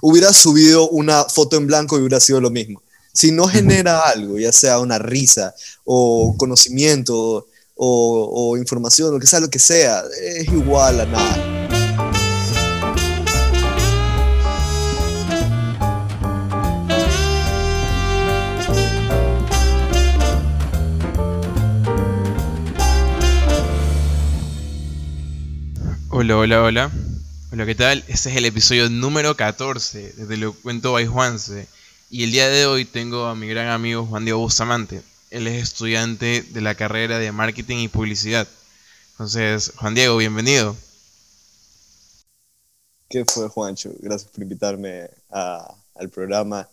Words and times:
hubiera 0.00 0.32
subido 0.32 0.88
una 0.90 1.24
foto 1.24 1.56
en 1.56 1.66
blanco 1.66 1.96
y 1.96 2.00
hubiera 2.00 2.20
sido 2.20 2.40
lo 2.40 2.50
mismo. 2.50 2.82
Si 3.12 3.32
no 3.32 3.46
genera 3.48 4.00
algo, 4.02 4.38
ya 4.38 4.52
sea 4.52 4.78
una 4.78 4.98
risa 4.98 5.54
o 5.84 6.36
conocimiento 6.38 7.48
o, 7.74 8.50
o 8.52 8.56
información, 8.56 9.12
lo 9.12 9.18
que 9.18 9.26
sea, 9.26 9.40
lo 9.40 9.50
que 9.50 9.58
sea, 9.58 10.02
es 10.22 10.48
igual 10.48 11.00
a 11.00 11.06
nada. 11.06 11.60
Hola, 26.12 26.36
hola, 26.36 26.62
hola. 26.62 27.09
Hola, 27.60 27.66
¿qué 27.66 27.74
tal? 27.74 27.98
Este 28.08 28.30
es 28.30 28.36
el 28.36 28.46
episodio 28.46 28.88
número 28.88 29.36
14 29.36 30.14
de 30.14 30.26
Te 30.26 30.38
lo 30.38 30.54
cuento 30.54 30.92
by 30.92 31.06
Juanse. 31.06 31.66
Y 32.08 32.24
el 32.24 32.32
día 32.32 32.48
de 32.48 32.64
hoy 32.64 32.86
tengo 32.86 33.26
a 33.26 33.34
mi 33.34 33.48
gran 33.48 33.68
amigo 33.68 34.06
Juan 34.06 34.24
Diego 34.24 34.38
Bustamante. 34.40 35.02
Él 35.30 35.46
es 35.46 35.62
estudiante 35.62 36.40
de 36.40 36.60
la 36.62 36.74
carrera 36.74 37.18
de 37.18 37.32
Marketing 37.32 37.76
y 37.80 37.88
Publicidad. 37.88 38.48
Entonces, 39.10 39.72
Juan 39.76 39.94
Diego, 39.94 40.16
bienvenido. 40.16 40.74
¿Qué 43.10 43.26
fue, 43.26 43.46
Juancho? 43.50 43.92
Gracias 43.98 44.30
por 44.30 44.42
invitarme 44.42 45.10
al 45.28 46.08
programa. 46.10 46.66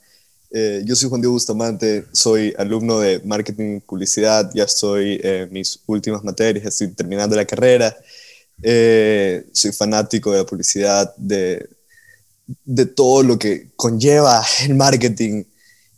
Eh, 0.51 0.83
yo 0.85 0.95
soy 0.95 1.09
Juan 1.09 1.19
Diego 1.19 1.33
Bustamante, 1.33 2.05
soy 2.13 2.53
alumno 2.57 3.01
de 3.01 3.19
Marketing 3.25 3.75
y 3.75 3.79
Publicidad, 3.81 4.49
ya 4.53 4.63
estoy 4.63 5.19
en 5.21 5.51
mis 5.51 5.81
últimas 5.85 6.23
materias, 6.23 6.65
estoy 6.65 6.87
terminando 6.87 7.35
la 7.35 7.43
carrera. 7.43 7.93
Eh, 8.61 9.45
soy 9.51 9.71
fanático 9.71 10.31
de 10.31 10.39
la 10.39 10.45
publicidad, 10.45 11.15
de, 11.17 11.69
de 12.65 12.85
todo 12.85 13.23
lo 13.23 13.37
que 13.37 13.69
conlleva 13.75 14.43
el 14.63 14.75
marketing. 14.75 15.43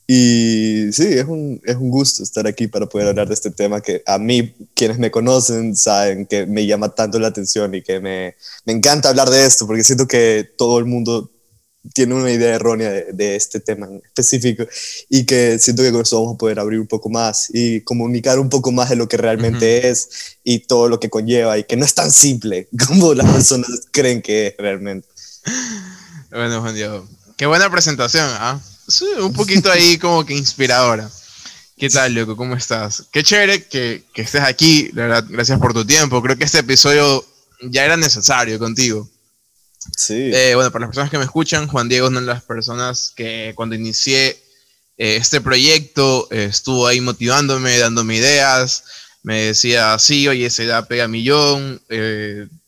Y 0.08 0.92
sí, 0.92 1.04
es 1.04 1.26
un, 1.26 1.62
es 1.64 1.76
un 1.76 1.92
gusto 1.92 2.24
estar 2.24 2.48
aquí 2.48 2.68
para 2.68 2.88
poder 2.88 3.10
hablar 3.10 3.28
de 3.28 3.36
este 3.36 3.52
tema 3.52 3.80
que 3.80 4.02
a 4.08 4.18
mí, 4.18 4.56
quienes 4.74 4.98
me 4.98 5.12
conocen, 5.12 5.76
saben 5.76 6.26
que 6.26 6.48
me 6.48 6.66
llama 6.66 6.90
tanto 6.96 7.20
la 7.20 7.28
atención 7.28 7.76
y 7.76 7.84
que 7.84 8.00
me, 8.00 8.36
me 8.66 8.74
encanta 8.74 9.10
hablar 9.10 9.30
de 9.30 9.46
esto, 9.46 9.68
porque 9.68 9.84
siento 9.84 10.08
que 10.08 10.50
todo 10.58 10.80
el 10.80 10.86
mundo 10.86 11.30
tiene 11.94 12.14
una 12.14 12.32
idea 12.32 12.56
errónea 12.56 12.90
de, 12.90 13.36
este 13.36 13.60
tema 13.60 13.88
en 13.88 14.02
específico 14.06 14.66
y 15.10 15.26
que 15.26 15.60
siento 15.60 15.82
que 15.82 15.92
con 15.92 16.02
eso 16.02 16.20
vamos 16.20 16.36
a 16.36 16.38
poder 16.38 16.60
abrir 16.60 16.80
un 16.80 16.88
poco 16.88 17.10
más 17.10 17.50
y 17.54 17.82
comunicar 17.82 18.40
un 18.40 18.50
poco 18.50 18.72
más 18.72 18.90
de 18.90 18.96
lo 18.96 19.08
que 19.08 19.18
realmente 19.18 19.90
es 19.90 20.38
y 20.44 20.60
todo 20.60 20.90
lo 20.90 21.00
que 21.00 21.10
conlleva 21.10 21.58
y 21.58 21.64
que 21.64 21.78
no 21.78 21.86
es 21.86 21.94
tan 21.94 22.12
simple 22.12 22.68
como 22.88 23.14
las 23.14 23.32
personas 23.32 23.70
creen 23.92 24.22
que 24.22 24.48
es 24.48 24.56
realmente. 24.58 25.08
Bueno, 26.30 26.62
Juan 26.62 26.76
Diego, 26.76 27.08
qué 27.38 27.46
buena 27.46 27.70
presentación, 27.70 28.28
¿ah? 28.30 28.60
un 29.22 29.34
poquito 29.34 29.72
ahí 29.72 29.98
como 29.98 30.26
que 30.26 30.36
inspiradora. 30.36 31.10
¿Qué 31.78 31.90
tal, 31.90 32.14
loco? 32.14 32.36
¿Cómo 32.36 32.56
estás? 32.56 33.06
Qué 33.10 33.24
chévere 33.24 33.66
que, 33.66 34.04
que 34.14 34.24
estés 34.24 34.42
aquí, 34.42 34.90
la 34.94 35.04
verdad, 35.04 35.26
gracias 35.30 35.60
por 35.60 35.74
tu 35.74 35.86
tiempo. 35.86 36.22
Creo 36.22 36.38
que 36.38 36.44
este 36.44 36.60
episodio 36.60 37.26
ya 37.62 37.86
era 37.86 37.96
necesario 37.96 38.60
contigo. 38.60 39.10
Sí. 39.96 40.32
Eh, 40.34 40.54
bueno, 40.56 40.72
para 40.72 40.86
las 40.86 40.90
personas 40.90 41.12
que 41.12 41.18
me 41.18 41.24
escuchan, 41.24 41.68
Juan 41.68 41.90
Diego 41.90 42.08
es 42.08 42.12
una 42.12 42.22
de 42.22 42.26
las 42.26 42.44
personas 42.44 43.14
que 43.16 43.54
cuando 43.56 43.76
inicié 43.76 44.42
eh, 44.98 45.16
este 45.18 45.42
proyecto 45.42 46.28
eh, 46.32 46.46
estuvo 46.46 46.88
ahí 46.88 47.02
motivándome, 47.02 47.78
dándome 47.78 48.18
ideas, 48.18 48.84
me 49.24 49.46
decía, 49.46 49.98
sí, 50.00 50.28
oye, 50.28 50.46
esa 50.46 50.64
idea 50.64 50.86
pega 50.86 51.08
millón, 51.08 51.82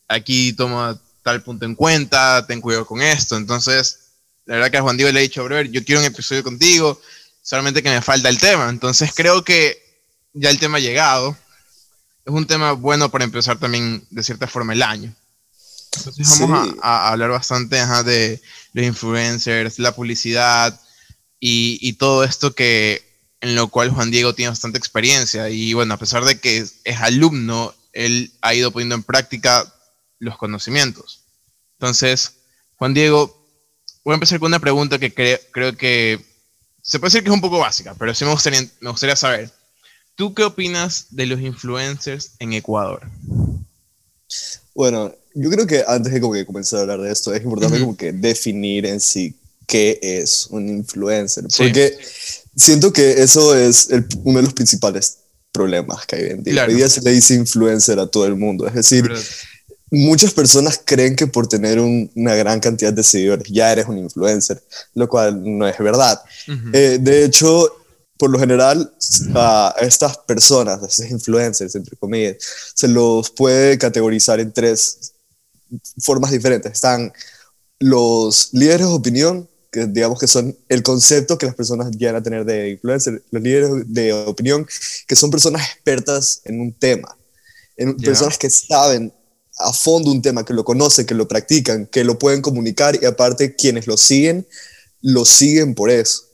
aquí 0.08 0.52
toma 0.52 1.00
tal 1.22 1.42
punto 1.42 1.64
en 1.64 1.74
cuenta, 1.74 2.46
ten 2.46 2.60
cuidado 2.60 2.86
con 2.86 3.00
esto. 3.00 3.36
Entonces, 3.36 3.98
la 4.44 4.56
verdad 4.56 4.70
que 4.70 4.76
a 4.78 4.82
Juan 4.82 4.96
Diego 4.96 5.12
le 5.12 5.20
he 5.20 5.22
dicho, 5.22 5.44
brother, 5.44 5.70
yo 5.70 5.84
quiero 5.84 6.00
un 6.00 6.06
episodio 6.06 6.42
contigo, 6.42 7.00
solamente 7.42 7.82
que 7.82 7.90
me 7.90 8.02
falta 8.02 8.28
el 8.28 8.38
tema. 8.38 8.68
Entonces, 8.68 9.12
creo 9.14 9.44
que 9.44 9.80
ya 10.32 10.50
el 10.50 10.58
tema 10.58 10.78
ha 10.78 10.80
llegado. 10.80 11.36
Es 12.24 12.32
un 12.32 12.46
tema 12.46 12.72
bueno 12.72 13.10
para 13.10 13.24
empezar 13.24 13.58
también, 13.58 14.04
de 14.10 14.22
cierta 14.22 14.46
forma, 14.46 14.72
el 14.72 14.82
año. 14.82 15.14
Entonces 15.96 16.38
vamos 16.40 16.76
a, 16.82 17.10
hablar 17.10 17.30
bastante 17.30 17.76
de 17.76 18.40
los 18.72 18.86
influencers, 18.86 19.78
la 19.78 19.94
publicidad 19.94 20.80
y, 21.38 21.92
todo 21.94 22.24
esto 22.24 22.54
que 22.54 23.02
en 23.40 23.54
lo 23.56 23.68
cual 23.68 23.90
Juan 23.90 24.10
Diego 24.10 24.34
tiene 24.34 24.50
bastante 24.50 24.78
experiencia 24.78 25.50
y 25.50 25.74
bueno, 25.74 25.94
a 25.94 25.98
pesar 25.98 26.24
de 26.24 26.38
que 26.38 26.58
es, 26.58 27.00
alumno, 27.00 27.74
él 27.92 28.32
ha 28.40 28.54
ido 28.54 28.70
poniendo 28.70 28.94
en 28.94 29.02
práctica 29.02 29.72
los 30.18 30.38
conocimientos. 30.38 31.24
Entonces, 31.78 32.36
Juan 32.76 32.94
Diego, 32.94 33.44
voy 34.04 34.12
a 34.12 34.14
empezar 34.14 34.38
con 34.38 34.48
una 34.48 34.60
pregunta 34.60 34.98
que 34.98 35.12
creo 35.12 35.76
que 35.76 36.24
se 36.80 36.98
puede 36.98 37.08
decir 37.08 37.22
que 37.22 37.30
es 37.30 37.34
un 37.34 37.40
poco 37.40 37.58
básica, 37.58 37.94
pero 37.98 38.14
sí 38.14 38.24
me 38.24 38.32
gustaría, 38.32 38.60
me 38.80 38.90
gustaría 38.90 39.16
saber, 39.16 39.50
¿tú 40.14 40.34
qué 40.34 40.44
opinas 40.44 41.06
de 41.10 41.26
los 41.26 41.40
influencers 41.40 42.32
en 42.38 42.52
Ecuador? 42.52 43.08
Bueno, 44.74 45.14
yo 45.34 45.50
creo 45.50 45.66
que 45.66 45.84
antes 45.86 46.12
de 46.12 46.20
como 46.20 46.34
que 46.34 46.46
comenzar 46.46 46.80
a 46.80 46.82
hablar 46.82 47.00
de 47.00 47.12
esto, 47.12 47.34
es 47.34 47.42
importante 47.42 47.80
como 47.80 47.96
que 47.96 48.12
definir 48.12 48.86
en 48.86 49.00
sí 49.00 49.34
qué 49.66 49.98
es 50.02 50.46
un 50.50 50.68
influencer. 50.68 51.44
Porque 51.56 51.96
siento 52.56 52.92
que 52.92 53.22
eso 53.22 53.56
es 53.56 53.88
uno 54.24 54.38
de 54.38 54.44
los 54.44 54.54
principales 54.54 55.18
problemas 55.52 56.06
que 56.06 56.16
hay 56.16 56.22
hoy 56.24 56.30
en 56.30 56.42
día. 56.42 56.64
Hoy 56.66 56.74
día 56.74 56.88
se 56.88 57.02
le 57.02 57.12
dice 57.12 57.34
influencer 57.34 57.98
a 57.98 58.06
todo 58.06 58.26
el 58.26 58.36
mundo. 58.36 58.66
Es 58.66 58.74
decir, 58.74 59.10
muchas 59.90 60.32
personas 60.32 60.80
creen 60.84 61.14
que 61.14 61.26
por 61.26 61.46
tener 61.46 61.78
una 61.78 62.34
gran 62.34 62.60
cantidad 62.60 62.92
de 62.92 63.02
seguidores 63.02 63.46
ya 63.48 63.72
eres 63.72 63.86
un 63.86 63.98
influencer, 63.98 64.62
lo 64.94 65.08
cual 65.08 65.40
no 65.42 65.68
es 65.68 65.78
verdad. 65.78 66.20
Eh, 66.72 66.98
de 67.00 67.24
hecho, 67.24 67.81
por 68.22 68.30
lo 68.30 68.38
general, 68.38 68.94
a 69.34 69.74
estas 69.80 70.16
personas, 70.18 70.80
a 70.80 70.86
estos 70.86 71.10
influencers, 71.10 71.74
entre 71.74 71.96
comillas, 71.96 72.36
se 72.72 72.86
los 72.86 73.30
puede 73.30 73.76
categorizar 73.78 74.38
en 74.38 74.52
tres 74.52 75.12
formas 76.00 76.30
diferentes. 76.30 76.70
Están 76.70 77.12
los 77.80 78.50
líderes 78.52 78.86
de 78.86 78.92
opinión, 78.92 79.48
que 79.72 79.86
digamos 79.86 80.20
que 80.20 80.28
son 80.28 80.56
el 80.68 80.84
concepto 80.84 81.36
que 81.36 81.46
las 81.46 81.56
personas 81.56 81.90
llegan 81.98 82.14
a 82.14 82.22
tener 82.22 82.44
de 82.44 82.70
influencer, 82.70 83.24
los 83.32 83.42
líderes 83.42 83.92
de 83.92 84.12
opinión, 84.12 84.68
que 85.08 85.16
son 85.16 85.32
personas 85.32 85.66
expertas 85.66 86.42
en 86.44 86.60
un 86.60 86.72
tema, 86.72 87.18
en 87.76 87.96
personas 87.96 88.38
que 88.38 88.50
saben 88.50 89.12
a 89.58 89.72
fondo 89.72 90.12
un 90.12 90.22
tema, 90.22 90.44
que 90.44 90.54
lo 90.54 90.64
conocen, 90.64 91.06
que 91.06 91.14
lo 91.16 91.26
practican, 91.26 91.86
que 91.86 92.04
lo 92.04 92.20
pueden 92.20 92.40
comunicar 92.40 92.96
y 93.02 93.04
aparte 93.04 93.56
quienes 93.56 93.88
lo 93.88 93.96
siguen, 93.96 94.46
lo 95.00 95.24
siguen 95.24 95.74
por 95.74 95.90
eso. 95.90 96.31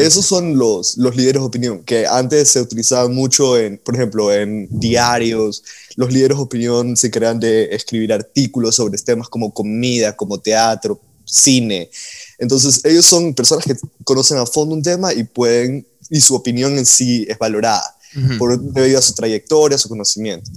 Esos 0.00 0.26
son 0.26 0.58
los, 0.58 0.96
los 0.96 1.14
líderes 1.14 1.40
de 1.40 1.46
opinión, 1.46 1.84
que 1.84 2.04
antes 2.04 2.50
se 2.50 2.60
utilizaban 2.60 3.14
mucho, 3.14 3.56
en, 3.56 3.78
por 3.78 3.94
ejemplo, 3.94 4.32
en 4.32 4.66
diarios. 4.70 5.62
Los 5.94 6.12
líderes 6.12 6.36
de 6.36 6.42
opinión 6.42 6.96
se 6.96 7.12
crean 7.12 7.38
de 7.38 7.72
escribir 7.72 8.12
artículos 8.12 8.74
sobre 8.74 8.98
temas 8.98 9.28
como 9.28 9.54
comida, 9.54 10.16
como 10.16 10.40
teatro, 10.40 11.00
cine. 11.24 11.90
Entonces, 12.38 12.84
ellos 12.84 13.06
son 13.06 13.34
personas 13.34 13.64
que 13.64 13.76
conocen 14.02 14.38
a 14.38 14.46
fondo 14.46 14.74
un 14.74 14.82
tema 14.82 15.14
y 15.14 15.22
pueden, 15.22 15.86
y 16.10 16.20
su 16.20 16.34
opinión 16.34 16.76
en 16.76 16.84
sí 16.84 17.24
es 17.28 17.38
valorada 17.38 17.96
por, 18.36 18.60
debido 18.60 18.98
a 18.98 19.02
su 19.02 19.14
trayectoria, 19.14 19.78
su 19.78 19.88
conocimiento. 19.88 20.50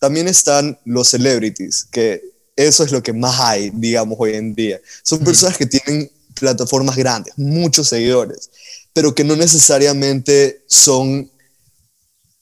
También 0.00 0.26
están 0.26 0.76
los 0.84 1.08
celebrities, 1.08 1.84
que 1.84 2.20
eso 2.56 2.82
es 2.82 2.90
lo 2.90 3.02
que 3.02 3.12
más 3.12 3.38
hay, 3.38 3.70
digamos, 3.70 4.16
hoy 4.18 4.34
en 4.34 4.54
día. 4.54 4.80
Son 5.02 5.20
personas 5.20 5.56
que 5.56 5.66
tienen 5.66 6.10
plataformas 6.38 6.96
grandes, 6.96 7.34
muchos 7.36 7.88
seguidores, 7.88 8.50
pero 8.92 9.14
que 9.14 9.24
no 9.24 9.36
necesariamente 9.36 10.62
son, 10.66 11.30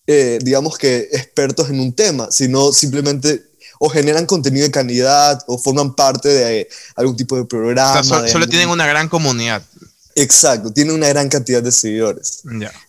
eh, 0.07 0.39
digamos 0.43 0.77
que, 0.79 1.09
expertos 1.13 1.71
en 1.71 1.81
un 1.81 1.93
tema, 1.93 2.31
sino 2.31 2.73
simplemente 2.73 3.43
o 3.79 3.89
generan 3.89 4.27
contenido 4.27 4.65
de 4.65 4.71
calidad 4.71 5.43
o 5.47 5.59
forman 5.59 5.95
parte 5.95 6.29
de 6.29 6.69
algún 6.97 7.17
tipo 7.17 7.37
de 7.37 7.45
programa. 7.45 8.03
solo 8.03 8.49
tienen 8.49 8.69
una 8.69 8.87
gran 8.87 9.09
comunidad. 9.09 9.63
Exacto, 10.17 10.73
tienen 10.73 10.95
una 10.95 11.09
gran 11.09 11.29
cantidad 11.29 11.63
de 11.63 11.73
seguidores. 11.73 12.43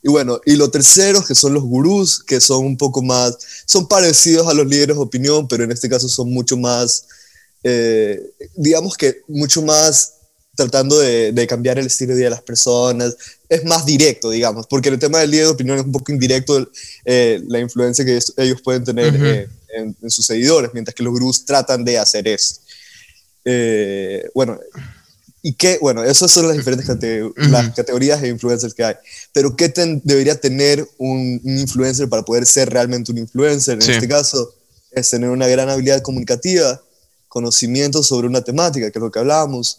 Y 0.04 0.10
bueno, 0.10 0.40
y 0.46 0.56
lo 0.56 0.70
tercero, 0.70 1.24
que 1.26 1.34
son 1.34 1.54
los 1.54 1.64
gurús, 1.64 2.24
que 2.24 2.40
son 2.40 2.66
un 2.66 2.78
poco 2.78 3.02
más, 3.02 3.36
son 3.66 3.88
parecidos 3.88 4.48
a 4.48 4.54
los 4.54 4.68
líderes 4.68 4.96
de 4.96 5.02
opinión, 5.02 5.48
pero 5.48 5.64
en 5.64 5.72
este 5.72 5.90
caso 5.90 6.08
son 6.08 6.32
mucho 6.32 6.56
más, 6.56 7.06
eh, 7.64 8.22
digamos 8.56 8.96
que 8.96 9.22
mucho 9.28 9.64
más 9.64 10.15
tratando 10.56 11.00
de, 11.00 11.48
cambiar 11.48 11.78
el 11.78 11.88
estilo 11.88 12.14
de 12.14 12.18
vida 12.18 12.26
de 12.28 12.36
las 12.36 12.42
personas. 12.42 13.16
Es 13.48 13.64
más 13.66 13.86
directo, 13.86 14.30
digamos, 14.30 14.68
porque 14.68 14.90
el 14.90 15.00
tema 15.00 15.20
del 15.20 15.32
líder 15.32 15.46
de 15.46 15.52
opinión 15.52 15.78
es 15.78 15.86
un 15.86 15.92
poco 15.92 16.12
indirecto, 16.12 16.70
eh, 17.04 17.42
la 17.48 17.60
influencia 17.60 18.04
que 18.04 18.20
ellos 18.38 18.62
pueden 18.62 18.84
tener 18.84 19.16
eh, 19.16 19.48
en, 19.76 20.10
sus 20.10 20.26
seguidores, 20.26 20.72
mientras 20.74 20.96
que 20.96 21.04
los 21.04 21.14
gurús 21.14 21.46
tratan 21.46 21.84
de 21.84 21.98
hacer 21.98 22.28
eso. 22.28 22.56
Eh, 23.44 24.28
bueno, 24.34 24.60
y 25.48 25.54
qué, 25.54 25.78
bueno, 25.80 26.04
esas 26.04 26.32
son 26.32 26.48
las 26.48 26.58
diferentes 26.58 26.88
las 27.36 27.70
categorías 27.76 28.20
de 28.20 28.30
influencers 28.30 28.74
que 28.74 28.84
hay. 28.84 28.96
Pero 29.32 29.56
¿qué 29.56 29.72
debería 30.04 30.40
tener 30.40 30.88
un, 30.98 31.40
influencer 31.44 32.10
para 32.10 32.24
poder 32.24 32.48
ser 32.48 32.72
realmente 32.72 33.12
un 33.12 33.20
influencer? 33.20 33.76
En 33.76 33.92
este 33.92 34.08
caso, 34.08 34.56
es 34.90 35.08
tener 35.08 35.30
una 35.30 35.48
gran 35.48 35.70
habilidad 35.70 36.02
comunicativa, 36.02 36.82
conocimiento 37.36 38.02
sobre 38.02 38.28
una 38.28 38.42
temática, 38.42 38.90
que 38.90 38.98
es 38.98 39.04
lo 39.04 39.12
que 39.12 39.20
hablábamos, 39.20 39.78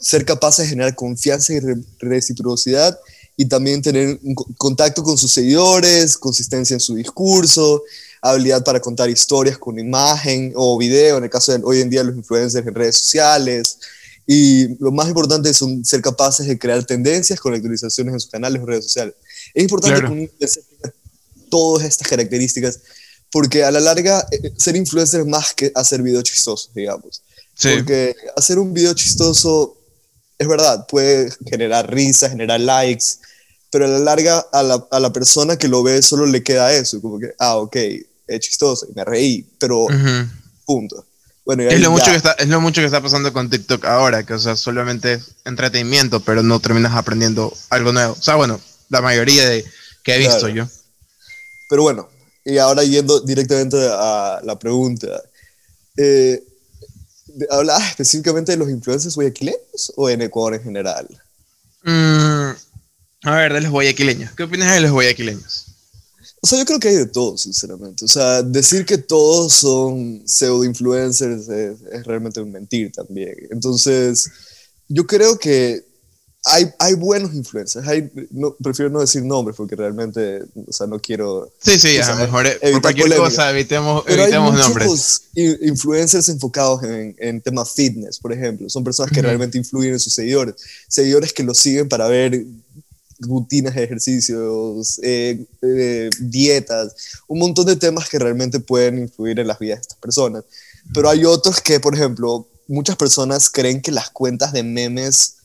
ser 0.00 0.24
capaces 0.24 0.64
de 0.64 0.70
generar 0.70 0.94
confianza 0.94 1.52
y 1.52 1.60
reciprocidad 1.98 2.98
y 3.36 3.44
también 3.44 3.82
tener 3.82 4.18
un 4.22 4.34
contacto 4.56 5.02
con 5.02 5.18
sus 5.18 5.30
seguidores, 5.30 6.16
consistencia 6.16 6.72
en 6.72 6.80
su 6.80 6.94
discurso, 6.94 7.82
habilidad 8.22 8.64
para 8.64 8.80
contar 8.80 9.10
historias 9.10 9.58
con 9.58 9.78
imagen 9.78 10.54
o 10.56 10.78
video, 10.78 11.18
en 11.18 11.24
el 11.24 11.30
caso 11.30 11.52
de 11.52 11.60
hoy 11.62 11.82
en 11.82 11.90
día 11.90 12.02
los 12.02 12.16
influencers 12.16 12.66
en 12.66 12.74
redes 12.74 12.96
sociales. 12.96 13.76
Y 14.26 14.82
lo 14.82 14.90
más 14.90 15.08
importante 15.08 15.50
es 15.50 15.62
ser 15.82 16.00
capaces 16.00 16.46
de 16.46 16.58
crear 16.58 16.82
tendencias 16.84 17.38
con 17.38 17.52
actualizaciones 17.52 18.14
en 18.14 18.20
sus 18.20 18.30
canales 18.30 18.62
o 18.62 18.64
redes 18.64 18.84
sociales. 18.84 19.14
Es 19.52 19.62
importante 19.62 20.00
que 20.00 20.06
un 20.06 20.30
tenga 20.38 20.94
todas 21.50 21.84
estas 21.84 22.08
características 22.08 22.80
porque 23.30 23.64
a 23.64 23.70
la 23.70 23.80
larga 23.80 24.26
eh, 24.30 24.52
ser 24.56 24.76
influencer 24.76 25.20
es 25.20 25.26
más 25.26 25.52
que 25.54 25.72
hacer 25.74 26.02
videos 26.02 26.24
chistosos, 26.24 26.70
digamos. 26.74 27.22
Porque 27.60 28.14
hacer 28.36 28.58
un 28.58 28.72
video 28.72 28.94
chistoso, 28.94 29.76
es 30.38 30.46
verdad, 30.46 30.86
puede 30.86 31.32
generar 31.46 31.92
risas, 31.92 32.30
generar 32.30 32.60
likes, 32.60 33.16
pero 33.70 33.86
a 33.86 33.88
la 33.88 33.98
larga 33.98 34.38
a 34.52 34.62
la, 34.62 34.86
a 34.90 35.00
la, 35.00 35.12
persona 35.12 35.56
que 35.56 35.66
lo 35.66 35.82
ve 35.82 36.00
solo 36.02 36.26
le 36.26 36.42
queda 36.42 36.72
eso, 36.72 37.00
como 37.02 37.18
que, 37.18 37.34
ah, 37.38 37.56
ok, 37.56 37.76
es 38.28 38.40
chistoso, 38.40 38.86
me 38.94 39.04
reí, 39.04 39.44
pero 39.58 39.86
punto. 40.64 41.04
Bueno, 41.44 41.62
es, 41.62 41.80
lo 41.80 41.90
mucho 41.90 42.10
que 42.10 42.16
está, 42.16 42.32
es 42.32 42.48
lo 42.48 42.60
mucho 42.60 42.82
que 42.82 42.84
está 42.84 43.00
pasando 43.00 43.32
con 43.32 43.48
TikTok 43.48 43.84
ahora, 43.86 44.22
que 44.22 44.34
o 44.34 44.38
sea, 44.38 44.54
solamente 44.54 45.14
es 45.14 45.34
entretenimiento, 45.46 46.20
pero 46.20 46.42
no 46.42 46.60
terminas 46.60 46.94
aprendiendo 46.94 47.52
algo 47.70 47.90
nuevo. 47.90 48.12
O 48.12 48.22
sea, 48.22 48.34
bueno, 48.34 48.60
la 48.90 49.00
mayoría 49.00 49.48
de 49.48 49.64
que 50.04 50.14
he 50.14 50.18
visto 50.18 50.48
yo. 50.48 50.68
Pero 51.70 51.82
bueno, 51.82 52.08
y 52.48 52.56
ahora 52.56 52.82
yendo 52.82 53.20
directamente 53.20 53.76
a 53.90 54.40
la 54.42 54.58
pregunta, 54.58 55.06
eh, 55.98 56.42
¿hablabas 57.50 57.90
específicamente 57.90 58.52
de 58.52 58.58
los 58.58 58.70
influencers 58.70 59.14
guayaquileños 59.14 59.92
o 59.96 60.08
en 60.08 60.22
Ecuador 60.22 60.54
en 60.54 60.62
general? 60.62 61.06
Mm, 61.84 62.50
a 63.24 63.36
ver, 63.36 63.52
de 63.52 63.60
los 63.60 63.70
guayaquileños. 63.70 64.32
¿Qué 64.34 64.44
opinas 64.44 64.74
de 64.74 64.80
los 64.80 64.92
guayaquileños? 64.92 65.66
O 66.40 66.46
sea, 66.46 66.58
yo 66.58 66.64
creo 66.64 66.80
que 66.80 66.88
hay 66.88 66.96
de 66.96 67.06
todos, 67.06 67.42
sinceramente. 67.42 68.06
O 68.06 68.08
sea, 68.08 68.42
decir 68.42 68.86
que 68.86 68.96
todos 68.96 69.52
son 69.52 70.22
pseudo-influencers 70.26 71.50
es, 71.50 71.82
es 71.92 72.06
realmente 72.06 72.42
mentir 72.44 72.92
también. 72.92 73.34
Entonces, 73.50 74.30
yo 74.88 75.06
creo 75.06 75.38
que 75.38 75.84
hay, 76.48 76.70
hay 76.78 76.94
buenos 76.94 77.34
influencers. 77.34 77.86
Hay, 77.86 78.10
no, 78.30 78.54
prefiero 78.54 78.90
no 78.90 79.00
decir 79.00 79.22
nombres 79.22 79.56
porque 79.56 79.76
realmente, 79.76 80.42
o 80.66 80.72
sea, 80.72 80.86
no 80.86 80.98
quiero. 80.98 81.52
Sí, 81.60 81.78
sí, 81.78 81.98
a 81.98 82.10
lo 82.10 82.16
mejor 82.16 82.46
por 82.60 82.82
cualquier 82.82 83.16
cosa 83.16 83.50
evitemos, 83.50 84.02
Pero 84.06 84.22
evitemos 84.22 84.54
hay 84.54 84.60
nombres. 84.62 85.22
influencers 85.62 86.28
enfocados 86.28 86.82
en, 86.82 87.14
en 87.18 87.40
temas 87.40 87.72
fitness, 87.72 88.18
por 88.18 88.32
ejemplo. 88.32 88.68
Son 88.68 88.82
personas 88.82 89.12
que 89.12 89.22
realmente 89.22 89.58
influyen 89.58 89.92
en 89.92 90.00
sus 90.00 90.14
seguidores. 90.14 90.54
Seguidores 90.88 91.32
que 91.32 91.42
los 91.42 91.58
siguen 91.58 91.88
para 91.88 92.08
ver 92.08 92.44
rutinas 93.20 93.74
de 93.74 93.84
ejercicios, 93.84 95.00
eh, 95.02 95.44
eh, 95.62 96.10
dietas, 96.20 96.94
un 97.26 97.40
montón 97.40 97.66
de 97.66 97.76
temas 97.76 98.08
que 98.08 98.18
realmente 98.18 98.60
pueden 98.60 98.98
influir 98.98 99.38
en 99.40 99.46
las 99.46 99.58
vidas 99.58 99.78
de 99.78 99.82
estas 99.82 99.98
personas. 99.98 100.44
Pero 100.94 101.10
hay 101.10 101.24
otros 101.24 101.60
que, 101.60 101.80
por 101.80 101.94
ejemplo, 101.94 102.46
muchas 102.66 102.96
personas 102.96 103.50
creen 103.50 103.82
que 103.82 103.92
las 103.92 104.10
cuentas 104.10 104.52
de 104.52 104.62
memes 104.62 105.37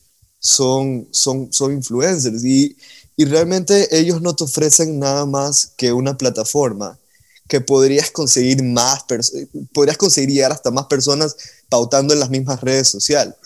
son, 0.44 1.08
son, 1.10 1.50
son 1.50 1.72
influencers 1.72 2.44
y, 2.44 2.76
y 3.16 3.24
realmente 3.24 3.88
ellos 3.98 4.20
no 4.20 4.36
te 4.36 4.44
ofrecen 4.44 4.98
nada 4.98 5.24
más 5.24 5.72
que 5.74 5.90
una 5.90 6.18
plataforma 6.18 6.98
que 7.48 7.62
podrías 7.62 8.10
conseguir 8.10 8.62
más, 8.62 9.04
podrías 9.72 9.96
conseguir 9.96 10.30
llegar 10.30 10.52
hasta 10.52 10.70
más 10.70 10.84
personas 10.84 11.34
pautando 11.70 12.12
en 12.12 12.20
las 12.20 12.28
mismas 12.28 12.60
redes 12.60 12.88
sociales. 12.88 13.36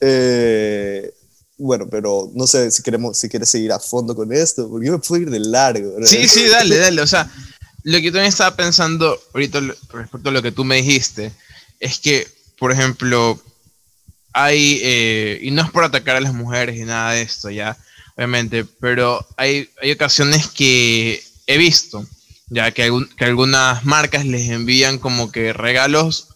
eh, 0.00 1.14
bueno, 1.56 1.88
pero 1.88 2.30
no 2.34 2.46
sé 2.48 2.70
si 2.72 2.82
queremos, 2.82 3.16
si 3.16 3.28
quieres 3.28 3.48
seguir 3.48 3.70
a 3.72 3.78
fondo 3.78 4.16
con 4.16 4.32
esto, 4.32 4.68
porque 4.68 4.86
yo 4.86 4.92
me 4.92 4.98
puedo 4.98 5.22
ir 5.22 5.30
de 5.30 5.40
largo. 5.40 5.94
Sí, 6.04 6.28
sí, 6.28 6.48
dale, 6.48 6.76
dale. 6.76 7.02
O 7.02 7.06
sea, 7.06 7.30
lo 7.84 7.98
que 7.98 8.04
yo 8.04 8.12
también 8.12 8.30
estaba 8.30 8.56
pensando 8.56 9.16
ahorita 9.32 9.60
respecto 9.92 10.28
a 10.28 10.32
lo 10.32 10.42
que 10.42 10.52
tú 10.52 10.64
me 10.64 10.76
dijiste, 10.76 11.32
es 11.78 11.98
que, 11.98 12.26
por 12.58 12.72
ejemplo, 12.72 13.40
hay, 14.32 14.80
eh, 14.82 15.38
y 15.42 15.50
no 15.50 15.62
es 15.62 15.70
por 15.70 15.84
atacar 15.84 16.16
a 16.16 16.20
las 16.20 16.34
mujeres 16.34 16.76
y 16.76 16.84
nada 16.84 17.12
de 17.12 17.22
esto, 17.22 17.50
ya, 17.50 17.76
obviamente, 18.16 18.64
pero 18.64 19.26
hay, 19.36 19.70
hay 19.80 19.92
ocasiones 19.92 20.48
que 20.48 21.22
he 21.46 21.58
visto, 21.58 22.06
ya 22.48 22.70
que, 22.72 22.90
que 23.16 23.24
algunas 23.24 23.84
marcas 23.84 24.24
les 24.24 24.48
envían 24.48 24.98
como 24.98 25.30
que 25.30 25.52
regalos, 25.52 26.28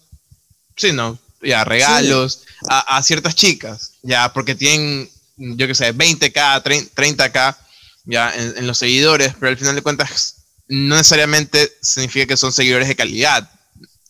sí, 0.77 0.93
no, 0.93 1.19
ya, 1.43 1.65
regalos 1.65 2.45
A, 2.69 2.97
a, 2.97 3.03
ciertas 3.03 3.35
chicas, 3.35 3.93
ya, 4.03 4.33
porque 4.33 4.55
tienen, 4.55 5.09
yo 5.37 5.67
qué 5.67 5.75
sé, 5.75 5.95
20k, 5.95 6.63
30k, 6.95 7.57
ya, 8.05 8.33
en, 8.35 8.67
los 8.67 8.79
seguidores, 8.79 9.35
pero 9.39 9.51
al 9.51 9.59
final 9.59 9.75
de 9.75 9.83
cuentas 9.83 10.37
no 10.69 10.97
necesariamente 10.97 11.71
significa 11.81 12.27
que 12.27 12.37
son 12.37 12.53
seguidores 12.53 12.89
de 12.89 12.97
calidad, 12.97 13.51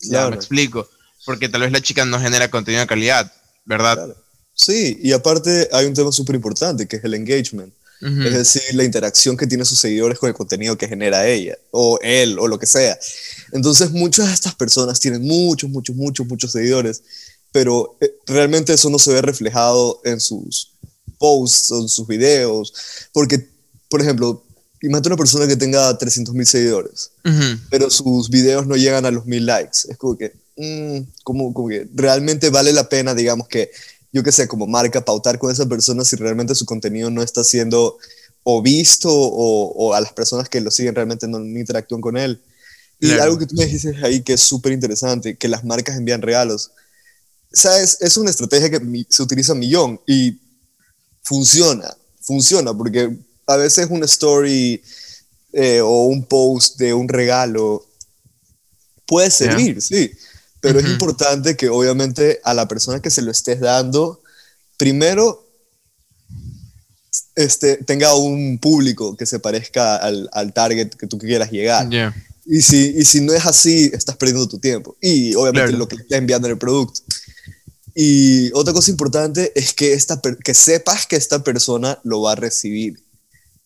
ya 0.02 0.28
me 0.28 0.36
explico, 0.36 0.88
porque 1.24 1.48
tal 1.48 1.62
vez 1.62 1.72
la 1.72 1.80
chica 1.80 2.04
no 2.04 2.20
genera 2.20 2.50
contenido 2.50 2.80
de 2.80 2.86
calidad, 2.86 3.32
¿verdad? 3.64 4.16
Sí, 4.54 4.98
y 5.02 5.12
aparte 5.12 5.68
hay 5.72 5.86
un 5.86 5.94
tema 5.94 6.12
súper 6.12 6.36
importante 6.36 6.86
que 6.86 6.96
es 6.96 7.04
el 7.04 7.14
engagement. 7.14 7.72
Es 8.02 8.34
decir, 8.34 8.62
la 8.74 8.82
interacción 8.82 9.36
que 9.36 9.46
tiene 9.46 9.64
sus 9.64 9.78
seguidores 9.78 10.18
con 10.18 10.28
el 10.28 10.34
contenido 10.34 10.76
que 10.76 10.88
genera 10.88 11.28
ella, 11.28 11.56
o 11.70 12.00
él, 12.02 12.36
o 12.40 12.48
lo 12.48 12.58
que 12.58 12.66
sea. 12.66 12.98
Entonces, 13.52 13.92
muchas 13.92 14.26
de 14.26 14.34
estas 14.34 14.56
personas 14.56 14.98
tienen 14.98 15.22
muchos, 15.22 15.70
muchos, 15.70 15.94
muchos, 15.94 16.26
muchos 16.26 16.50
seguidores, 16.50 17.00
pero 17.52 17.96
eh, 18.00 18.12
realmente 18.26 18.72
eso 18.72 18.90
no 18.90 18.98
se 18.98 19.12
ve 19.12 19.22
reflejado 19.22 20.00
en 20.04 20.18
sus 20.18 20.72
posts 21.16 21.70
o 21.70 21.82
en 21.82 21.88
sus 21.88 22.08
videos. 22.08 22.74
Porque, 23.12 23.48
por 23.88 24.00
ejemplo, 24.00 24.42
imagínate 24.80 25.08
una 25.10 25.16
persona 25.16 25.46
que 25.46 25.56
tenga 25.56 25.96
300 25.96 26.34
mil 26.34 26.46
seguidores, 26.46 27.12
pero 27.70 27.88
sus 27.88 28.28
videos 28.30 28.66
no 28.66 28.74
llegan 28.74 29.06
a 29.06 29.12
los 29.12 29.26
mil 29.26 29.46
likes. 29.46 29.86
Es 29.88 29.96
como 29.96 30.18
que, 30.18 30.32
mmm, 30.56 31.00
como, 31.24 31.52
como 31.52 31.68
que 31.68 31.88
realmente 31.94 32.50
vale 32.50 32.72
la 32.72 32.88
pena, 32.88 33.14
digamos 33.14 33.48
que, 33.48 33.70
yo 34.12 34.22
qué 34.22 34.32
sé, 34.32 34.48
como 34.48 34.66
marca, 34.66 35.04
pautar 35.04 35.38
con 35.38 35.50
esa 35.50 35.66
persona 35.66 36.04
si 36.04 36.16
realmente 36.16 36.54
su 36.54 36.66
contenido 36.66 37.10
no 37.10 37.22
está 37.22 37.44
siendo 37.44 37.98
o 38.44 38.60
visto 38.60 39.08
o, 39.10 39.72
o 39.72 39.94
a 39.94 40.00
las 40.00 40.12
personas 40.12 40.48
que 40.48 40.60
lo 40.60 40.70
siguen 40.70 40.94
realmente 40.94 41.28
no, 41.28 41.38
interactúan 41.38 42.00
con 42.00 42.16
él. 42.16 42.40
Y 43.00 43.10
algo 43.12 43.36
que 43.36 43.46
tú 43.46 43.56
me 43.56 43.66
dices 43.66 43.96
ahí 44.04 44.22
que 44.22 44.34
es 44.34 44.40
súper 44.40 44.70
interesante, 44.70 45.36
que 45.36 45.48
las 45.48 45.64
marcas 45.64 45.96
envían 45.96 46.22
regalos. 46.22 46.70
¿Sabes? 47.52 47.98
Es 48.00 48.16
una 48.16 48.30
estrategia 48.30 48.70
que 48.70 49.06
se 49.08 49.22
utiliza 49.22 49.54
un 49.54 49.58
millón 49.58 50.00
y 50.06 50.38
funciona, 51.22 51.96
funciona, 52.20 52.72
porque 52.72 53.16
a 53.46 53.56
veces 53.56 53.88
una 53.90 54.06
story 54.06 54.80
eh, 55.52 55.80
o 55.80 56.04
un 56.04 56.24
post 56.24 56.78
de 56.78 56.94
un 56.94 57.08
regalo 57.08 57.84
puede 59.04 59.30
servir, 59.30 59.82
sí, 59.82 60.12
pero 60.62 60.78
es 60.78 60.88
importante 60.88 61.56
que 61.56 61.68
obviamente 61.68 62.40
a 62.44 62.54
la 62.54 62.68
persona 62.68 63.02
que 63.02 63.10
se 63.10 63.20
lo 63.20 63.32
estés 63.32 63.60
dando, 63.60 64.22
primero 64.78 65.44
este, 67.34 67.78
tenga 67.78 68.14
un 68.14 68.58
público 68.58 69.16
que 69.16 69.26
se 69.26 69.40
parezca 69.40 69.96
al, 69.96 70.30
al 70.32 70.52
target 70.52 70.90
que 70.90 71.08
tú 71.08 71.18
quieras 71.18 71.50
llegar. 71.50 71.88
Y, 72.46 72.62
si, 72.62 72.94
y 72.96 73.04
si 73.04 73.20
no 73.20 73.32
es 73.32 73.44
así, 73.44 73.90
estás 73.92 74.16
perdiendo 74.16 74.48
tu 74.48 74.58
tiempo. 74.58 74.96
Y 75.00 75.34
obviamente 75.34 75.72
lo 75.72 75.88
que 75.88 75.96
le 75.96 76.02
estás 76.02 76.18
enviando 76.18 76.46
en 76.46 76.52
el 76.52 76.58
producto. 76.58 77.00
Y 77.94 78.52
otra 78.52 78.72
cosa 78.72 78.90
importante 78.92 79.52
es 79.56 79.74
que, 79.74 79.94
esta, 79.94 80.20
que 80.44 80.54
sepas 80.54 81.06
que 81.06 81.16
esta 81.16 81.42
persona 81.42 81.98
lo 82.04 82.22
va 82.22 82.32
a 82.32 82.36
recibir 82.36 83.02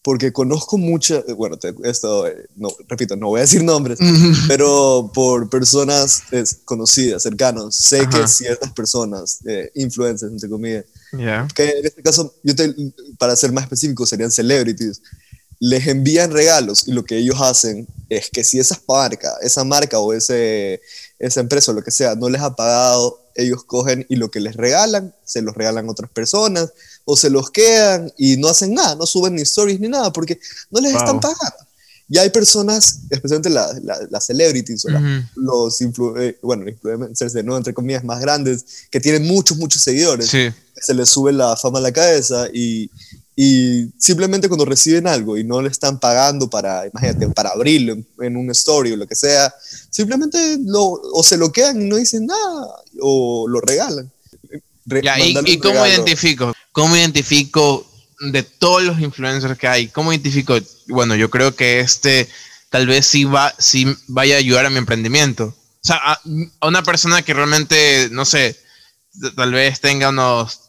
porque 0.06 0.32
conozco 0.32 0.78
muchas, 0.78 1.24
bueno, 1.34 1.58
esto, 1.82 2.28
eh, 2.28 2.46
no, 2.54 2.68
repito, 2.86 3.16
no 3.16 3.26
voy 3.26 3.38
a 3.38 3.40
decir 3.40 3.64
nombres, 3.64 3.98
pero 4.46 5.10
por 5.12 5.50
personas 5.50 6.22
conocidas, 6.64 7.24
cercanos, 7.24 7.74
sé 7.74 8.08
que 8.08 8.28
ciertas 8.28 8.70
personas, 8.70 9.40
eh, 9.44 9.72
influencers, 9.74 10.30
entre 10.30 10.48
comillas, 10.48 10.84
que 11.52 11.70
en 11.70 11.86
este 11.86 12.04
caso, 12.04 12.32
yo 12.44 12.54
te, 12.54 12.72
para 13.18 13.34
ser 13.34 13.50
más 13.50 13.64
específico, 13.64 14.06
serían 14.06 14.30
celebrities, 14.30 15.02
les 15.58 15.84
envían 15.88 16.30
regalos 16.30 16.86
y 16.86 16.92
lo 16.92 17.04
que 17.04 17.16
ellos 17.16 17.40
hacen 17.40 17.88
es 18.08 18.30
que 18.30 18.44
si 18.44 18.60
esa 18.60 18.80
marca, 18.86 19.32
esa 19.42 19.64
marca 19.64 19.98
o 19.98 20.12
ese, 20.12 20.80
esa 21.18 21.40
empresa 21.40 21.72
o 21.72 21.74
lo 21.74 21.82
que 21.82 21.90
sea 21.90 22.14
no 22.14 22.28
les 22.28 22.40
ha 22.42 22.54
pagado, 22.54 23.25
ellos 23.36 23.64
cogen 23.64 24.06
y 24.08 24.16
lo 24.16 24.30
que 24.30 24.40
les 24.40 24.56
regalan, 24.56 25.14
se 25.24 25.42
los 25.42 25.54
regalan 25.54 25.86
a 25.86 25.90
otras 25.90 26.10
personas 26.10 26.72
o 27.04 27.16
se 27.16 27.30
los 27.30 27.50
quedan 27.50 28.12
y 28.16 28.36
no 28.36 28.48
hacen 28.48 28.74
nada, 28.74 28.94
no 28.94 29.06
suben 29.06 29.34
ni 29.34 29.42
stories 29.42 29.80
ni 29.80 29.88
nada 29.88 30.12
porque 30.12 30.40
no 30.70 30.80
les 30.80 30.94
están 30.94 31.20
pagando. 31.20 31.66
Y 32.08 32.18
hay 32.18 32.30
personas, 32.30 33.00
especialmente 33.10 33.50
las 33.50 34.26
celebrities 34.26 34.84
o 34.84 34.90
los 35.34 35.80
eh, 35.80 36.38
bueno, 36.40 36.68
influencers 36.68 37.32
de 37.32 37.42
no, 37.42 37.56
entre 37.56 37.74
comillas, 37.74 38.04
más 38.04 38.20
grandes, 38.20 38.86
que 38.90 39.00
tienen 39.00 39.26
muchos, 39.26 39.58
muchos 39.58 39.82
seguidores. 39.82 40.30
Se 40.30 40.94
les 40.94 41.08
sube 41.08 41.32
la 41.32 41.56
fama 41.56 41.78
a 41.78 41.82
la 41.82 41.92
cabeza 41.92 42.46
y, 42.52 42.90
y 43.38 43.90
simplemente 43.98 44.48
cuando 44.48 44.64
reciben 44.64 45.06
algo 45.06 45.36
y 45.36 45.44
no 45.44 45.60
le 45.60 45.68
están 45.68 46.00
pagando 46.00 46.48
para, 46.48 46.86
imagínate, 46.86 47.28
para 47.28 47.50
abrirlo 47.50 47.94
en, 48.20 48.36
un 48.36 48.50
story 48.50 48.92
o 48.92 48.96
lo 48.96 49.06
que 49.06 49.14
sea, 49.14 49.54
simplemente 49.90 50.56
lo, 50.64 50.82
o 51.12 51.22
se 51.22 51.36
lo 51.36 51.52
quedan 51.52 51.82
y 51.82 51.84
no 51.84 51.96
dicen 51.96 52.24
nada, 52.24 52.66
o 52.98 53.46
lo 53.46 53.60
regalan. 53.60 54.10
¿Y, 55.44 55.58
cómo 55.58 55.86
identifico? 55.86 56.54
¿Cómo 56.72 56.96
identifico 56.96 57.86
de 58.20 58.42
todos 58.42 58.82
los 58.84 59.00
influencers 59.00 59.58
que 59.58 59.68
hay? 59.68 59.88
¿Cómo 59.88 60.12
identifico? 60.12 60.56
Bueno, 60.88 61.14
yo 61.14 61.28
creo 61.28 61.54
que 61.54 61.80
este 61.80 62.30
tal 62.70 62.86
vez 62.86 63.06
sí, 63.06 63.24
va, 63.24 63.54
sí 63.58 63.86
vaya 64.06 64.36
a 64.36 64.38
ayudar 64.38 64.64
a 64.64 64.70
mi 64.70 64.78
emprendimiento. 64.78 65.44
O 65.44 65.86
sea, 65.86 65.96
a, 65.96 66.20
a 66.60 66.68
una 66.68 66.82
persona 66.82 67.20
que 67.20 67.34
realmente, 67.34 68.08
no 68.12 68.24
sé, 68.24 68.58
tal 69.36 69.52
vez 69.52 69.80
tenga 69.80 70.08
unos 70.08 70.65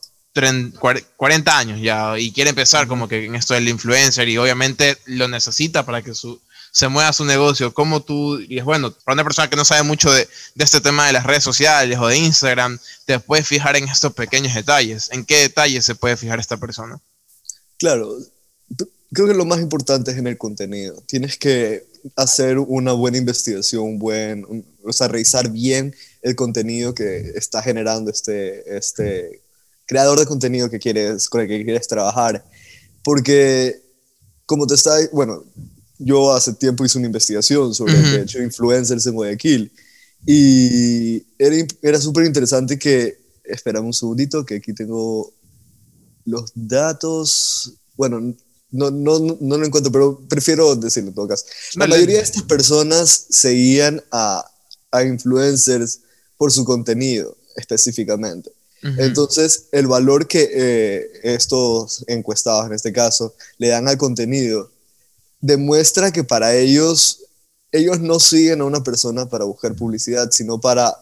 40 1.17 1.57
años 1.57 1.81
ya 1.81 2.17
y 2.17 2.31
quiere 2.31 2.51
empezar 2.51 2.87
como 2.87 3.07
que 3.07 3.25
en 3.25 3.35
esto 3.35 3.53
del 3.53 3.67
influencer 3.67 4.27
y 4.29 4.37
obviamente 4.37 4.97
lo 5.05 5.27
necesita 5.27 5.85
para 5.85 6.01
que 6.01 6.13
su, 6.13 6.39
se 6.71 6.87
mueva 6.87 7.11
su 7.13 7.25
negocio. 7.25 7.73
¿Cómo 7.73 8.01
tú 8.01 8.39
es 8.49 8.63
bueno, 8.63 8.91
para 8.91 9.13
una 9.13 9.23
persona 9.23 9.49
que 9.49 9.55
no 9.55 9.65
sabe 9.65 9.83
mucho 9.83 10.11
de, 10.11 10.27
de, 10.55 10.63
este 10.63 10.81
tema 10.81 11.07
de 11.07 11.13
las 11.13 11.25
redes 11.25 11.43
sociales 11.43 11.97
o 11.99 12.07
de 12.07 12.17
Instagram, 12.17 12.77
te 13.05 13.19
puedes 13.19 13.47
fijar 13.47 13.75
en 13.75 13.87
estos 13.87 14.13
pequeños 14.13 14.53
detalles? 14.53 15.09
¿En 15.11 15.25
qué 15.25 15.37
detalles 15.37 15.85
se 15.85 15.95
puede 15.95 16.17
fijar 16.17 16.39
esta 16.39 16.57
persona? 16.57 16.99
Claro, 17.77 18.17
creo 19.13 19.27
que 19.27 19.33
lo 19.33 19.45
más 19.45 19.59
importante 19.59 20.11
es 20.11 20.17
en 20.17 20.27
el 20.27 20.37
contenido. 20.37 21.01
Tienes 21.07 21.37
que 21.37 21.85
hacer 22.15 22.57
una 22.59 22.93
buena 22.93 23.17
investigación, 23.17 23.99
buen, 23.99 24.65
o 24.83 24.93
sea, 24.93 25.07
revisar 25.07 25.49
bien 25.49 25.95
el 26.21 26.35
contenido 26.35 26.93
que 26.93 27.31
está 27.35 27.61
generando 27.61 28.11
este, 28.11 28.77
este 28.77 29.41
creador 29.87 30.19
de 30.19 30.27
contenido 30.27 30.69
que 30.69 30.79
quieres, 30.79 31.27
con 31.29 31.41
el 31.41 31.47
que 31.47 31.63
quieres 31.63 31.87
trabajar. 31.87 32.45
Porque, 33.03 33.81
como 34.45 34.67
te 34.67 34.75
está, 34.75 34.95
bueno, 35.11 35.43
yo 35.97 36.33
hace 36.33 36.53
tiempo 36.53 36.85
hice 36.85 36.99
una 36.99 37.07
investigación 37.07 37.73
sobre, 37.73 37.93
de 37.93 38.21
hecho, 38.21 38.41
influencers 38.41 39.07
en 39.07 39.15
Guayaquil. 39.15 39.71
Y 40.25 41.23
era, 41.39 41.55
era 41.81 41.99
súper 41.99 42.25
interesante 42.25 42.77
que, 42.77 43.17
esperamos 43.45 43.87
un 43.87 43.93
segundito, 43.93 44.45
que 44.45 44.55
aquí 44.55 44.73
tengo 44.73 45.33
los 46.25 46.51
datos. 46.53 47.73
Bueno, 47.95 48.35
no, 48.71 48.91
no, 48.91 49.19
no 49.39 49.57
lo 49.57 49.65
encuentro, 49.65 49.91
pero 49.91 50.19
prefiero 50.27 50.75
decirlo 50.75 51.09
en 51.09 51.15
todo 51.15 51.27
caso. 51.29 51.45
La 51.75 51.87
mayoría 51.87 52.17
de 52.17 52.23
estas 52.23 52.43
personas 52.43 53.27
seguían 53.29 54.03
a, 54.11 54.45
a 54.91 55.03
influencers 55.03 56.01
por 56.35 56.51
su 56.51 56.65
contenido 56.65 57.37
específicamente. 57.55 58.51
Entonces, 58.81 59.67
el 59.71 59.87
valor 59.87 60.27
que 60.27 60.49
eh, 60.53 61.09
estos 61.23 62.05
encuestados, 62.07 62.67
en 62.67 62.73
este 62.73 62.93
caso, 62.93 63.33
le 63.57 63.69
dan 63.69 63.87
al 63.87 63.97
contenido, 63.97 64.71
demuestra 65.41 66.11
que 66.11 66.23
para 66.23 66.55
ellos, 66.55 67.23
ellos 67.71 67.99
no 67.99 68.19
siguen 68.19 68.61
a 68.61 68.65
una 68.65 68.83
persona 68.83 69.27
para 69.27 69.45
buscar 69.45 69.75
publicidad, 69.75 70.29
sino 70.31 70.61
para 70.61 70.95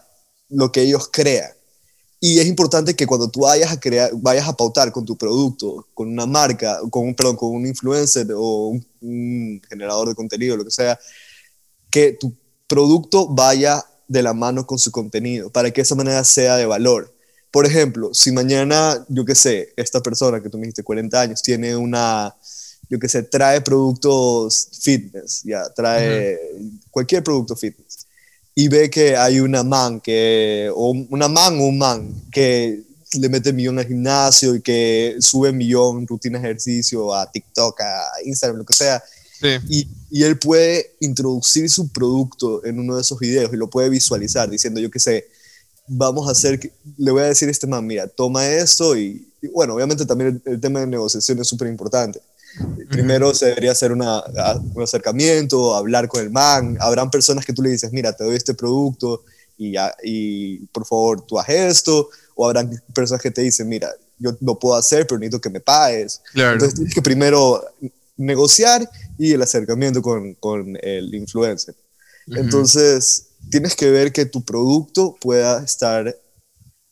lo 0.50 0.72
que 0.72 0.82
ellos 0.82 1.10
crean. 1.12 1.52
Y 2.20 2.40
es 2.40 2.48
importante 2.48 2.96
que 2.96 3.06
cuando 3.06 3.30
tú 3.30 3.42
vayas 3.42 3.72
a 3.72 3.80
crear, 3.80 4.12
vayas 4.16 4.48
a 4.48 4.56
pautar 4.56 4.92
con 4.92 5.06
tu 5.06 5.18
producto, 5.18 5.86
con 5.94 6.08
una 6.08 6.26
marca, 6.26 6.80
con 6.90 7.08
un, 7.08 7.16
perdón, 7.16 7.36
con 7.36 7.50
un 7.50 7.68
influencer 7.68 8.28
o 8.36 8.74
un, 9.02 9.62
generador 9.70 10.10
de 10.10 10.16
contenido, 10.16 10.58
lo 10.58 10.66
que 10.66 10.72
sea, 10.72 10.98
que 11.92 12.14
tu 12.14 12.34
producto 12.68 13.28
vaya 13.28 13.86
de 14.08 14.24
la 14.24 14.34
mano 14.34 14.66
con 14.66 14.80
su 14.80 14.92
contenido, 14.92 15.52
para 15.52 15.72
que 15.72 15.82
esa 15.82 15.96
manera 15.96 16.24
sea 16.24 16.56
de 16.58 16.66
valor. 16.66 17.15
Por 17.56 17.66
ejemplo, 17.66 18.14
si 18.14 18.34
mañana, 18.34 19.06
yo 19.08 19.24
qué 19.24 19.34
sé, 19.34 19.72
esta 19.78 20.04
persona 20.04 20.44
que 20.44 20.50
tú 20.50 20.58
me 20.58 20.64
dijiste 20.64 20.84
40 20.84 21.22
años 21.22 21.42
tiene 21.42 21.74
una, 21.74 22.36
yo 22.90 23.00
qué 23.00 23.08
sé, 23.08 23.24
trae 23.24 23.62
productos 23.62 24.68
fitness, 24.82 25.42
ya, 25.46 25.64
trae 25.74 26.38
cualquier 26.92 27.24
producto 27.24 27.56
fitness, 27.56 28.08
y 28.54 28.68
ve 28.68 28.90
que 28.90 29.16
hay 29.16 29.40
una 29.40 29.64
man 29.64 30.02
que, 30.02 30.70
o 30.76 30.92
una 31.10 31.30
man 31.30 31.58
o 31.58 31.68
un 31.68 31.78
man 31.78 32.26
que 32.30 32.84
le 33.18 33.30
mete 33.30 33.54
millón 33.54 33.80
al 33.80 33.88
gimnasio 33.88 34.54
y 34.56 34.62
que 34.62 35.16
sube 35.22 35.54
millón 35.54 36.06
rutina 36.06 36.38
de 36.38 36.48
ejercicio 36.48 37.14
a 37.14 37.32
TikTok, 37.32 37.80
a 37.80 38.04
Instagram, 38.26 38.58
lo 38.58 38.66
que 38.66 38.74
sea, 38.74 39.02
y, 39.70 39.88
y, 40.12 40.24
él 40.24 40.38
puede 40.40 40.98
introducir 41.00 41.70
su 41.70 41.88
producto 41.88 42.66
en 42.66 42.80
uno 42.82 42.98
de 42.98 43.02
esos 43.02 43.18
videos 43.18 43.54
y 43.54 43.56
lo 43.56 43.70
puede 43.70 43.88
visualizar 43.88 44.50
diciendo, 44.50 44.82
yo 44.82 44.92
qué 44.92 45.00
sé, 45.00 45.30
vamos 45.88 46.28
a 46.28 46.32
hacer, 46.32 46.60
le 46.98 47.12
voy 47.12 47.22
a 47.22 47.26
decir 47.26 47.48
a 47.48 47.52
este 47.52 47.68
man, 47.68 47.86
mira, 47.86 48.08
toma 48.08 48.48
esto 48.48 48.98
y, 48.98 49.28
bueno, 49.54 49.76
obviamente 49.76 50.06
también 50.06 50.42
el, 50.46 50.60
tema 50.60 50.80
de 50.80 50.88
negociación 50.88 51.40
es 51.40 51.48
súper 51.48 51.68
importante. 51.68 52.20
Primero 52.90 53.34
se 53.34 53.48
debería 53.48 53.74
hacer 53.74 53.92
una, 53.92 54.24
un 54.74 54.82
acercamiento, 54.82 55.76
hablar 55.76 56.08
con 56.08 56.22
el 56.22 56.32
man. 56.32 56.78
Habrán 56.80 57.12
personas 57.12 57.46
que 57.46 57.52
tú 57.52 57.62
le 57.62 57.70
dices, 57.70 57.92
mira, 57.92 58.14
te 58.14 58.24
doy 58.24 58.36
este 58.36 58.54
producto 58.54 59.24
y, 59.58 59.76
y 60.04 60.58
por 60.68 60.86
favor 60.86 61.22
tú 61.22 61.38
haz 61.38 61.50
esto. 61.50 62.10
O 62.34 62.46
habrán 62.46 62.72
personas 62.94 63.22
que 63.22 63.32
te 63.32 63.42
dicen, 63.42 63.68
mira, 63.68 63.90
yo 64.18 64.38
lo 64.40 64.58
puedo 64.58 64.76
hacer, 64.76 65.06
pero 65.06 65.20
necesito 65.20 65.42
que 65.42 65.50
me 65.50 65.60
pagues. 65.60 66.22
Entonces 66.34 66.76
tienes 66.76 66.94
que 66.94 67.02
primero 67.02 67.62
negociar 68.18 68.90
y 69.18 69.34
el 69.34 69.42
acercamiento 69.42 70.02
con, 70.02 70.34
con 70.36 70.78
el 70.82 71.14
influencer. 71.14 71.76
Entonces, 72.28 73.28
tienes 73.50 73.76
que 73.76 73.90
ver 73.90 74.12
que 74.12 74.26
tu 74.26 74.44
producto 74.44 75.16
pueda 75.20 75.64
estar, 75.64 76.16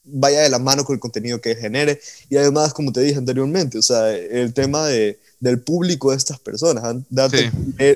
vaya 0.03 0.41
de 0.41 0.49
la 0.49 0.59
mano 0.59 0.83
con 0.83 0.93
el 0.93 0.99
contenido 0.99 1.41
que 1.41 1.55
genere. 1.55 1.99
Y 2.29 2.37
además, 2.37 2.73
como 2.73 2.91
te 2.91 3.01
dije 3.01 3.17
anteriormente, 3.17 3.77
o 3.77 3.81
sea, 3.81 4.11
el 4.11 4.53
tema 4.53 4.87
de, 4.87 5.19
del 5.39 5.59
público 5.59 6.11
de 6.11 6.17
estas 6.17 6.39
personas, 6.39 6.95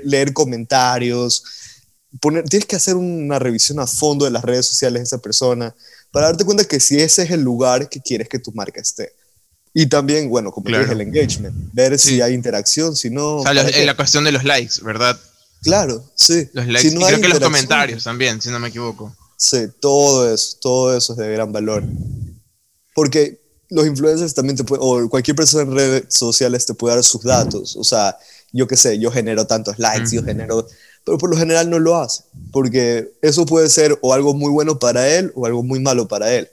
leer, 0.04 0.34
comentarios, 0.34 1.44
poner, 2.20 2.44
tienes 2.44 2.68
que 2.68 2.76
hacer 2.76 2.96
una 2.96 3.40
revisión 3.40 3.80
a 3.80 3.88
fondo 3.88 4.26
de 4.26 4.32
las 4.32 4.44
redes 4.44 4.66
sociales 4.66 5.02
de 5.02 5.06
esa 5.06 5.18
persona 5.20 5.74
para 6.12 6.28
darte 6.28 6.46
cuenta 6.46 6.64
que 6.64 6.80
si 6.80 7.00
ese 7.00 7.24
es 7.24 7.32
el 7.32 7.42
lugar 7.42 7.90
que 7.90 8.02
quieres 8.02 8.30
que 8.30 8.40
tu 8.40 8.52
marca 8.52 8.82
esté. 8.82 9.14
Y 9.74 9.86
también, 9.86 10.28
bueno, 10.30 10.52
como 10.52 10.72
te 10.72 10.80
dije, 10.80 10.94
el 10.94 11.02
engagement, 11.02 11.56
ver 11.74 12.00
si 12.00 12.20
hay 12.20 12.34
interacción, 12.34 12.96
si 12.96 13.12
no... 13.12 13.38
O 13.38 13.44
sea, 13.44 13.54
la 13.54 13.96
cuestión 13.96 14.24
de 14.24 14.32
los 14.32 14.44
likes, 14.44 14.82
¿verdad? 14.82 15.20
Claro, 15.64 16.04
sí. 16.16 16.48
Los 16.54 16.68
likes, 16.68 16.88
y 16.88 16.96
creo 16.96 17.22
que 17.22 17.28
los 17.28 17.40
comentarios 17.40 18.04
también, 18.04 18.42
si 18.42 18.50
no 18.50 18.60
me 18.60 18.70
equivoco. 18.70 19.16
Sí, 19.38 19.68
todo 19.80 20.34
eso, 20.34 20.58
todo 20.62 20.98
eso 20.98 21.14
es 21.14 21.20
de 21.20 21.32
gran 21.32 21.52
valor. 21.52 21.84
Porque 22.94 23.40
los 23.70 23.86
influencers 23.86 24.34
también 24.34 24.56
te 24.56 24.64
pueden, 24.64 24.84
o 24.84 25.10
cualquier 25.10 25.36
persona 25.36 25.64
en 25.64 25.76
redes 25.76 26.06
sociales 26.10 26.66
te 26.66 26.74
puede 26.74 26.96
dar 26.96 27.04
sus 27.04 27.24
datos. 27.24 27.76
O 27.76 27.84
sea, 27.84 28.18
yo 28.52 28.68
qué 28.68 28.78
sé, 28.78 28.98
yo 29.00 29.12
genero 29.12 29.46
tantos 29.46 29.78
likes, 29.78 30.16
yo 30.16 30.24
genero, 30.24 30.68
pero 31.04 31.18
por 31.18 31.30
lo 31.30 31.38
general 31.38 31.70
no 31.70 31.80
lo 31.80 31.98
hace, 31.98 32.24
porque 32.52 33.14
eso 33.22 33.46
puede 33.46 33.70
ser 33.70 33.98
o 34.02 34.14
algo 34.14 34.34
muy 34.34 34.52
bueno 34.52 34.80
para 34.80 35.08
él 35.08 35.32
o 35.36 35.46
algo 35.46 35.64
muy 35.64 35.80
malo 35.80 36.08
para 36.08 36.34
él. 36.34 36.50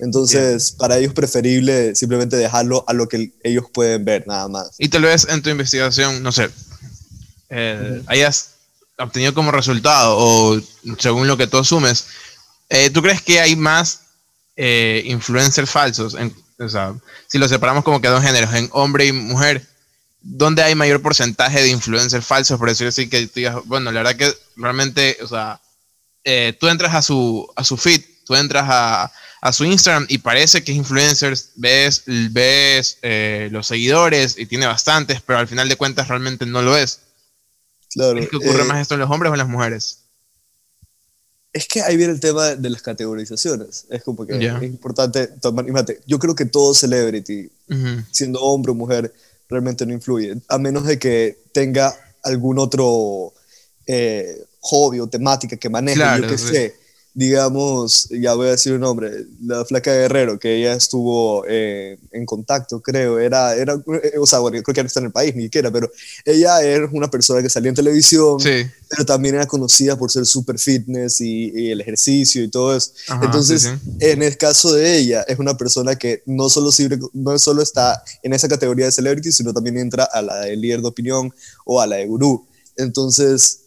Entonces, 0.00 0.72
para 0.72 0.98
ellos 0.98 1.10
es 1.10 1.14
preferible 1.14 1.94
simplemente 1.94 2.36
dejarlo 2.36 2.84
a 2.86 2.92
lo 2.92 3.08
que 3.08 3.32
ellos 3.42 3.64
pueden 3.72 4.04
ver, 4.04 4.26
nada 4.26 4.48
más. 4.48 4.70
Y 4.78 4.88
tal 4.88 5.02
vez 5.02 5.26
en 5.28 5.40
tu 5.42 5.48
investigación, 5.48 6.22
no 6.22 6.32
sé, 6.32 6.50
eh, 7.50 8.02
hayas 8.06 8.56
obtenido 8.98 9.32
como 9.32 9.52
resultado, 9.52 10.16
o 10.18 10.60
según 10.98 11.26
lo 11.26 11.36
que 11.36 11.46
tú 11.46 11.58
asumes, 11.58 12.08
eh, 12.68 12.90
¿tú 12.90 13.00
crees 13.00 13.22
que 13.22 13.40
hay 13.40 13.56
más 13.56 14.02
eh, 14.56 15.02
influencers 15.06 15.70
falsos? 15.70 16.14
En, 16.14 16.34
o 16.58 16.68
sea, 16.68 16.94
si 17.26 17.38
lo 17.38 17.48
separamos 17.48 17.84
como 17.84 18.00
que 18.00 18.08
dos 18.08 18.22
géneros, 18.22 18.52
en 18.54 18.68
hombre 18.72 19.06
y 19.06 19.12
mujer, 19.12 19.66
¿dónde 20.20 20.62
hay 20.62 20.74
mayor 20.74 21.00
porcentaje 21.00 21.62
de 21.62 21.70
influencers 21.70 22.26
falsos? 22.26 22.58
Por 22.58 22.68
decir 22.68 22.88
así, 22.88 23.08
que 23.08 23.26
tú 23.26 23.32
digas, 23.36 23.56
bueno, 23.64 23.92
la 23.92 24.02
verdad 24.02 24.16
que 24.16 24.34
realmente, 24.56 25.16
o 25.22 25.28
sea, 25.28 25.60
tú 26.58 26.68
entras 26.68 26.94
a 26.94 27.00
su, 27.00 27.50
a 27.56 27.64
su 27.64 27.76
feed, 27.76 28.02
tú 28.26 28.34
entras 28.34 28.66
a, 28.68 29.12
a 29.40 29.52
su 29.52 29.64
Instagram 29.64 30.04
y 30.10 30.18
parece 30.18 30.62
que 30.62 30.72
es 30.72 30.78
influencers, 30.78 31.52
ves, 31.54 32.02
ves 32.06 32.98
los 33.50 33.66
seguidores 33.66 34.36
y 34.36 34.44
tiene 34.44 34.66
bastantes, 34.66 35.22
pero 35.22 35.38
al 35.38 35.48
final 35.48 35.68
de 35.68 35.76
cuentas 35.76 36.08
realmente 36.08 36.44
no 36.44 36.60
lo 36.60 36.76
es. 36.76 37.00
Claro. 37.98 38.18
¿Es 38.20 38.28
que 38.28 38.36
ocurre 38.36 38.62
eh, 38.62 38.64
más 38.64 38.80
esto 38.80 38.94
en 38.94 39.00
los 39.00 39.10
hombres 39.10 39.30
o 39.30 39.34
en 39.34 39.38
las 39.38 39.48
mujeres? 39.48 40.04
Es 41.52 41.66
que 41.66 41.82
ahí 41.82 41.96
viene 41.96 42.12
el 42.12 42.20
tema 42.20 42.54
de 42.54 42.70
las 42.70 42.80
categorizaciones. 42.80 43.86
Es 43.90 44.04
como 44.04 44.24
que 44.24 44.36
es 44.36 44.62
importante 44.62 45.26
tomar. 45.26 45.66
Imagínate, 45.66 46.00
yo 46.06 46.18
creo 46.18 46.34
que 46.34 46.44
todo 46.44 46.74
celebrity, 46.74 47.50
siendo 48.12 48.40
hombre 48.40 48.70
o 48.72 48.74
mujer, 48.74 49.12
realmente 49.48 49.84
no 49.84 49.92
influye. 49.92 50.36
A 50.48 50.58
menos 50.58 50.84
de 50.84 50.98
que 50.98 51.38
tenga 51.52 51.92
algún 52.22 52.58
otro 52.58 53.32
eh, 53.86 54.44
hobby 54.60 55.00
o 55.00 55.08
temática 55.08 55.56
que 55.56 55.68
maneje, 55.68 56.00
yo 56.20 56.28
qué 56.28 56.38
sé. 56.38 56.76
Digamos, 57.18 58.08
ya 58.10 58.34
voy 58.34 58.46
a 58.46 58.50
decir 58.52 58.74
un 58.74 58.82
nombre, 58.82 59.10
la 59.44 59.64
flaca 59.64 59.92
Guerrero, 59.92 60.38
que 60.38 60.54
ella 60.54 60.74
estuvo 60.74 61.44
eh, 61.48 61.98
en 62.12 62.24
contacto, 62.24 62.80
creo, 62.80 63.18
era, 63.18 63.56
era, 63.56 63.74
o 64.20 64.24
sea, 64.24 64.38
bueno, 64.38 64.62
creo 64.62 64.72
que 64.72 64.82
no 64.84 64.86
está 64.86 65.00
en 65.00 65.06
el 65.06 65.12
país 65.12 65.34
ni 65.34 65.42
siquiera, 65.42 65.68
pero 65.72 65.90
ella 66.24 66.62
era 66.62 66.88
una 66.92 67.10
persona 67.10 67.42
que 67.42 67.50
salía 67.50 67.70
en 67.70 67.74
televisión, 67.74 68.38
pero 68.40 69.04
también 69.04 69.34
era 69.34 69.46
conocida 69.46 69.98
por 69.98 70.12
ser 70.12 70.26
super 70.26 70.60
fitness 70.60 71.20
y, 71.20 71.72
el 71.72 71.80
ejercicio 71.80 72.40
y 72.40 72.48
todo 72.48 72.76
eso. 72.76 72.92
Entonces, 73.20 73.68
en 73.98 74.22
el 74.22 74.36
caso 74.36 74.72
de 74.72 74.98
ella, 74.98 75.22
es 75.22 75.40
una 75.40 75.56
persona 75.56 75.96
que 75.96 76.22
no 76.24 76.48
solo, 76.48 76.70
sirve, 76.70 77.00
no 77.14 77.36
solo 77.40 77.62
está 77.62 78.00
en 78.22 78.32
esa 78.32 78.46
categoría 78.46 78.84
de 78.84 78.92
celebrity, 78.92 79.32
sino 79.32 79.52
también 79.52 79.76
entra 79.78 80.04
a 80.04 80.22
la 80.22 80.36
de 80.42 80.54
líder 80.54 80.82
de 80.82 80.86
opinión 80.86 81.34
o 81.64 81.80
a 81.80 81.86
la 81.88 81.96
de 81.96 82.06
gurú. 82.06 82.46
Entonces, 82.76 83.62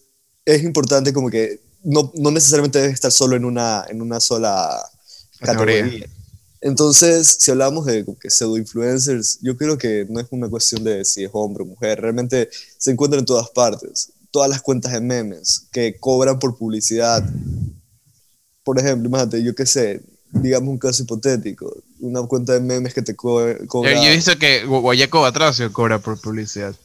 es 0.46 0.63
importante 0.63 1.12
como 1.12 1.29
que 1.29 1.60
no, 1.84 2.12
no 2.16 2.32
necesariamente 2.32 2.80
debe 2.80 2.94
estar 2.94 3.12
solo 3.12 3.36
en 3.36 3.46
una, 3.46 3.86
en 3.90 4.02
una 4.02 4.20
sola 4.20 4.82
categoría. 5.40 6.08
Entonces, 6.62 7.38
si 7.40 7.50
hablamos 7.50 7.86
de 7.86 8.06
que 8.20 8.30
pseudo 8.30 8.58
influencers, 8.58 9.40
yo 9.42 9.58
creo 9.58 9.78
que 9.80 10.06
no 10.08 10.20
es 10.20 10.28
una 10.30 10.48
cuestión 10.48 10.84
de 10.84 11.04
si 11.04 11.24
es 11.24 11.32
hombre 11.34 11.64
o 11.64 11.66
mujer, 11.66 12.00
realmente 12.00 12.50
se 12.78 12.92
encuentra 12.92 13.20
en 13.20 13.26
todas 13.26 13.50
partes. 13.50 14.12
Todas 14.30 14.50
las 14.50 14.62
cuentas 14.62 14.94
de 14.94 15.02
memes 15.02 15.68
que 15.72 15.98
cobran 16.00 16.38
por 16.38 16.56
publicidad. 16.56 17.28
Por 18.64 18.80
ejemplo, 18.80 19.10
imagínate, 19.10 19.44
yo 19.44 19.56
qué 19.56 19.66
sé, 19.66 20.02
digamos 20.32 20.70
un 20.70 20.78
caso 20.78 21.02
hipotético, 21.02 21.76
una 22.00 22.22
cuenta 22.24 22.54
de 22.54 22.62
memes 22.62 22.94
que 22.94 23.02
te 23.02 23.16
cobra. 23.16 23.58
Yo, 23.58 23.84
he 23.84 24.16
visto 24.16 24.38
que 24.38 24.64
Guayaco 24.64 25.22
Batracio 25.22 25.74
cobra 25.74 25.98
por 26.00 26.22
publicidad. 26.22 26.76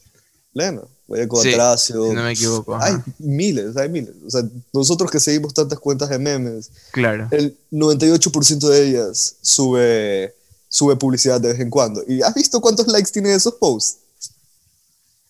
Pleno. 0.53 0.87
Guayaco 1.07 1.41
sí, 1.41 1.55
no 1.93 2.23
me 2.23 2.33
equivoco. 2.33 2.77
Hay 2.81 2.95
miles, 3.17 3.77
hay 3.77 3.87
miles. 3.87 4.13
O 4.25 4.29
sea, 4.29 4.43
nosotros 4.73 5.09
que 5.09 5.21
seguimos 5.21 5.53
tantas 5.53 5.79
cuentas 5.79 6.09
de 6.09 6.19
memes, 6.19 6.69
claro. 6.91 7.29
el 7.31 7.57
98% 7.71 8.67
de 8.67 8.89
ellas 8.89 9.37
sube, 9.41 10.35
sube 10.67 10.97
publicidad 10.97 11.39
de 11.39 11.53
vez 11.53 11.59
en 11.61 11.69
cuando. 11.69 12.03
¿Y 12.05 12.21
has 12.21 12.33
visto 12.33 12.59
cuántos 12.59 12.87
likes 12.87 13.11
tiene 13.11 13.33
esos 13.33 13.53
posts? 13.53 13.99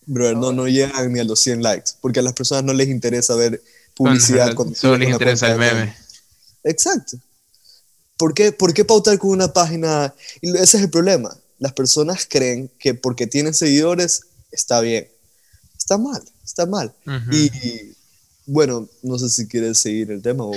Bro, 0.04 0.34
no, 0.34 0.52
no 0.52 0.66
llegan 0.66 1.12
ni 1.12 1.20
a 1.20 1.24
los 1.24 1.38
100 1.40 1.62
likes, 1.62 1.92
porque 2.00 2.18
a 2.18 2.22
las 2.22 2.32
personas 2.32 2.64
no 2.64 2.72
les 2.72 2.88
interesa 2.88 3.36
ver 3.36 3.62
publicidad. 3.94 4.56
solo 4.74 4.96
les 4.96 5.10
interesa 5.10 5.52
el 5.52 5.58
meme. 5.58 5.94
Exacto. 6.64 7.18
¿Por 8.16 8.34
qué, 8.34 8.50
¿Por 8.50 8.74
qué 8.74 8.84
pautar 8.84 9.16
con 9.18 9.30
una 9.30 9.52
página? 9.52 10.12
Ese 10.42 10.78
es 10.78 10.82
el 10.82 10.90
problema. 10.90 11.36
Las 11.60 11.72
personas 11.72 12.26
creen 12.28 12.68
que 12.78 12.94
porque 12.94 13.28
tienen 13.28 13.54
seguidores 13.54 14.22
está 14.50 14.80
bien. 14.80 15.08
Está 15.76 15.98
mal, 15.98 16.22
está 16.44 16.66
mal. 16.66 16.92
Y 17.32 17.50
bueno, 18.46 18.88
no 19.02 19.18
sé 19.18 19.28
si 19.28 19.46
quieres 19.48 19.78
seguir 19.78 20.10
el 20.10 20.22
tema 20.22 20.44
o... 20.44 20.54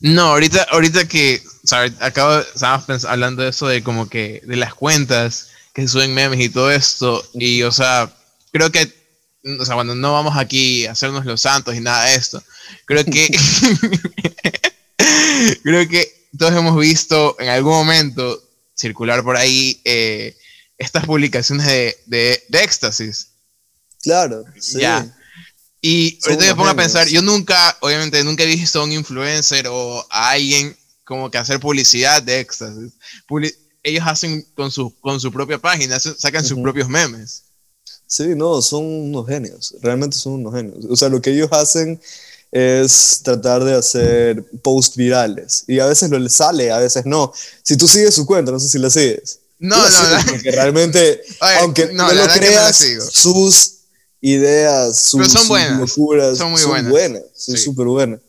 No, 0.00 0.22
ahorita, 0.22 0.62
ahorita 0.70 1.08
que 1.08 1.42
acabo, 2.00 2.38
estábamos 2.38 3.04
hablando 3.04 3.42
de 3.42 3.48
eso 3.48 3.66
de 3.66 3.82
como 3.82 4.08
que 4.08 4.42
de 4.46 4.56
las 4.56 4.74
cuentas 4.74 5.48
que 5.72 5.88
suben 5.88 6.14
memes 6.14 6.40
y 6.40 6.48
todo 6.48 6.70
esto, 6.70 7.24
y 7.34 7.62
o 7.62 7.72
sea, 7.72 8.12
creo 8.52 8.70
que, 8.70 8.92
o 9.60 9.64
sea, 9.64 9.74
cuando 9.74 9.94
no 9.94 10.12
vamos 10.12 10.36
aquí 10.36 10.86
a 10.86 10.92
hacernos 10.92 11.24
los 11.24 11.40
santos 11.40 11.74
y 11.74 11.80
nada 11.80 12.06
de 12.06 12.16
esto, 12.16 12.42
creo 12.84 13.04
que, 13.04 13.28
creo 15.62 15.88
que 15.88 16.28
todos 16.36 16.52
hemos 16.52 16.78
visto 16.78 17.36
en 17.38 17.48
algún 17.48 17.72
momento 17.72 18.42
circular 18.74 19.22
por 19.22 19.36
ahí 19.36 19.80
eh, 19.84 20.36
estas 20.78 21.04
publicaciones 21.04 21.66
de, 21.66 21.96
de, 22.06 22.42
de 22.48 22.62
éxtasis. 22.62 23.28
Claro, 24.00 24.44
sí. 24.58 24.78
Ya. 24.80 25.14
Y 25.80 26.18
ahorita 26.24 26.46
me 26.46 26.54
pongo 26.54 26.70
a 26.70 26.74
pensar, 26.74 27.06
yo 27.08 27.22
nunca, 27.22 27.76
obviamente, 27.80 28.22
nunca 28.24 28.42
he 28.42 28.46
visto 28.46 28.80
a 28.80 28.84
un 28.84 28.92
influencer 28.92 29.66
o 29.68 30.04
a 30.10 30.30
alguien 30.30 30.76
como 31.04 31.30
que 31.30 31.38
hacer 31.38 31.60
publicidad 31.60 32.22
de 32.22 32.40
éxtasis. 32.40 32.92
ellos 33.82 34.04
hacen 34.06 34.46
con 34.54 34.70
su, 34.70 34.92
con 35.00 35.20
su 35.20 35.32
propia 35.32 35.58
página, 35.58 35.98
sacan 36.00 36.44
sus 36.44 36.58
propios 36.58 36.88
memes. 36.88 37.44
Sí, 38.06 38.34
no, 38.34 38.60
son 38.62 38.84
unos 38.84 39.26
genios, 39.26 39.74
realmente 39.80 40.16
son 40.16 40.34
unos 40.34 40.54
genios. 40.54 40.84
O 40.90 40.96
sea, 40.96 41.08
lo 41.08 41.20
que 41.20 41.30
ellos 41.30 41.48
hacen 41.52 42.00
es 42.50 43.20
tratar 43.22 43.62
de 43.62 43.74
hacer 43.74 44.44
posts 44.62 44.96
virales. 44.96 45.64
Y 45.66 45.78
a 45.78 45.86
veces 45.86 46.10
lo 46.10 46.18
les 46.18 46.32
sale, 46.32 46.70
a 46.70 46.78
veces 46.78 47.04
no. 47.06 47.32
Si 47.62 47.76
tú 47.76 47.86
sigues 47.86 48.14
su 48.14 48.26
cuenta, 48.26 48.50
no 48.50 48.58
sé 48.58 48.68
si 48.68 48.78
la 48.78 48.90
sigues. 48.90 49.40
No, 49.58 49.76
no, 49.76 50.10
no. 50.10 50.26
Porque 50.26 50.50
realmente, 50.50 51.20
aunque 51.60 51.92
no, 51.92 52.12
lo 52.12 52.26
creas, 52.28 52.84
sus 53.10 53.78
ideas, 54.20 55.00
sus, 55.00 55.30
son 55.30 55.48
buenas, 55.48 55.78
locuras, 55.80 56.38
son 56.38 56.52
muy 56.52 56.62
buenas. 56.82 57.22
son 57.34 57.56
súper 57.56 57.86
buenas. 57.86 58.20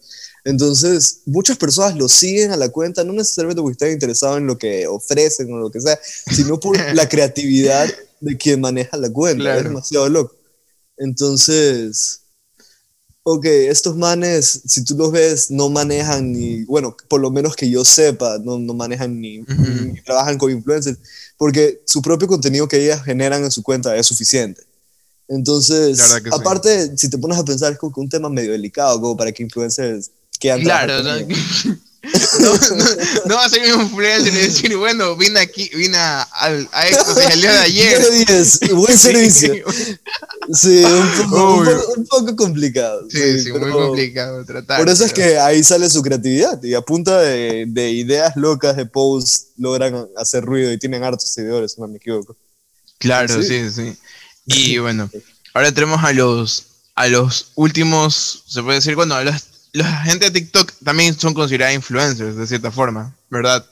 Entonces, 0.46 1.22
muchas 1.26 1.58
personas 1.58 1.96
lo 1.96 2.08
siguen 2.08 2.52
a 2.52 2.58
la 2.58 2.70
cuenta, 2.70 3.04
no 3.04 3.14
necesariamente 3.14 3.62
porque 3.62 3.74
estén 3.74 3.92
interesados 3.92 4.38
en 4.38 4.48
lo 4.48 4.58
que 4.58 4.88
ofrecen 4.88 5.52
o 5.54 5.58
lo 5.58 5.70
que 5.70 5.82
sea, 5.82 6.00
sino 6.32 6.60
por 6.60 6.80
la 6.96 7.08
creatividad 7.08 7.88
de 8.20 8.38
quien 8.38 8.62
maneja 8.62 8.98
la 8.98 9.12
cuenta. 9.12 9.58
Es 9.58 9.64
demasiado 9.64 10.10
loco. 10.10 10.36
Entonces, 10.98 12.22
ok, 13.24 13.46
estos 13.46 13.96
manes, 13.96 14.62
si 14.66 14.84
tú 14.84 14.96
los 14.96 15.12
ves, 15.12 15.52
no 15.52 15.70
manejan 15.70 16.32
ni, 16.32 16.64
bueno, 16.64 16.96
por 17.08 17.22
lo 17.22 17.32
menos 17.32 17.56
que 17.56 17.70
yo 17.70 17.86
sepa, 17.86 18.38
no, 18.40 18.58
no 18.58 18.74
manejan 18.74 19.20
ni, 19.20 19.40
ni 19.40 20.02
trabajan 20.02 20.38
con 20.38 20.52
influencers, 20.52 20.98
porque 21.38 21.82
su 21.86 22.02
propio 22.02 22.28
contenido 22.28 22.68
que 22.68 22.84
ellas 22.84 23.04
generan 23.04 23.44
en 23.44 23.52
su 23.52 23.62
cuenta 23.62 23.96
es 23.96 24.08
suficiente. 24.08 24.64
Entonces, 25.28 26.02
aparte, 26.32 26.98
si 26.98 27.08
te 27.08 27.18
pones 27.20 27.38
a 27.38 27.46
pensar, 27.46 27.72
es 27.72 27.78
como 27.78 27.94
que 27.94 28.00
un 28.00 28.10
tema 28.10 28.30
medio 28.30 28.52
delicado, 28.52 29.00
como 29.00 29.16
para 29.16 29.32
que 29.32 29.44
influencers 29.44 30.10
Claro, 30.40 31.04
no, 32.40 32.54
no, 32.54 32.86
no, 33.26 33.36
va 33.36 33.46
a 33.46 33.50
ser 33.50 33.76
un 33.76 33.82
influencer 33.82 34.34
y 34.34 34.38
decir, 34.38 34.78
bueno, 34.78 35.18
vine 35.18 35.42
aquí, 35.42 35.70
vine 35.76 35.98
a, 35.98 36.26
a, 36.32 36.88
esto, 36.88 37.14
se 37.14 37.24
salió 37.24 37.52
de 37.52 37.58
ayer. 37.58 38.02
buen 38.74 38.98
servicio. 38.98 39.54
Sí, 40.54 40.84
un 40.86 41.30
poco, 41.30 41.94
un 41.98 42.08
poco, 42.08 42.36
complicado. 42.38 43.06
Sí, 43.10 43.42
sí, 43.42 43.52
muy 43.52 43.72
complicado 43.72 44.46
tratar. 44.46 44.80
Por 44.80 44.88
eso 44.88 45.04
es 45.04 45.12
que 45.12 45.38
ahí 45.38 45.62
sale 45.62 45.90
su 45.90 46.02
creatividad 46.02 46.64
y 46.64 46.74
a 46.74 46.82
punta 46.82 47.20
de, 47.20 47.66
de 47.68 47.92
ideas 47.92 48.36
locas 48.38 48.78
de 48.78 48.86
posts 48.86 49.48
logran 49.58 50.08
hacer 50.16 50.46
ruido 50.46 50.72
y 50.72 50.80
tienen 50.80 51.04
hartos 51.04 51.30
seguidores, 51.30 51.74
si 51.74 51.82
no 51.82 51.88
me 51.90 51.98
equivoco. 51.98 52.36
Claro, 52.98 53.42
sí, 53.42 53.70
sí. 53.72 53.98
Y 54.46 54.80
bueno, 54.80 55.12
ahora 55.54 55.68
entremos 55.68 56.04
a 56.04 56.12
los, 56.12 56.66
a 56.96 57.08
los 57.08 57.52
últimos, 57.54 58.44
se 58.48 58.64
puede 58.64 58.78
decir, 58.78 58.96
bueno, 58.96 59.24
los, 59.24 59.49
la 59.74 60.04
gente 60.04 60.26
de 60.26 60.32
TikTok 60.32 60.74
también 60.84 61.18
son 61.18 61.34
considerados 61.34 61.76
influencers 61.76 62.36
de 62.36 62.48
cierta 62.48 62.72
forma, 62.72 63.16
¿verdad? 63.30 63.66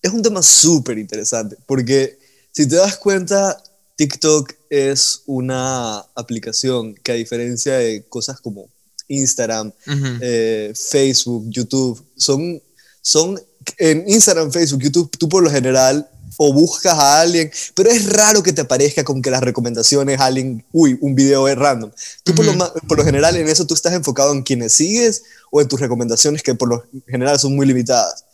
Es 0.00 0.12
un 0.12 0.22
tema 0.22 0.42
súper 0.42 0.98
interesante, 0.98 1.56
porque 1.66 2.18
si 2.52 2.68
te 2.68 2.76
das 2.76 2.96
cuenta, 2.96 3.62
TikTok 3.96 4.52
es 4.70 5.22
una 5.26 5.98
aplicación 6.14 6.94
que 6.94 7.12
a 7.12 7.16
diferencia 7.16 7.74
de 7.74 8.04
cosas 8.08 8.40
como 8.40 8.68
Instagram, 9.08 9.72
eh, 10.20 10.72
Facebook, 10.74 11.46
YouTube, 11.48 12.04
son, 12.16 12.60
son 13.00 13.40
en 13.78 14.04
Instagram, 14.08 14.50
Facebook, 14.50 14.82
YouTube, 14.82 15.10
tú 15.18 15.28
por 15.28 15.42
lo 15.42 15.50
general 15.50 16.08
o 16.36 16.52
buscas 16.52 16.94
a 16.94 17.20
alguien, 17.20 17.50
pero 17.74 17.90
es 17.90 18.10
raro 18.12 18.42
que 18.42 18.52
te 18.52 18.62
aparezca 18.62 19.04
con 19.04 19.22
que 19.22 19.30
las 19.30 19.42
recomendaciones, 19.42 20.20
alguien, 20.20 20.64
uy, 20.72 20.98
un 21.00 21.14
video 21.14 21.48
es 21.48 21.56
random. 21.56 21.90
Tú 22.22 22.34
por, 22.34 22.44
lo, 22.44 22.72
por 22.88 22.98
lo 22.98 23.04
general 23.04 23.36
en 23.36 23.48
eso 23.48 23.66
tú 23.66 23.74
estás 23.74 23.92
enfocado 23.92 24.32
en 24.32 24.42
quienes 24.42 24.72
sigues 24.72 25.22
o 25.50 25.60
en 25.60 25.68
tus 25.68 25.80
recomendaciones 25.80 26.42
que 26.42 26.54
por 26.54 26.68
lo 26.68 26.84
general 27.06 27.38
son 27.38 27.54
muy 27.54 27.66
limitadas. 27.66 28.24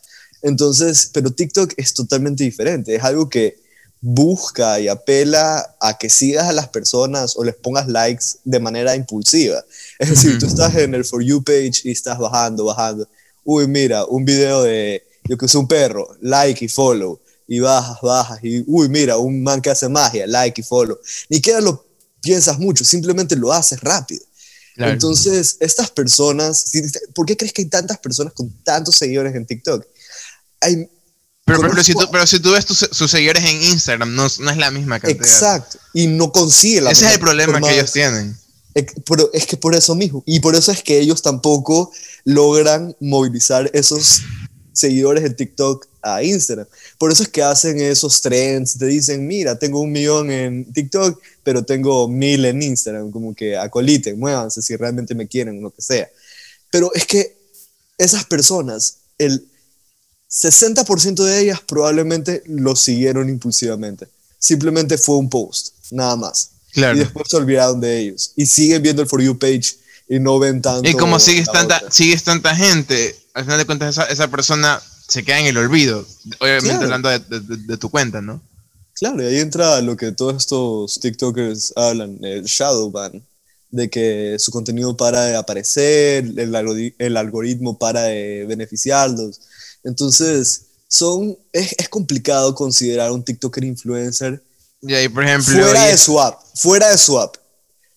Entonces, 0.43 1.11
pero 1.13 1.31
TikTok 1.31 1.75
es 1.77 1.93
totalmente 1.93 2.45
diferente, 2.45 2.95
es 2.95 3.05
algo 3.05 3.29
que 3.29 3.59
busca 4.01 4.81
y 4.81 4.89
apela 4.89 5.77
a 5.79 5.99
que 5.99 6.09
sigas 6.09 6.49
a 6.49 6.53
las 6.55 6.69
personas 6.69 7.37
o 7.37 7.45
les 7.45 7.55
pongas 7.55 7.87
likes 7.87 8.25
de 8.45 8.59
manera 8.59 8.97
impulsiva. 8.97 9.63
Es 9.99 10.09
decir, 10.09 10.39
tú 10.39 10.47
estás 10.47 10.75
en 10.77 10.95
el 10.95 11.05
For 11.05 11.23
You 11.23 11.43
page 11.43 11.83
y 11.85 11.91
estás 11.91 12.19
bajando, 12.19 12.65
bajando. 12.65 13.07
Uy, 13.45 13.67
mira, 13.67 14.07
un 14.07 14.25
video 14.25 14.63
de, 14.63 15.05
yo 15.25 15.37
que 15.37 15.49
sé, 15.49 15.59
un 15.59 15.69
perro, 15.69 16.17
like 16.23 16.65
y 16.65 16.69
follow 16.69 17.21
y 17.53 17.59
bajas, 17.59 17.99
bajas, 18.01 18.39
y 18.45 18.63
uy, 18.65 18.89
mira, 18.89 19.17
un 19.17 19.43
man 19.43 19.61
que 19.61 19.71
hace 19.71 19.89
magia, 19.89 20.25
like 20.29 20.61
y 20.61 20.63
follow. 20.63 20.97
Ni 21.29 21.39
siquiera 21.39 21.61
lo 21.61 21.85
piensas 22.23 22.61
mucho, 22.61 22.85
simplemente 22.85 23.35
lo 23.35 23.53
haces 23.53 23.81
rápido. 23.81 24.23
Entonces, 24.77 25.57
estas 25.59 25.91
personas, 25.91 26.71
¿por 27.13 27.27
qué 27.27 27.37
crees 27.37 27.53
que 27.53 27.63
hay 27.63 27.69
tantas 27.69 27.99
personas 27.99 28.35
con 28.35 28.49
tantos 28.63 28.95
seguidores 28.95 29.35
en 29.35 29.45
TikTok? 29.47 29.85
Hay, 30.61 30.89
pero, 31.45 31.63
pero, 31.63 31.83
si 31.83 31.93
tú, 31.93 32.09
pero, 32.13 32.25
si 32.25 32.39
tú, 32.39 32.53
ves 32.53 32.67
sus 32.67 33.11
seguidores 33.11 33.45
en 33.45 33.61
Instagram, 33.65 34.15
no, 34.15 34.29
no, 34.39 34.51
es 34.53 34.57
la 34.57 34.71
misma 34.71 35.01
cantidad. 35.01 35.27
Exacto, 35.27 35.81
y 35.93 36.07
no 36.07 36.31
consigue 36.31 36.81
la 36.81 36.93
Ese 36.93 37.07
es 37.07 37.15
el 37.15 37.19
problema 37.19 37.61
que 37.61 37.75
ellos 37.75 37.91
tienen. 37.91 38.39
Pero 39.05 39.29
es 39.33 39.45
que 39.47 39.57
por 39.57 39.75
eso 39.75 39.97
mismo, 39.97 40.23
y 40.25 40.39
por 40.39 40.55
eso 40.55 40.71
es 40.71 40.85
que 40.85 41.01
ellos 41.01 41.21
tampoco 41.21 41.91
logran 42.23 42.95
movilizar 43.01 43.69
esos 43.75 44.21
seguidores 44.73 45.25
en 45.25 45.35
TikTok 45.35 45.89
a 46.03 46.23
Instagram. 46.23 46.67
Por 46.99 47.13
eso 47.13 47.23
es 47.23 47.29
que 47.29 47.43
hacen 47.43 47.81
esos 47.81 48.21
trends, 48.21 48.79
te 48.79 48.87
dicen, 48.87 49.27
mira, 49.27 49.59
tengo 49.59 49.81
un 49.81 49.93
millón 49.93 50.31
en 50.31 50.73
TikTok, 50.73 51.21
pero 51.43 51.65
tengo 51.65 52.09
mil 52.09 52.45
en 52.45 52.63
Instagram, 52.63 53.11
como 53.11 53.35
que 53.35 53.57
acoliten, 53.57 54.19
muévanse 54.19 54.63
si 54.63 54.77
realmente 54.77 55.15
me 55.15 55.27
quieren, 55.27 55.63
lo 55.63 55.71
que 55.71 55.83
sea. 55.83 56.09
Pero 56.71 56.93
es 56.95 57.05
que 57.05 57.37
esas 57.99 58.25
personas, 58.25 58.97
el 59.19 59.47
60% 60.31 61.25
de 61.25 61.41
ellas 61.41 61.61
probablemente 61.67 62.43
lo 62.47 62.77
siguieron 62.77 63.29
impulsivamente. 63.29 64.07
Simplemente 64.39 64.97
fue 64.97 65.17
un 65.17 65.29
post, 65.29 65.75
nada 65.91 66.17
más. 66.17 66.51
Y 66.75 66.81
después 66.81 67.29
se 67.29 67.37
olvidaron 67.37 67.81
de 67.81 67.99
ellos. 67.99 68.33
Y 68.37 68.47
siguen 68.47 68.83
viendo 68.83 69.03
el 69.03 69.09
For 69.09 69.21
You 69.21 69.39
page 69.39 69.77
y 70.09 70.21
no 70.21 70.39
ven 70.39 70.63
tanto. 70.63 70.89
Y 70.89 70.95
como 70.95 71.19
sigues 71.19 71.51
tanta, 71.51 71.83
sigues 71.91 72.23
tanta 72.23 72.55
gente, 72.55 73.17
al 73.35 73.45
final 73.45 73.59
de 73.59 73.67
cuentas 73.67 73.91
esa, 73.91 74.05
esa 74.05 74.29
persona 74.29 74.81
se 75.11 75.25
queda 75.25 75.40
en 75.40 75.46
el 75.46 75.59
olvido. 75.59 76.07
Obviamente 76.38 76.85
hablando 76.85 77.09
de, 77.09 77.77
tu 77.77 77.90
cuenta, 77.90 78.23
¿no? 78.23 78.40
Claro, 78.94 79.23
y 79.23 79.27
ahí 79.27 79.38
entra 79.40 79.81
lo 79.81 79.96
que 79.96 80.12
todos 80.12 80.37
estos 80.37 81.01
TikTokers 81.01 81.73
hablan, 81.77 82.18
el 82.23 82.44
shadow 82.44 82.90
ban, 82.90 83.23
de 83.70 83.90
que 83.90 84.37
su 84.38 84.51
contenido 84.51 84.96
para 84.96 85.25
de 85.25 85.37
aparecer, 85.37 86.25
el, 86.25 86.94
el 86.99 87.16
algoritmo 87.16 87.79
para 87.79 88.05
de 88.05 88.44
beneficiarlos. 88.46 89.40
Entonces, 89.85 90.66
son, 90.88 91.37
es, 91.53 91.75
es 91.79 91.88
complicado 91.88 92.55
considerar 92.55 93.11
un 93.12 93.25
TikToker 93.25 93.64
influencer 93.64 94.42
y 94.83 94.94
ahí, 94.94 95.09
por 95.09 95.25
ejemplo, 95.25 95.53
fuera 95.53 95.87
de 95.87 95.99
su 95.99 96.20
app, 96.20 96.40
fuera 96.55 96.90
de 96.90 96.99
su 96.99 97.18
app. 97.18 97.37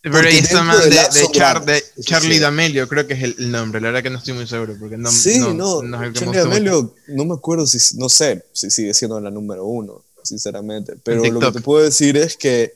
Pero 0.03 0.17
ahí 0.17 0.35
está 0.35 0.63
man 0.63 0.77
de, 0.81 0.89
de, 0.89 1.83
Charlie 2.01 2.37
D'Amelio, 2.37 2.89
creo 2.89 3.07
que 3.07 3.13
es 3.13 3.23
el, 3.23 3.49
nombre, 3.49 3.79
la 3.79 3.87
verdad 3.87 4.03
que 4.03 4.09
no 4.09 4.17
estoy 4.17 4.33
muy 4.33 4.45
seguro. 4.45 4.75
Porque 4.77 4.97
no, 4.97 5.09
sí, 5.09 5.39
no, 5.39 5.81
Charlie 6.11 6.39
D'Amelio, 6.39 6.93
no 7.07 7.23
me 7.23 7.33
acuerdo 7.33 7.65
si, 7.65 7.97
no 7.97 8.09
sé 8.09 8.43
si 8.51 8.69
sigue 8.69 8.93
siendo 8.93 9.17
la 9.21 9.31
número 9.31 9.65
uno, 9.65 10.03
sinceramente. 10.21 10.97
Pero 11.01 11.23
lo 11.23 11.39
que 11.39 11.51
te 11.53 11.61
puedo 11.61 11.85
decir 11.85 12.17
es 12.17 12.35
que, 12.35 12.75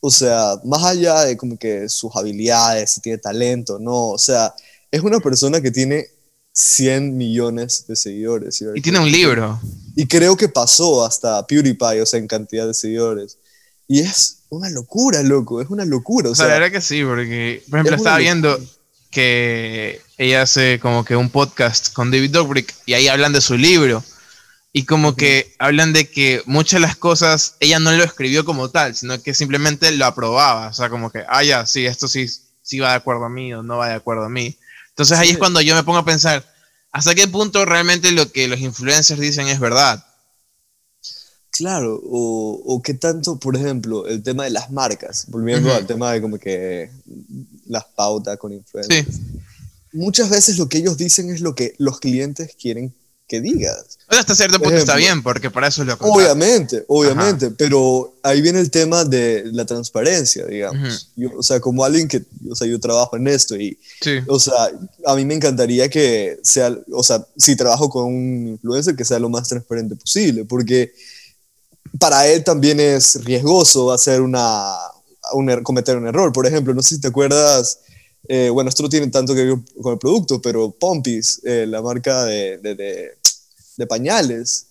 o 0.00 0.10
sea, 0.10 0.54
más 0.64 0.82
allá 0.82 1.24
de 1.24 1.36
como 1.36 1.58
que 1.58 1.90
sus 1.90 2.16
habilidades, 2.16 2.92
si 2.92 3.02
tiene 3.02 3.18
talento, 3.18 3.78
no, 3.78 4.08
o 4.08 4.18
sea, 4.18 4.54
es 4.90 5.02
una 5.02 5.20
persona 5.20 5.60
que 5.60 5.70
tiene 5.70 6.06
100 6.54 7.18
millones 7.18 7.84
de 7.86 7.96
seguidores. 7.96 8.64
Y 8.74 8.80
tiene 8.80 8.98
un 8.98 9.12
libro. 9.12 9.60
Y 9.94 10.06
creo 10.06 10.38
que 10.38 10.48
pasó 10.48 11.04
hasta 11.04 11.46
PewDiePie, 11.46 12.00
o 12.00 12.06
sea, 12.06 12.18
en 12.18 12.26
cantidad 12.26 12.66
de 12.66 12.72
seguidores. 12.72 13.36
Y 13.92 14.00
es 14.00 14.44
una 14.48 14.70
locura, 14.70 15.22
loco, 15.22 15.60
es 15.60 15.68
una 15.68 15.84
locura. 15.84 16.30
O 16.30 16.34
sea, 16.34 16.46
la 16.46 16.54
verdad 16.54 16.70
que 16.70 16.80
sí, 16.80 17.04
porque, 17.04 17.62
por 17.68 17.78
ejemplo, 17.78 17.96
estaba 17.96 18.16
viendo 18.16 18.58
que 19.10 20.00
ella 20.16 20.40
hace 20.40 20.80
como 20.80 21.04
que 21.04 21.14
un 21.14 21.28
podcast 21.28 21.92
con 21.92 22.10
David 22.10 22.30
Dobrik 22.30 22.74
y 22.86 22.94
ahí 22.94 23.08
hablan 23.08 23.34
de 23.34 23.42
su 23.42 23.58
libro. 23.58 24.02
Y 24.72 24.86
como 24.86 25.14
que 25.14 25.54
hablan 25.58 25.92
de 25.92 26.08
que 26.08 26.42
muchas 26.46 26.80
de 26.80 26.86
las 26.86 26.96
cosas 26.96 27.56
ella 27.60 27.80
no 27.80 27.92
lo 27.92 28.02
escribió 28.02 28.46
como 28.46 28.70
tal, 28.70 28.96
sino 28.96 29.22
que 29.22 29.34
simplemente 29.34 29.92
lo 29.92 30.06
aprobaba. 30.06 30.68
O 30.68 30.72
sea, 30.72 30.88
como 30.88 31.10
que, 31.10 31.24
ah, 31.28 31.42
ya, 31.42 31.66
sí, 31.66 31.84
esto 31.84 32.08
sí, 32.08 32.28
sí 32.62 32.78
va 32.78 32.92
de 32.92 32.96
acuerdo 32.96 33.26
a 33.26 33.28
mí 33.28 33.52
o 33.52 33.62
no 33.62 33.76
va 33.76 33.88
de 33.88 33.94
acuerdo 33.94 34.24
a 34.24 34.30
mí. 34.30 34.56
Entonces 34.88 35.18
ahí 35.18 35.28
es 35.28 35.36
cuando 35.36 35.60
yo 35.60 35.74
me 35.74 35.84
pongo 35.84 35.98
a 35.98 36.06
pensar, 36.06 36.50
¿hasta 36.92 37.14
qué 37.14 37.28
punto 37.28 37.66
realmente 37.66 38.10
lo 38.12 38.32
que 38.32 38.48
los 38.48 38.58
influencers 38.58 39.20
dicen 39.20 39.48
es 39.48 39.60
verdad? 39.60 40.02
Claro, 41.52 42.00
o, 42.02 42.62
o 42.64 42.82
qué 42.82 42.94
tanto, 42.94 43.38
por 43.38 43.56
ejemplo, 43.56 44.06
el 44.06 44.22
tema 44.22 44.44
de 44.44 44.50
las 44.50 44.70
marcas, 44.70 45.26
volviendo 45.28 45.72
al 45.72 45.86
tema 45.86 46.12
de 46.12 46.22
como 46.22 46.38
que 46.38 46.90
las 47.66 47.84
pautas 47.84 48.38
con 48.38 48.54
influencers. 48.54 49.06
Sí. 49.06 49.22
Muchas 49.92 50.30
veces 50.30 50.56
lo 50.56 50.70
que 50.70 50.78
ellos 50.78 50.96
dicen 50.96 51.28
es 51.30 51.42
lo 51.42 51.54
que 51.54 51.74
los 51.76 52.00
clientes 52.00 52.56
quieren 52.58 52.94
que 53.28 53.40
digas. 53.40 53.98
hasta 54.08 54.34
cierto 54.34 54.58
punto 54.58 54.76
está 54.76 54.96
bien, 54.96 55.22
porque 55.22 55.50
para 55.50 55.68
eso 55.68 55.82
es 55.82 55.88
lo 55.88 55.96
Obviamente, 56.00 56.84
obviamente, 56.88 57.50
pero 57.50 58.14
ahí 58.22 58.40
viene 58.40 58.60
el 58.60 58.70
tema 58.70 59.04
de 59.04 59.44
la 59.52 59.64
transparencia, 59.64 60.46
digamos. 60.46 61.12
o 61.36 61.42
sea, 61.42 61.60
como 61.60 61.84
alguien 61.84 62.08
que, 62.08 62.22
o 62.50 62.56
sea, 62.56 62.66
yo 62.66 62.80
trabajo 62.80 63.16
en 63.16 63.28
esto 63.28 63.56
y, 63.56 63.78
o 64.26 64.40
sea, 64.40 64.70
a 65.06 65.14
mí 65.16 65.24
me 65.26 65.34
encantaría 65.34 65.88
que 65.88 66.38
sea, 66.42 66.76
o 66.92 67.02
sea, 67.02 67.26
si 67.36 67.56
trabajo 67.56 67.88
con 67.88 68.06
un 68.06 68.48
influencer, 68.48 68.96
que 68.96 69.04
sea 69.04 69.18
lo 69.18 69.28
más 69.28 69.48
transparente 69.48 69.96
posible, 69.96 70.44
porque 70.44 70.92
para 71.98 72.26
él 72.26 72.42
también 72.44 72.80
es 72.80 73.24
riesgoso 73.24 73.92
hacer 73.92 74.20
una, 74.20 74.76
un, 75.32 75.50
er, 75.50 75.62
cometer 75.62 75.96
un 75.96 76.06
error. 76.06 76.32
Por 76.32 76.46
ejemplo, 76.46 76.74
no 76.74 76.82
sé 76.82 76.96
si 76.96 77.00
te 77.00 77.08
acuerdas, 77.08 77.80
eh, 78.28 78.50
bueno, 78.50 78.68
esto 78.68 78.82
no 78.82 78.88
tiene 78.88 79.08
tanto 79.08 79.34
que 79.34 79.44
ver 79.44 79.58
con 79.80 79.92
el 79.92 79.98
producto, 79.98 80.40
pero 80.40 80.70
Pompis, 80.70 81.40
eh, 81.44 81.66
la 81.68 81.82
marca 81.82 82.24
de, 82.24 82.58
de, 82.58 82.74
de, 83.76 83.86
pañales, 83.86 84.66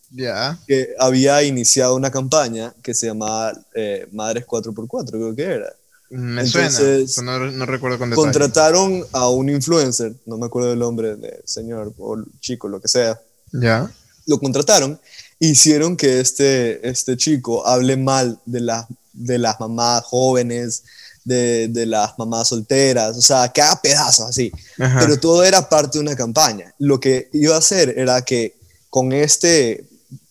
que 0.68 0.90
había 1.00 1.44
iniciado 1.44 1.96
una 1.96 2.12
campaña 2.12 2.74
que 2.82 2.94
se 2.94 3.08
llamaba 3.08 3.54
eh, 3.76 4.08
Madres 4.12 4.46
4x4, 4.46 5.12
creo 5.12 5.36
que 5.36 5.44
era. 5.44 5.74
Me 6.10 6.42
Entonces, 6.42 7.14
suena, 7.14 7.40
no, 7.40 7.52
no, 7.52 7.66
recuerdo 7.66 7.98
con 7.98 8.10
detalle. 8.10 8.22
Contrataron 8.22 9.06
a 9.14 9.30
un 9.30 9.50
influencer, 9.50 10.14
no 10.26 10.38
me 10.38 10.46
acuerdo 10.46 10.70
del 10.70 10.80
nombre, 10.80 11.16
de 11.16 11.42
señor 11.46 11.94
o 11.98 12.18
chico, 12.42 12.68
lo 12.68 12.82
que 12.82 12.90
sea. 12.90 13.22
Ya. 13.54 13.90
Lo 14.26 14.38
contrataron 14.40 15.00
hicieron 15.50 15.98
que 15.98 16.20
este, 16.20 16.88
este 16.88 17.18
chico 17.18 17.66
hable 17.66 17.98
mal 17.98 18.40
de, 18.46 18.62
la, 18.62 18.88
de 19.12 19.40
las 19.40 19.60
mamás 19.60 20.04
jóvenes, 20.04 20.84
de, 21.26 21.68
de, 21.68 21.88
las 21.88 22.18
mamás 22.20 22.50
solteras, 22.50 23.18
o 23.18 23.22
sea, 23.22 23.50
que 23.50 23.62
haga 23.62 23.82
pedazos 23.82 24.30
así. 24.30 24.52
Pero 24.78 25.20
todo 25.20 25.44
era 25.44 25.68
parte 25.68 25.98
de 25.98 26.04
una 26.04 26.16
campaña. 26.16 26.74
Lo 26.78 27.00
que 27.00 27.30
iba 27.34 27.56
a 27.56 27.60
hacer 27.60 27.98
era 27.98 28.22
que 28.22 28.56
con 28.92 29.12
este 29.14 29.86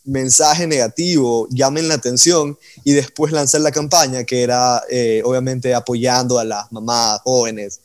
mensaje 0.04 0.68
negativo 0.68 1.48
llamen 1.50 1.88
la 1.88 1.94
atención 1.94 2.56
y 2.84 2.92
después 2.92 3.32
lanzar 3.32 3.60
la 3.62 3.72
campaña 3.72 4.24
que 4.24 4.42
era 4.42 4.82
eh, 4.90 5.22
obviamente 5.24 5.74
apoyando 5.74 6.38
a 6.38 6.44
las 6.44 6.70
mamás 6.70 7.20
jóvenes. 7.24 7.80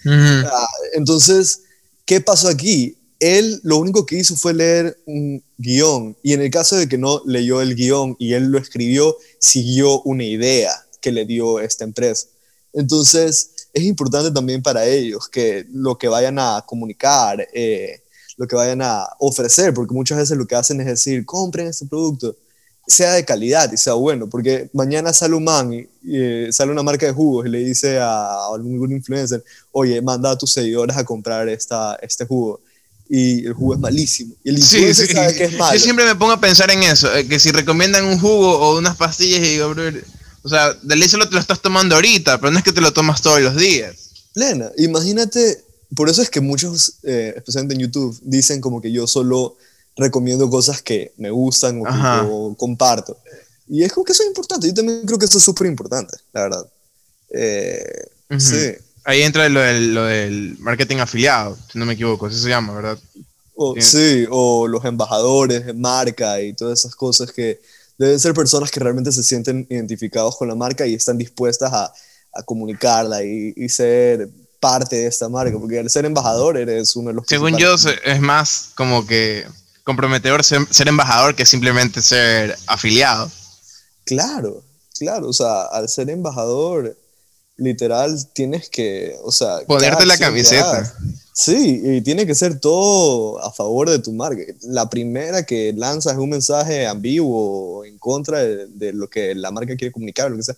entonces, 0.94 1.62
¿qué 2.06 2.22
pasó 2.22 2.50
aquí? 2.50 2.98
Él 3.20 3.60
lo 3.64 3.78
único 3.78 4.06
que 4.06 4.18
hizo 4.18 4.36
fue 4.36 4.54
leer 4.54 4.98
un 5.06 5.44
guion 5.58 6.16
y 6.22 6.34
en 6.34 6.42
el 6.42 6.50
caso 6.50 6.76
de 6.76 6.88
que 6.88 6.98
no 6.98 7.22
leyó 7.26 7.62
el 7.62 7.76
guion 7.76 8.16
y 8.20 8.34
él 8.34 8.46
lo 8.46 8.58
escribió, 8.58 9.16
siguió 9.40 10.02
una 10.02 10.24
idea 10.24 10.72
que 11.02 11.12
le 11.12 11.26
dio 11.26 11.60
esta 11.60 11.84
empresa. 11.84 12.28
Entonces, 12.74 13.70
es 13.74 13.84
importante 13.84 14.32
también 14.32 14.62
para 14.62 14.86
ellos 14.86 15.30
que 15.30 15.66
lo 15.72 15.98
que 15.98 16.08
vayan 16.08 16.40
a 16.40 16.64
comunicar, 16.66 17.48
eh, 17.54 18.02
lo 18.38 18.48
que 18.48 18.56
vayan 18.56 18.82
a 18.82 19.08
ofrecer, 19.20 19.74
porque 19.74 19.94
muchas 19.94 20.18
veces 20.18 20.38
lo 20.38 20.46
que 20.46 20.56
hacen 20.56 20.82
es 20.82 20.88
decir, 20.88 21.26
compren 21.26 21.68
este 21.68 21.86
producto, 21.86 22.36
sea 22.88 23.14
de 23.14 23.26
calidad 23.26 23.72
y 23.72 23.78
sea 23.78 23.94
bueno, 23.94 24.30
porque 24.30 24.70
mañana 24.74 25.14
sale 25.14 25.36
un 25.36 25.44
man 25.46 25.74
y, 25.74 25.88
eh, 26.08 26.50
sale 26.52 26.72
una 26.72 26.84
marca 26.84 27.06
de 27.06 27.14
jugos 27.14 27.46
y 27.46 27.50
le 27.50 27.60
dice 27.60 27.98
a 28.00 28.48
algún 28.54 28.92
influencer, 28.92 29.44
oye, 29.72 30.02
manda 30.02 30.32
a 30.32 30.38
tus 30.38 30.52
seguidores 30.52 30.96
a 30.98 31.04
comprar 31.06 31.48
esta, 31.50 31.96
este 32.02 32.26
jugo 32.26 32.62
y 33.10 33.46
el 33.46 33.54
jugo 33.54 33.76
es 33.76 33.80
malísimo. 33.80 34.36
Y 34.44 34.50
el 34.50 34.64
sí, 34.64 34.94
sabe 34.94 35.36
que 35.36 35.46
es 35.46 35.54
malo. 35.54 35.74
Yo 35.74 35.80
siempre 35.80 36.06
me 36.06 36.16
pongo 36.16 36.32
a 36.34 36.42
pensar 36.42 36.72
en 36.72 36.84
eso, 36.84 37.14
eh, 37.16 37.28
que 37.28 37.40
si 37.40 37.52
recomiendan 37.52 38.06
un 38.06 38.20
jugo 38.20 38.58
o 38.58 38.78
unas 38.78 38.96
pastillas 38.96 39.40
y 39.40 39.52
digo, 39.52 39.74
o 40.44 40.50
sea, 40.50 40.74
de 40.74 40.96
ley 40.96 41.08
solo 41.08 41.28
te 41.28 41.36
lo 41.36 41.42
estás 41.42 41.62
tomando 41.62 41.96
ahorita, 41.96 42.40
pero 42.40 42.52
no 42.52 42.58
es 42.58 42.64
que 42.64 42.72
te 42.72 42.82
lo 42.82 42.94
tomas 42.94 43.22
todos 43.22 43.42
los 43.42 43.56
días. 43.56 43.96
Plena, 44.34 44.72
imagínate, 44.78 45.64
por 45.96 46.10
eso 46.10 46.22
es 46.22 46.30
que 46.30 46.42
muchos, 46.42 46.96
eh, 47.04 47.34
especialmente 47.38 47.76
en 47.76 47.82
YouTube, 47.82 48.18
dicen 48.24 48.62
como 48.62 48.82
que 48.82 48.92
yo 48.92 49.08
solo 49.08 49.58
recomiendo 49.96 50.50
cosas 50.50 50.82
que 50.82 51.14
me 51.18 51.30
gustan 51.30 51.82
o, 51.86 52.56
comparto. 52.58 53.18
Y 53.68 53.84
es 53.84 53.94
como 53.94 54.04
que 54.04 54.12
eso 54.12 54.24
es 54.24 54.28
importante, 54.28 54.68
yo 54.68 54.74
también 54.74 55.02
creo 55.06 55.18
que 55.18 55.26
eso 55.26 55.38
es 55.38 55.44
súper 55.44 55.68
importante, 55.68 56.18
la 56.34 56.42
verdad. 56.42 56.68
Eh, 57.30 58.08
sí. 58.38 58.74
Ahí 59.06 59.22
entra 59.22 59.48
lo 59.50 59.60
del, 59.60 59.94
lo 59.94 60.04
del 60.06 60.58
marketing 60.60 60.98
afiliado, 60.98 61.58
si 61.72 61.78
no 61.78 61.86
me 61.86 61.94
equivoco, 61.94 62.26
así 62.26 62.40
se 62.40 62.50
llama, 62.50 62.74
¿verdad? 62.74 62.98
sí, 63.80 64.26
o 64.30 64.68
los 64.68 64.84
embajadores 64.84 65.66
de 65.66 65.74
marca 65.74 66.42
y 66.42 66.54
todas 66.54 66.80
esas 66.80 66.96
cosas 66.96 67.32
que 67.32 67.62
deben 67.98 68.20
ser 68.20 68.34
personas 68.34 68.70
que 68.72 68.80
realmente 68.80 69.12
se 69.12 69.24
sienten 69.24 69.66
identificados 69.70 70.36
con 70.36 70.48
la 70.48 70.56
marca 70.56 70.86
y 70.86 70.96
están 70.96 71.18
dispuestas 71.18 71.72
a, 71.72 71.94
a 72.34 72.44
comunicarla 72.44 73.24
y, 73.24 73.54
y, 73.56 73.70
ser 73.70 74.30
parte 74.60 74.98
de 74.98 75.08
esta 75.08 75.30
marca, 75.30 75.58
porque 75.58 75.80
al 75.80 75.90
ser 75.90 76.06
embajador 76.06 76.58
eres 76.58 76.96
uno 76.96 77.10
de 77.10 77.14
los... 77.14 77.26
Según 77.28 77.58
yo, 77.58 77.76
es 78.04 78.20
más 78.20 78.72
como 78.76 79.06
que 79.06 79.46
comprometedor 79.84 80.44
ser, 80.44 80.62
ser 80.72 80.88
embajador 80.88 81.36
que 81.36 81.46
simplemente 81.46 82.02
ser 82.02 82.58
afiliado. 82.68 83.32
Claro, 84.04 84.64
claro, 84.98 85.30
o 85.30 85.34
sea, 85.34 85.64
al 85.64 85.88
ser 85.88 86.10
embajador 86.10 86.98
literal 87.58 88.28
tienes 88.34 88.70
que, 88.70 89.16
o 89.24 89.32
sea... 89.32 89.60
Ponerte 89.68 90.06
la 90.06 90.18
camiseta. 90.18 90.94
Sí, 91.34 91.82
y 91.84 92.02
tiene 92.02 92.26
que 92.26 92.34
ser 92.34 92.60
todo 92.60 93.44
a 93.44 93.52
favor 93.52 93.90
de 93.90 94.00
tu 94.00 94.14
marca. 94.14 94.42
La 94.62 94.90
primera 94.90 95.46
que 95.46 95.74
lanzas 95.76 96.16
un 96.18 96.30
mensaje 96.30 96.88
ambiguo 96.88 97.84
en 97.84 97.98
contra 97.98 98.40
de, 98.40 98.94
lo 98.94 99.10
que 99.10 99.36
la 99.36 99.52
marca 99.52 99.76
quiere 99.76 99.92
comunicar, 99.92 100.32
lo 100.32 100.38
que 100.38 100.44
sea, 100.44 100.56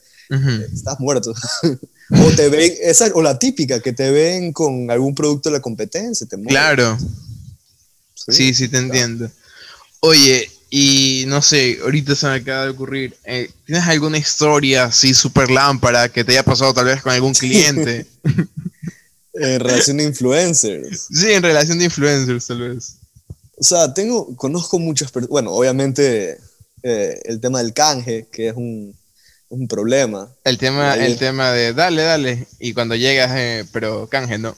estás 0.71 0.99
muerto. 0.99 1.33
o 2.11 2.31
te 2.35 2.49
ven, 2.49 2.73
esa, 2.81 3.09
o 3.15 3.23
la 3.23 3.39
típica, 3.39 3.79
que 3.79 3.91
te 3.91 4.11
ven 4.11 4.53
con 4.53 4.91
algún 4.91 5.15
producto 5.15 5.49
de 5.49 5.57
la 5.57 5.61
competencia, 5.61 6.27
te 6.27 6.39
Claro. 6.43 6.97
Sí, 8.13 8.53
sí, 8.53 8.67
te 8.67 8.77
entiendo. 8.77 9.31
Oye, 10.01 10.47
y 10.69 11.23
no 11.27 11.41
sé, 11.41 11.79
ahorita 11.81 12.15
se 12.15 12.27
me 12.27 12.35
acaba 12.35 12.65
de 12.65 12.69
ocurrir, 12.71 13.15
eh, 13.23 13.49
¿tienes 13.65 13.85
alguna 13.85 14.17
historia 14.17 14.85
así 14.85 15.13
súper 15.13 15.49
lámpara 15.49 16.09
que 16.09 16.23
te 16.23 16.33
haya 16.33 16.43
pasado 16.43 16.73
tal 16.73 16.85
vez 16.85 17.01
con 17.01 17.13
algún 17.13 17.33
cliente? 17.33 18.05
en 19.33 19.59
relación 19.59 19.97
de 19.97 20.03
influencers. 20.03 21.07
Sí, 21.11 21.31
en 21.31 21.43
relación 21.43 21.77
de 21.77 21.85
influencers 21.85 22.47
tal 22.47 22.59
vez. 22.59 22.95
O 23.57 23.63
sea, 23.63 23.93
tengo, 23.93 24.35
conozco 24.35 24.77
muchas 24.77 25.11
personas, 25.11 25.29
bueno, 25.29 25.51
obviamente 25.51 26.37
eh, 26.83 27.21
el 27.23 27.39
tema 27.39 27.59
del 27.59 27.73
canje, 27.73 28.27
que 28.31 28.49
es 28.49 28.55
un, 28.55 28.95
un 29.49 29.67
problema. 29.67 30.29
El 30.43 30.57
tema, 30.57 30.95
el 30.95 31.17
tema 31.17 31.51
de 31.51 31.73
dale, 31.73 32.03
dale, 32.03 32.47
y 32.59 32.73
cuando 32.73 32.95
llegas, 32.95 33.31
eh, 33.35 33.65
pero 33.71 34.07
canje, 34.07 34.37
¿no? 34.37 34.55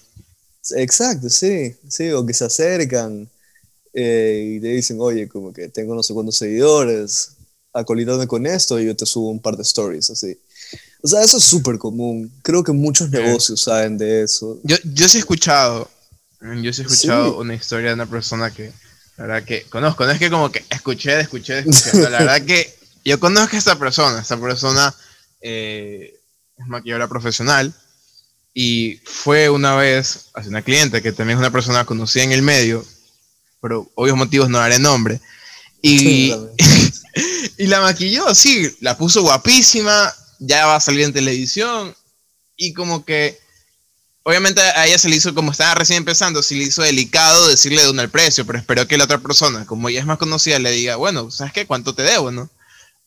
Exacto, 0.76 1.30
sí, 1.30 1.76
sí, 1.88 2.12
o 2.12 2.26
que 2.26 2.34
se 2.34 2.46
acercan 2.46 3.30
eh, 3.94 4.56
y 4.56 4.60
te 4.60 4.68
dicen, 4.68 4.98
oye, 5.00 5.28
como 5.28 5.54
que 5.54 5.70
tengo 5.70 5.96
no 5.96 6.04
sé 6.04 6.14
cuántos 6.14 6.38
seguidores, 6.38 7.32
acolítame 7.74 8.28
con 8.28 8.46
esto 8.46 8.80
y 8.80 8.86
yo 8.86 8.96
te 8.96 9.06
subo 9.06 9.30
un 9.30 9.40
par 9.40 9.56
de 9.56 9.64
stories, 9.64 10.10
así. 10.10 10.38
O 11.02 11.08
sea, 11.08 11.24
eso 11.24 11.38
es 11.38 11.44
súper 11.44 11.78
común. 11.78 12.32
Creo 12.42 12.64
que 12.64 12.72
muchos 12.72 13.10
negocios 13.10 13.62
saben 13.62 13.98
de 13.98 14.24
eso. 14.24 14.60
Yo, 14.64 14.76
yo 14.84 15.08
sí 15.08 15.18
he 15.18 15.20
escuchado, 15.20 15.90
yo 16.62 16.74
sí 16.74 16.82
he 16.82 16.86
escuchado 16.86 17.40
una 17.40 17.56
historia 17.56 17.90
de 17.90 17.94
una 17.94 18.10
persona 18.10 18.52
que, 18.52 18.72
la 19.18 19.26
verdad 19.26 19.44
que 19.44 19.64
conozco, 19.64 20.06
no 20.06 20.12
es 20.12 20.20
que 20.20 20.30
como 20.30 20.52
que 20.52 20.64
escuché, 20.70 21.20
escuché, 21.20 21.60
escuché, 21.60 22.10
la 22.10 22.20
verdad 22.20 22.42
que 22.42 22.74
yo 23.06 23.20
conozco 23.20 23.56
a 23.56 23.60
esta 23.60 23.78
persona, 23.80 24.22
esta 24.22 24.40
persona 24.40 24.94
eh, 25.42 26.20
es 26.58 26.68
maquilladora 26.68 27.08
profesional 27.08 27.74
y 28.54 29.00
fue 29.06 29.50
una 29.50 29.76
vez 29.76 30.30
hacia 30.34 30.50
una 30.50 30.62
cliente 30.62 31.02
que 31.02 31.12
también 31.12 31.38
es 31.38 31.42
una 31.42 31.52
persona 31.52 31.86
conocida 31.86 32.24
en 32.24 32.34
el 32.34 32.42
medio, 32.42 32.86
pero 33.62 33.90
obvios 33.96 34.18
motivos 34.18 34.50
no 34.50 34.58
daré 34.58 34.80
nombre. 34.80 35.20
Y, 35.82 36.34
y 37.58 37.68
la 37.68 37.82
maquilló, 37.82 38.34
sí, 38.36 38.70
la 38.82 38.98
puso 38.98 39.22
guapísima, 39.22 40.14
ya 40.40 40.66
va 40.66 40.76
a 40.76 40.82
salir 40.82 41.02
en 41.02 41.14
televisión 41.14 41.96
y 42.56 42.74
como 42.74 43.06
que 43.06 43.40
obviamente 44.24 44.62
a 44.62 44.86
ella 44.86 45.00
se 45.00 45.10
le 45.10 45.16
hizo, 45.16 45.34
como 45.34 45.52
estaba 45.52 45.76
recién 45.76 45.98
empezando, 45.98 46.44
se 46.44 46.56
le 46.56 46.66
hizo 46.66 46.84
delicado 46.84 47.48
decirle 47.48 47.82
de 47.82 47.90
uno 47.90 48.02
el 48.02 48.10
precio, 48.10 48.46
pero 48.46 48.60
espero 48.60 48.88
que 48.88 48.98
la 48.98 49.06
otra 49.06 49.18
persona, 49.18 49.66
como 49.66 49.90
ella 49.90 50.02
es 50.02 50.06
más 50.06 50.18
conocida, 50.18 50.60
le 50.60 50.72
diga, 50.72 50.98
bueno, 50.98 51.32
¿sabes 51.32 51.54
qué? 51.54 51.66
¿Cuánto 51.66 51.96
te 51.96 52.04
debo, 52.04 52.30
no? 52.32 52.50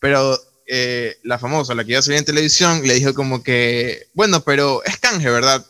Pero 0.01 0.41
eh, 0.67 1.19
la 1.23 1.39
famosa, 1.39 1.75
la 1.75 1.85
que 1.85 1.93
iba 1.93 2.01
a 2.01 2.03
salir 2.03 2.19
en 2.19 2.25
televisión, 2.25 2.87
le 2.87 2.95
dijo 2.95 3.15
como 3.15 3.43
que, 3.43 4.09
bueno, 4.15 4.43
pero 4.43 4.83
es 4.85 4.97
canje, 4.99 5.31
¿verdad? 5.31 5.65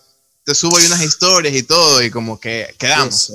Te 0.44 0.54
subo 0.54 0.78
ahí 0.78 0.86
unas 0.86 1.02
historias 1.02 1.54
y 1.54 1.62
todo, 1.62 2.02
y 2.02 2.10
como 2.10 2.40
que 2.40 2.74
quedamos. 2.78 3.32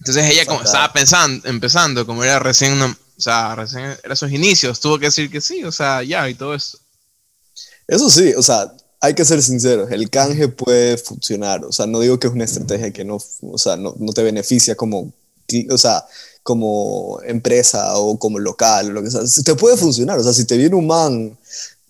Entonces 0.00 0.30
ella 0.30 0.46
como 0.46 0.62
estaba 0.62 0.92
pensando, 0.92 1.46
empezando, 1.48 2.06
como 2.06 2.24
era 2.24 2.38
recién, 2.38 2.80
o 2.80 2.96
sea, 3.16 3.54
recién 3.54 3.96
era 4.02 4.16
sus 4.16 4.32
inicios, 4.32 4.80
tuvo 4.80 4.98
que 4.98 5.06
decir 5.06 5.30
que 5.30 5.40
sí, 5.40 5.62
o 5.64 5.72
sea, 5.72 6.02
ya, 6.02 6.28
y 6.28 6.34
todo 6.34 6.54
eso. 6.54 6.78
Eso 7.86 8.10
sí, 8.10 8.32
o 8.34 8.42
sea, 8.42 8.72
hay 9.00 9.14
que 9.14 9.24
ser 9.24 9.42
sinceros, 9.42 9.90
el 9.90 10.08
canje 10.10 10.48
puede 10.48 10.96
funcionar, 10.96 11.64
o 11.64 11.72
sea, 11.72 11.86
no 11.86 12.00
digo 12.00 12.18
que 12.18 12.28
es 12.28 12.32
una 12.32 12.44
estrategia 12.44 12.92
que 12.92 13.04
no, 13.04 13.18
o 13.42 13.58
sea, 13.58 13.76
no, 13.76 13.94
no 13.98 14.12
te 14.12 14.22
beneficia 14.22 14.74
como, 14.74 15.12
o 15.70 15.78
sea, 15.78 16.04
como 16.42 17.20
empresa 17.24 17.96
o 17.98 18.18
como 18.18 18.38
local 18.38 18.88
o 18.88 18.92
lo 18.92 19.02
que 19.02 19.10
sea, 19.10 19.22
te 19.44 19.54
puede 19.54 19.76
funcionar. 19.76 20.18
O 20.18 20.22
sea, 20.22 20.32
si 20.32 20.44
te 20.44 20.56
viene 20.56 20.74
un 20.74 20.86
man 20.86 21.36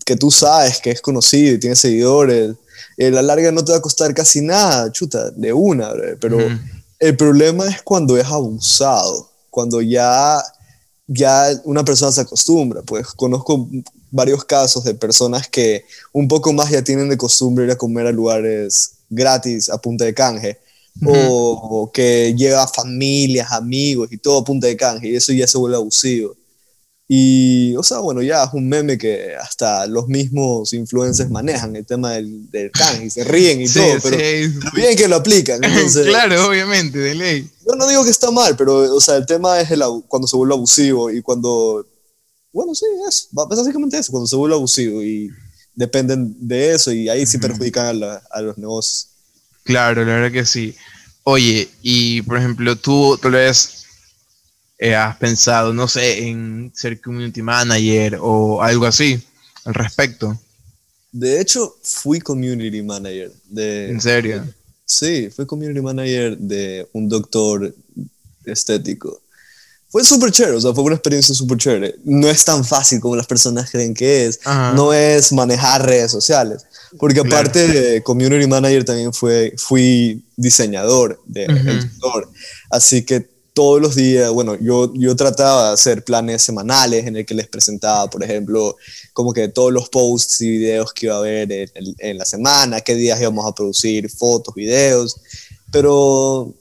que 0.05 0.17
tú 0.17 0.31
sabes 0.31 0.81
que 0.81 0.91
es 0.91 1.01
conocido 1.01 1.55
y 1.55 1.61
tiene 1.61 1.77
seguidores, 1.77 2.57
a 2.99 3.05
la 3.11 3.23
larga 3.23 3.53
no 3.53 3.65
te 3.65 3.73
va 3.73 3.79
a 3.79 3.83
costar 3.83 4.13
casi 4.13 4.41
nada, 4.41 4.91
chuta, 4.93 5.31
de 5.31 5.53
una, 5.53 5.93
pero 6.21 6.39
el 7.01 7.17
problema 7.17 7.67
es 7.67 7.83
cuando 7.83 8.17
es 8.17 8.27
abusado, 8.27 9.31
cuando 9.49 9.81
ya, 9.81 10.43
ya 11.07 11.49
una 11.65 11.85
persona 11.85 12.13
se 12.13 12.21
acostumbra. 12.21 12.83
Pues 12.83 13.09
conozco 13.09 13.69
varios 14.11 14.45
casos 14.45 14.85
de 14.85 14.95
personas 14.95 15.49
que 15.49 15.85
un 16.13 16.29
poco 16.29 16.53
más 16.53 16.71
ya 16.71 16.85
tienen 16.85 17.09
de 17.09 17.17
costumbre 17.17 17.65
ir 17.65 17.71
a 17.71 17.77
comer 17.77 18.07
a 18.07 18.13
lugares 18.13 18.93
gratis 19.09 19.69
a 19.71 19.79
punta 19.79 20.05
de 20.05 20.15
canje 20.15 20.59
o, 21.05 21.91
que 21.93 22.35
lleva 22.37 22.67
familias, 22.69 23.51
amigos 23.53 24.13
y 24.13 24.19
todo 24.19 24.41
a 24.41 24.45
punta 24.45 24.67
de 24.67 24.77
canje, 24.77 25.09
y 25.09 25.17
eso 25.17 25.33
ya 25.33 25.47
se 25.47 25.57
vuelve 25.57 25.77
abusivo. 25.77 26.35
Y, 27.13 27.75
o 27.75 27.83
sea, 27.83 27.99
bueno, 27.99 28.23
ya 28.23 28.45
es 28.45 28.51
un 28.53 28.69
meme 28.69 28.97
que 28.97 29.35
hasta 29.35 29.85
los 29.89 30.07
mismos 30.07 30.73
influencers 30.73 31.29
manejan 31.29 31.75
el 31.75 31.85
tema 31.85 32.13
del, 32.13 32.49
del 32.53 32.71
canje 32.71 33.07
y 33.07 33.11
se 33.11 33.25
ríen 33.25 33.61
y 33.61 33.69
todo, 33.69 33.97
pero 34.01 34.17
bien 34.77 34.97
que 34.97 35.09
lo 35.09 35.17
aplican. 35.17 35.61
claro, 36.05 36.47
obviamente, 36.47 37.01
de 37.01 37.17
ley. 37.17 37.51
Yo 37.67 37.75
no 37.75 37.89
digo 37.89 38.05
que 38.05 38.11
está 38.11 38.31
mal, 38.31 38.57
pero, 38.57 38.95
o 38.95 39.01
sea, 39.01 39.17
el 39.17 39.27
tema 39.27 39.61
es 39.61 39.73
el, 39.73 39.83
cuando 40.07 40.29
se 40.29 40.37
vuelve 40.37 40.55
abusivo 40.55 41.11
y 41.11 41.21
cuando, 41.21 41.85
bueno, 42.53 42.77
sí, 42.77 42.87
es, 43.09 43.27
básicamente 43.33 43.99
eso, 43.99 44.13
cuando 44.13 44.29
se 44.29 44.37
vuelve 44.37 44.55
abusivo 44.55 45.03
y 45.03 45.31
dependen 45.75 46.37
de 46.39 46.75
eso 46.75 46.93
y 46.93 47.09
ahí 47.09 47.27
sí 47.27 47.39
perjudican 47.39 48.05
a, 48.05 48.23
a 48.31 48.41
los 48.41 48.57
negocios. 48.57 49.09
Claro, 49.65 50.05
la 50.05 50.13
verdad 50.13 50.31
que 50.31 50.47
sí. 50.47 50.77
Oye, 51.25 51.69
y 51.83 52.23
por 52.23 52.39
ejemplo, 52.39 52.77
tú 52.77 53.19
tal 53.21 53.33
vez 53.33 53.80
eh, 54.81 54.97
has 54.97 55.17
pensado, 55.19 55.75
no 55.75 55.87
sé, 55.87 56.27
en 56.27 56.73
ser 56.75 57.01
community 57.03 57.43
manager 57.43 58.19
o 58.19 58.63
algo 58.63 58.87
así 58.87 59.23
al 59.67 59.75
respecto. 59.75 60.41
De 61.13 61.39
hecho, 61.39 61.77
fui 61.83 62.19
community 62.19 62.83
manager 62.83 63.31
de... 63.45 63.91
¿En 63.91 64.01
serio? 64.01 64.43
sí, 64.87 65.29
fui 65.29 65.45
community 65.45 65.83
manager 65.83 66.37
de 66.39 66.89
un 66.95 67.09
doctor 67.11 67.75
estético. 68.47 69.21
Fue 69.91 70.03
súper 70.03 70.31
chévere, 70.31 70.57
o 70.57 70.61
sea, 70.61 70.73
fue 70.73 70.85
una 70.85 70.95
experiencia 70.95 71.35
súper 71.35 71.59
chévere. 71.59 71.97
No 72.05 72.31
es 72.31 72.45
tan 72.45 72.65
fácil 72.65 73.01
como 73.01 73.17
las 73.17 73.27
personas 73.27 73.71
creen 73.71 73.93
que 73.93 74.27
es. 74.27 74.41
No 74.75 74.95
es 74.95 75.33
manejar 75.33 75.85
redes 75.85 76.11
sociales. 76.11 76.65
Porque 76.99 77.21
aparte 77.21 77.69
de 77.69 78.03
community 78.03 78.47
manager 78.47 78.85
también 78.85 79.13
fue, 79.13 79.53
fui 79.59 80.25
diseñador 80.37 81.21
de 81.27 81.47
doctor. 81.47 82.31
Así 82.71 83.03
que 83.03 83.29
todos 83.61 83.79
los 83.79 83.95
días, 83.95 84.31
bueno, 84.31 84.57
yo, 84.59 84.91
yo 84.95 85.15
trataba 85.15 85.69
de 85.69 85.75
hacer 85.75 86.03
planes 86.03 86.41
semanales 86.41 87.07
en 87.07 87.15
el 87.17 87.27
que 87.27 87.35
les 87.35 87.47
presentaba, 87.47 88.09
por 88.09 88.25
ejemplo, 88.25 88.75
como 89.13 89.35
que 89.35 89.49
todos 89.49 89.71
los 89.71 89.91
posts 89.91 90.41
y 90.41 90.49
videos 90.49 90.95
que 90.95 91.05
iba 91.05 91.17
a 91.17 91.19
haber 91.19 91.53
en, 91.53 91.69
en 91.99 92.17
la 92.17 92.25
semana, 92.25 92.81
qué 92.81 92.95
días 92.95 93.21
íbamos 93.21 93.47
a 93.47 93.55
producir, 93.55 94.09
fotos, 94.09 94.55
videos. 94.55 95.21
Pero 95.71 96.55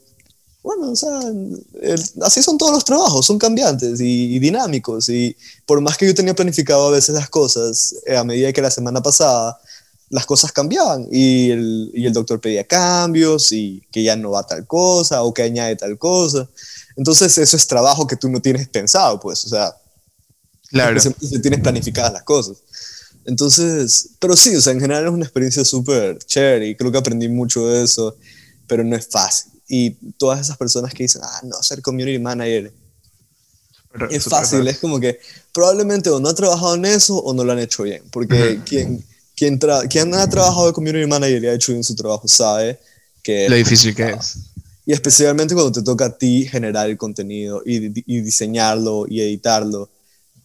bueno, 0.62 0.90
o 0.90 0.96
sea, 0.96 1.20
así 2.20 2.42
son 2.42 2.58
todos 2.58 2.72
los 2.72 2.84
trabajos, 2.84 3.24
son 3.24 3.38
cambiantes 3.38 3.98
y, 3.98 4.38
dinámicos. 4.38 5.08
Y 5.08 5.34
por 5.64 5.80
más 5.80 5.96
que 5.96 6.06
yo 6.06 6.14
tenía 6.14 6.34
planificado 6.34 6.88
a 6.88 6.90
veces 6.90 7.14
las 7.14 7.30
cosas, 7.30 7.94
eh, 8.04 8.14
a 8.14 8.24
medida 8.24 8.52
que 8.52 8.60
la 8.60 8.70
semana 8.70 9.02
pasada, 9.02 9.58
las 10.10 10.26
cosas 10.26 10.52
cambiaban 10.52 11.06
y 11.10 11.50
el, 11.50 11.90
y 11.94 12.04
el 12.04 12.12
doctor 12.12 12.40
pedía 12.40 12.64
cambios 12.64 13.52
y 13.52 13.82
que 13.90 14.02
ya 14.02 14.16
no 14.16 14.32
va 14.32 14.46
tal 14.46 14.66
cosa 14.66 15.22
o 15.22 15.32
que 15.32 15.42
añade 15.42 15.76
tal 15.76 15.96
cosa. 15.98 16.48
Entonces, 16.96 17.38
eso 17.38 17.56
es 17.56 17.66
trabajo 17.66 18.06
que 18.06 18.16
tú 18.16 18.28
no 18.28 18.42
tienes 18.42 18.68
pensado, 18.68 19.18
pues, 19.18 19.44
o 19.44 19.48
sea, 19.48 19.74
claro. 20.68 21.00
siempre 21.00 21.38
tienes 21.38 21.60
planificadas 21.60 22.12
las 22.12 22.24
cosas. 22.24 22.58
Entonces, 23.24 24.10
pero 24.18 24.36
sí, 24.36 24.54
o 24.56 24.60
sea, 24.60 24.72
en 24.72 24.80
general 24.80 25.06
es 25.06 25.10
una 25.10 25.24
experiencia 25.24 25.64
súper 25.64 26.18
chévere 26.18 26.68
y 26.68 26.74
creo 26.74 26.90
que 26.90 26.98
aprendí 26.98 27.28
mucho 27.28 27.68
de 27.68 27.84
eso, 27.84 28.16
pero 28.66 28.82
no 28.82 28.96
es 28.96 29.06
fácil 29.06 29.50
y 29.70 29.90
todas 30.18 30.40
esas 30.40 30.56
personas 30.56 30.92
que 30.92 31.04
dicen, 31.04 31.22
ah, 31.24 31.40
no, 31.44 31.62
ser 31.62 31.80
community 31.80 32.18
manager 32.18 32.72
es 34.10 34.24
fácil, 34.24 34.66
es 34.66 34.78
como 34.78 34.98
que 34.98 35.20
probablemente 35.52 36.10
o 36.10 36.18
no 36.18 36.28
ha 36.28 36.34
trabajado 36.34 36.74
en 36.74 36.84
eso 36.84 37.16
o 37.18 37.32
no 37.32 37.44
lo 37.44 37.52
han 37.52 37.60
hecho 37.60 37.84
bien, 37.84 38.02
porque 38.10 38.60
quien, 38.66 39.04
quien, 39.40 39.58
quien, 39.88 40.14
ha 40.14 40.28
trabajado 40.28 40.66
de 40.66 40.74
community 40.74 41.06
manager 41.06 41.42
y 41.42 41.46
ha 41.46 41.54
hecho 41.54 41.72
bien 41.72 41.82
su 41.82 41.94
trabajo 41.94 42.28
sabe 42.28 42.78
que... 43.22 43.48
Lo 43.48 43.56
difícil 43.56 43.94
que 43.94 44.10
es. 44.10 44.36
Y 44.84 44.92
especialmente 44.92 45.54
cuando 45.54 45.72
te 45.72 45.82
toca 45.82 46.04
a 46.04 46.18
ti 46.18 46.46
generar 46.46 46.90
el 46.90 46.98
contenido 46.98 47.62
y, 47.64 47.86
y 48.04 48.20
diseñarlo 48.20 49.06
y 49.08 49.22
editarlo 49.22 49.88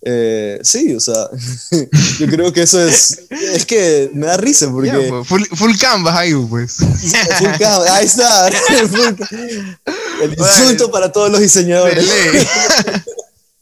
eh, 0.08 0.60
sí, 0.62 0.94
o 0.94 1.00
sea, 1.00 1.30
yo 2.20 2.28
creo 2.28 2.54
que 2.54 2.62
eso 2.62 2.80
es. 2.80 3.24
Es 3.32 3.66
que 3.66 4.12
me 4.14 4.28
da 4.28 4.38
risa 4.38 4.70
porque. 4.72 4.92
Pues, 5.28 5.48
full, 5.50 5.72
canvas 5.80 6.16
ahí, 6.16 6.32
pues. 6.48 6.76
Full 6.76 7.58
canvas, 7.58 7.90
ahí 7.90 8.06
está. 8.06 8.48
el 10.22 10.36
insulto 10.38 10.92
para 10.92 11.12
todos 11.12 11.32
los 11.32 11.42
diseñadores. 11.42 12.06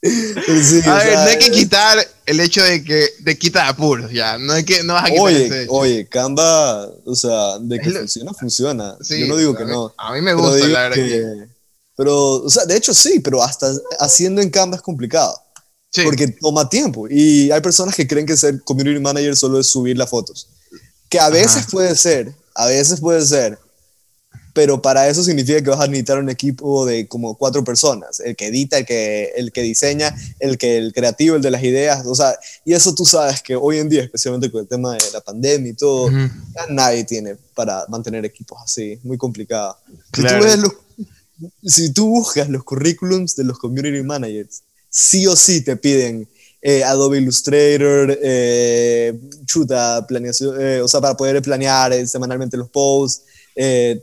a 0.04 0.96
ver, 0.98 1.14
no 1.14 1.22
hay 1.22 1.38
que 1.38 1.52
quitar 1.52 2.06
el 2.26 2.40
hecho 2.40 2.62
de 2.64 2.84
que 2.84 3.08
te 3.24 3.38
quita 3.38 3.70
apuros, 3.70 4.12
ya. 4.12 4.38
No, 4.38 4.54
hay 4.54 4.66
que, 4.66 4.84
no 4.84 4.94
vas 4.94 5.06
a 5.06 5.08
quitar 5.08 5.24
Oye, 5.24 5.66
oye, 5.70 6.08
Canva, 6.08 6.90
o 7.06 7.16
sea, 7.16 7.58
de 7.60 7.80
que 7.80 7.90
funciona, 7.92 8.34
funciona. 8.34 8.98
yo 9.10 9.28
no 9.28 9.38
digo 9.38 9.56
que 9.56 9.66
no. 9.66 9.94
A 9.98 10.14
mí 10.14 10.22
me 10.22 10.34
gusta, 10.34 10.68
la 10.68 10.90
verdad. 10.90 11.48
Pero, 11.96 12.44
o 12.44 12.50
sea, 12.50 12.66
de 12.66 12.76
hecho 12.76 12.94
sí, 12.94 13.20
pero 13.20 13.42
hasta 13.42 13.72
haciendo 14.00 14.42
en 14.42 14.50
Canva 14.50 14.76
es 14.76 14.82
complicado. 14.82 15.40
Porque 16.04 16.28
toma 16.28 16.68
tiempo. 16.68 17.08
Y 17.08 17.52
hay 17.52 17.62
personas 17.62 17.96
que 17.96 18.08
creen 18.08 18.26
que 18.26 18.36
ser 18.36 18.62
community 18.64 19.00
manager 19.00 19.36
solo 19.36 19.60
es 19.60 19.68
subir 19.68 19.96
las 19.96 20.10
fotos. 20.10 20.48
Que 21.08 21.20
a 21.20 21.30
veces 21.30 21.68
puede 21.70 21.96
ser, 21.96 22.34
a 22.56 22.66
veces 22.66 23.00
puede 23.00 23.24
ser. 23.26 23.60
Pero 24.54 24.82
para 24.82 25.08
eso 25.10 25.24
significa 25.24 25.62
que 25.62 25.70
vas 25.70 25.80
a 25.80 25.88
necesitar 25.88 26.20
un 26.20 26.30
equipo 26.30 26.86
de 26.86 27.08
como 27.08 27.36
cuatro 27.36 27.64
personas. 27.64 28.20
El 28.20 28.36
que 28.36 28.48
edita, 28.48 28.78
el 28.78 28.86
que, 28.86 29.32
el 29.36 29.52
que 29.52 29.62
diseña, 29.64 30.16
el 30.40 30.58
que 30.58 30.78
el 30.78 30.94
creativo, 30.94 31.36
el 31.36 31.42
de 31.42 31.52
las 31.52 31.64
ideas. 31.64 32.06
O 32.06 32.14
sea, 32.14 32.38
y 32.64 32.74
eso 32.74 32.94
tú 32.94 33.06
sabes 33.06 33.42
que 33.42 33.56
hoy 33.56 33.80
en 33.80 33.90
día, 33.90 34.04
especialmente 34.04 34.52
con 34.52 34.62
el 34.62 34.68
tema 34.68 34.94
de 34.94 35.12
la 35.12 35.22
pandemia 35.22 35.72
y 35.72 35.76
todo, 35.76 36.12
nadie 36.70 37.04
tiene 37.04 37.36
para 37.56 37.86
mantener 37.90 38.26
equipos 38.26 38.60
así. 38.64 39.00
Muy 39.04 39.18
complicado. 39.18 39.78
Si 40.14 40.22
tú 40.22 40.34
ves 40.44 40.60
si 41.66 41.92
tú 41.92 42.08
buscas 42.08 42.48
los 42.50 42.64
currículums 42.64 43.36
de 43.36 43.44
los 43.44 43.58
community 43.58 44.04
managers, 44.04 44.64
sí 44.90 45.26
o 45.28 45.36
sí 45.36 45.62
te 45.62 45.76
piden 45.76 46.28
eh, 46.62 46.84
Adobe 46.84 47.18
Illustrator, 47.18 48.18
eh, 48.22 49.20
chuta, 49.46 50.06
planeación, 50.08 50.56
eh, 50.62 50.82
o 50.82 50.88
sea, 50.88 51.02
para 51.02 51.18
poder 51.18 51.42
planear 51.42 51.94
semanalmente 52.08 52.56
los 52.56 52.70
posts, 52.70 53.24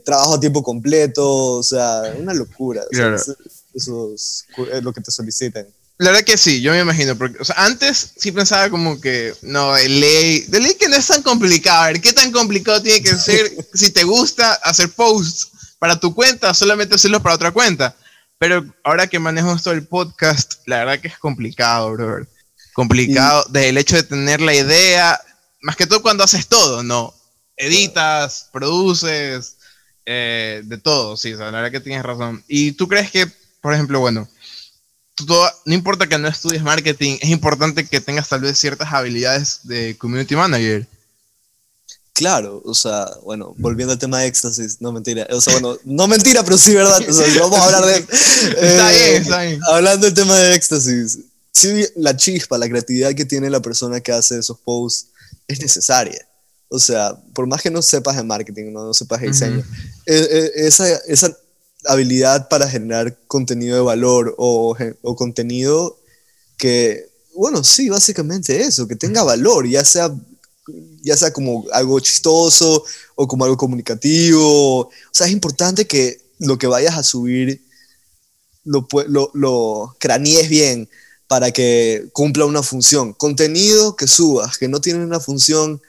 trabajo 0.03 0.35
a 0.35 0.39
tiempo 0.39 0.63
completo, 0.63 1.57
o 1.57 1.63
sea, 1.63 2.03
una 2.17 2.33
locura. 2.33 2.81
eso, 3.73 4.13
es 4.13 4.45
lo 4.83 4.93
que 4.93 5.01
te 5.01 5.11
solicitan. 5.11 5.67
La 5.97 6.09
verdad 6.09 6.25
que 6.25 6.37
sí, 6.37 6.61
yo 6.61 6.71
me 6.71 6.79
imagino, 6.79 7.15
porque, 7.15 7.37
o 7.39 7.45
sea, 7.45 7.63
antes 7.63 8.13
sí 8.17 8.31
pensaba 8.31 8.71
como 8.71 8.99
que, 8.99 9.35
no, 9.43 9.73
de 9.75 9.87
ley, 9.87 10.39
de 10.47 10.59
ley 10.59 10.73
que 10.73 10.89
no 10.89 10.95
es 10.95 11.05
tan 11.05 11.21
complicado, 11.21 11.83
a 11.83 11.87
ver, 11.87 12.01
¿qué 12.01 12.11
tan 12.11 12.31
complicado 12.31 12.81
tiene 12.81 13.03
que 13.03 13.15
ser 13.15 13.51
si 13.73 13.91
te 13.91 14.03
gusta 14.03 14.53
hacer 14.63 14.89
posts 14.89 15.51
para 15.77 15.99
tu 15.99 16.15
cuenta, 16.15 16.55
solamente 16.55 16.95
hacerlo 16.95 17.21
para 17.21 17.35
otra 17.35 17.51
cuenta? 17.51 17.95
Pero 18.39 18.65
ahora 18.83 19.05
que 19.05 19.19
manejo 19.19 19.53
esto 19.53 19.69
del 19.69 19.85
podcast, 19.85 20.53
la 20.65 20.79
verdad 20.79 20.99
que 20.99 21.09
es 21.09 21.19
complicado, 21.19 21.91
brother 21.91 22.27
complicado 22.73 23.45
desde 23.49 23.69
el 23.69 23.77
hecho 23.77 23.95
de 23.95 24.03
tener 24.03 24.41
la 24.41 24.55
idea, 24.55 25.21
más 25.61 25.75
que 25.75 25.85
todo 25.85 26.01
cuando 26.01 26.23
haces 26.23 26.47
todo, 26.47 26.83
¿no? 26.83 27.13
Editas, 27.57 28.49
produces, 28.51 29.57
eh, 30.05 30.61
de 30.65 30.77
todo, 30.77 31.15
sí, 31.17 31.33
la 31.33 31.51
verdad 31.51 31.71
que 31.71 31.79
tienes 31.79 32.03
razón. 32.03 32.43
Y 32.47 32.73
tú 32.73 32.87
crees 32.87 33.11
que, 33.11 33.27
por 33.61 33.73
ejemplo, 33.73 33.99
bueno, 33.99 34.27
no 35.65 35.73
importa 35.73 36.07
que 36.07 36.17
no 36.17 36.27
estudies 36.27 36.63
marketing, 36.63 37.17
es 37.21 37.29
importante 37.29 37.85
que 37.85 38.01
tengas 38.01 38.29
tal 38.29 38.41
vez 38.41 38.57
ciertas 38.57 38.91
habilidades 38.91 39.59
de 39.63 39.97
community 39.97 40.35
manager. 40.35 40.87
Claro, 42.13 42.61
o 42.65 42.75
sea, 42.75 43.09
bueno, 43.23 43.53
volviendo 43.57 43.93
al 43.93 43.99
tema 43.99 44.19
de 44.19 44.27
éxtasis, 44.27 44.81
no 44.81 44.91
mentira, 44.91 45.25
o 45.31 45.39
sea, 45.39 45.53
bueno, 45.53 45.77
no 45.85 46.07
mentira, 46.07 46.43
pero 46.43 46.57
sí, 46.57 46.75
¿verdad? 46.75 47.01
O 47.07 47.13
sea, 47.13 47.25
vamos 47.39 47.59
a 47.59 47.65
hablar 47.65 47.85
de... 47.85 47.95
está 48.15 48.89
bien, 48.89 49.01
eh, 49.01 49.17
está 49.17 49.41
bien. 49.43 49.59
Hablando 49.67 50.05
del 50.05 50.13
tema 50.13 50.35
de 50.35 50.55
éxtasis, 50.55 51.19
sí, 51.51 51.85
la 51.95 52.15
chispa, 52.15 52.57
la 52.57 52.67
creatividad 52.67 53.13
que 53.13 53.25
tiene 53.25 53.49
la 53.49 53.61
persona 53.61 54.01
que 54.01 54.11
hace 54.11 54.37
esos 54.37 54.59
posts 54.59 55.07
es 55.47 55.61
necesaria. 55.61 56.27
O 56.73 56.79
sea, 56.79 57.15
por 57.33 57.47
más 57.47 57.61
que 57.61 57.69
no 57.69 57.81
sepas 57.81 58.15
de 58.15 58.23
marketing, 58.23 58.71
no, 58.71 58.93
sepas 58.93 59.19
de 59.19 59.27
diseño, 59.27 59.63
e, 60.05 60.15
e, 60.15 60.67
esa, 60.67 60.87
esa, 61.05 61.37
habilidad 61.85 62.47
para 62.47 62.69
generar 62.69 63.17
contenido 63.27 63.75
de 63.75 63.81
valor 63.81 64.35
o, 64.37 64.77
o, 65.01 65.15
contenido 65.15 65.97
que, 66.57 67.09
bueno, 67.35 67.63
sí, 67.63 67.89
básicamente 67.89 68.61
eso, 68.61 68.87
que 68.87 68.95
tenga 68.95 69.23
valor, 69.23 69.67
ya 69.67 69.83
sea, 69.83 70.15
ya 71.01 71.17
sea 71.17 71.33
como 71.33 71.65
algo 71.73 71.99
chistoso 71.99 72.85
o 73.15 73.27
como 73.27 73.43
algo 73.43 73.57
comunicativo. 73.57 74.81
O 74.81 74.91
sea, 75.11 75.27
es 75.27 75.33
importante 75.33 75.85
que 75.85 76.21
lo 76.39 76.57
que 76.57 76.67
vayas 76.67 76.97
a 76.97 77.03
subir 77.03 77.61
lo, 78.63 78.87
lo, 79.07 79.31
lo 79.33 79.95
cranees 79.99 80.47
bien, 80.49 80.87
para 81.27 81.51
que 81.51 82.09
cumpla 82.13 82.45
una 82.45 82.61
función. 82.61 83.13
Contenido 83.13 83.95
que 83.95 84.07
subas, 84.07 84.57
que 84.57 84.67
no 84.67 84.81
tiene 84.81 85.03
una 85.03 85.19
función, 85.19 85.81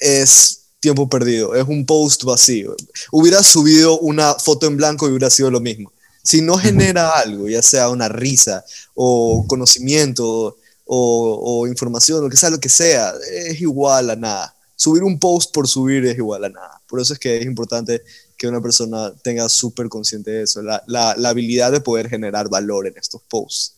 es 0.00 0.62
tiempo 0.80 1.08
perdido, 1.08 1.54
es 1.54 1.68
un 1.68 1.84
post 1.84 2.24
vacío. 2.24 2.74
Hubiera 3.12 3.42
subido 3.42 3.98
una 4.00 4.34
foto 4.34 4.66
en 4.66 4.76
blanco 4.76 5.06
y 5.06 5.10
hubiera 5.10 5.30
sido 5.30 5.50
lo 5.50 5.60
mismo. 5.60 5.92
Si 6.22 6.42
no 6.42 6.56
genera 6.56 7.10
algo, 7.18 7.48
ya 7.48 7.62
sea 7.62 7.90
una 7.90 8.08
risa 8.08 8.64
o 8.94 9.44
conocimiento 9.46 10.56
o, 10.92 11.66
información, 11.68 12.22
lo 12.22 12.28
que 12.28 12.36
sea, 12.36 12.50
lo 12.50 12.58
que 12.58 12.68
sea, 12.68 13.12
es 13.30 13.60
igual 13.60 14.10
a 14.10 14.16
nada. 14.16 14.54
Subir 14.74 15.04
un 15.04 15.18
post 15.18 15.52
por 15.52 15.68
subir 15.68 16.04
es 16.06 16.16
igual 16.16 16.44
a 16.44 16.48
nada. 16.48 16.80
Por 16.88 17.00
eso 17.00 17.12
es 17.12 17.18
que 17.18 17.38
es 17.38 17.44
importante 17.44 18.02
que 18.36 18.48
una 18.48 18.60
persona 18.60 19.12
tenga 19.22 19.48
súper 19.48 19.88
consciente 19.88 20.30
de 20.30 20.42
eso, 20.44 20.62
la, 20.62 20.82
la 20.86 21.28
habilidad 21.28 21.70
de 21.70 21.80
poder 21.80 22.08
generar 22.08 22.48
valor 22.48 22.86
en 22.86 22.96
estos 22.96 23.20
posts. 23.28 23.74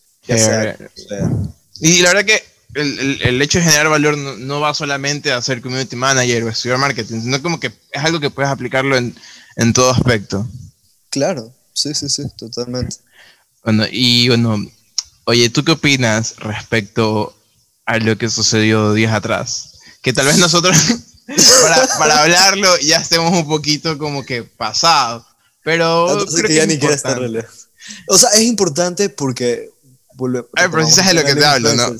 Y 1.80 1.98
la 1.98 2.14
verdad 2.14 2.24
que 2.24 2.51
el, 2.74 3.18
el, 3.22 3.42
hecho 3.42 3.58
de 3.58 3.64
generar 3.64 3.88
valor 3.88 4.16
no, 4.16 4.60
va 4.60 4.74
solamente 4.74 5.32
a 5.32 5.42
ser 5.42 5.60
community 5.60 5.96
manager 5.96 6.44
o 6.44 6.48
estudiar 6.48 6.78
marketing, 6.78 7.20
sino 7.20 7.42
como 7.42 7.60
que 7.60 7.66
es 7.66 8.04
algo 8.04 8.20
que 8.20 8.30
puedes 8.30 8.50
aplicarlo 8.50 8.96
en, 8.96 9.14
en 9.56 9.72
todo 9.72 9.90
aspecto. 9.90 10.46
Claro, 11.10 11.52
sí, 11.74 11.94
sí, 11.94 12.08
sí, 12.08 12.24
totalmente. 12.36 12.96
Bueno, 13.64 13.84
y 13.90 14.28
bueno, 14.28 14.64
oye, 15.24 15.50
¿tú 15.50 15.64
qué 15.64 15.72
opinas 15.72 16.36
respecto 16.38 17.36
a 17.84 17.98
lo 17.98 18.16
que 18.16 18.30
sucedió 18.30 18.94
días 18.94 19.12
atrás? 19.12 19.78
Que 20.00 20.12
tal 20.12 20.26
vez 20.26 20.38
nosotros, 20.38 20.76
para, 21.62 21.86
para, 21.98 22.22
hablarlo, 22.22 22.78
ya 22.78 22.96
estemos 22.96 23.32
un 23.32 23.46
poquito 23.46 23.98
como 23.98 24.24
que 24.24 24.42
pasados. 24.42 25.24
Pero 25.64 26.26
creo 26.34 26.48
que, 26.48 26.54
ya 26.54 26.66
ni 26.66 26.74
estar 26.74 27.20
O 28.08 28.18
sea, 28.18 28.30
es 28.30 28.40
importante 28.40 29.08
porque 29.10 29.70
Ay, 30.54 30.68
pero 30.70 30.88
sabes 30.88 31.14
lo 31.14 31.24
que 31.24 31.34
te 31.34 31.44
hablo, 31.44 31.74
¿no? 31.74 31.96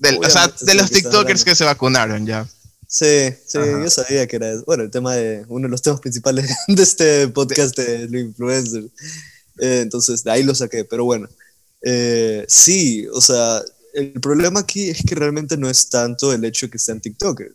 O 0.00 0.30
sea, 0.30 0.52
de 0.60 0.74
los 0.74 0.90
TikTokers 0.90 1.44
que 1.44 1.54
se 1.54 1.64
vacunaron 1.64 2.26
ya. 2.26 2.48
Sí, 2.86 3.34
sí, 3.46 3.58
yo 3.58 3.90
sabía 3.90 4.26
que 4.26 4.36
era 4.36 4.52
eso. 4.52 4.64
Bueno, 4.66 4.84
el 4.84 4.90
tema 4.90 5.14
de 5.16 5.44
uno 5.48 5.66
de 5.66 5.70
los 5.70 5.82
temas 5.82 6.00
principales 6.00 6.48
de 6.68 6.82
este 6.82 7.28
podcast 7.28 7.76
de 7.76 8.08
los 8.08 8.20
influencers. 8.20 8.86
Eh, 9.58 9.80
entonces, 9.82 10.22
de 10.22 10.30
ahí 10.30 10.42
lo 10.42 10.54
saqué, 10.54 10.84
pero 10.84 11.04
bueno. 11.04 11.28
Eh, 11.82 12.44
sí, 12.48 13.06
o 13.12 13.20
sea, 13.20 13.62
el 13.94 14.12
problema 14.20 14.60
aquí 14.60 14.90
es 14.90 15.02
que 15.06 15.14
realmente 15.14 15.56
no 15.56 15.68
es 15.68 15.88
tanto 15.88 16.32
el 16.32 16.44
hecho 16.44 16.66
de 16.66 16.70
que 16.70 16.78
sean 16.78 17.00
TikTokers. 17.00 17.54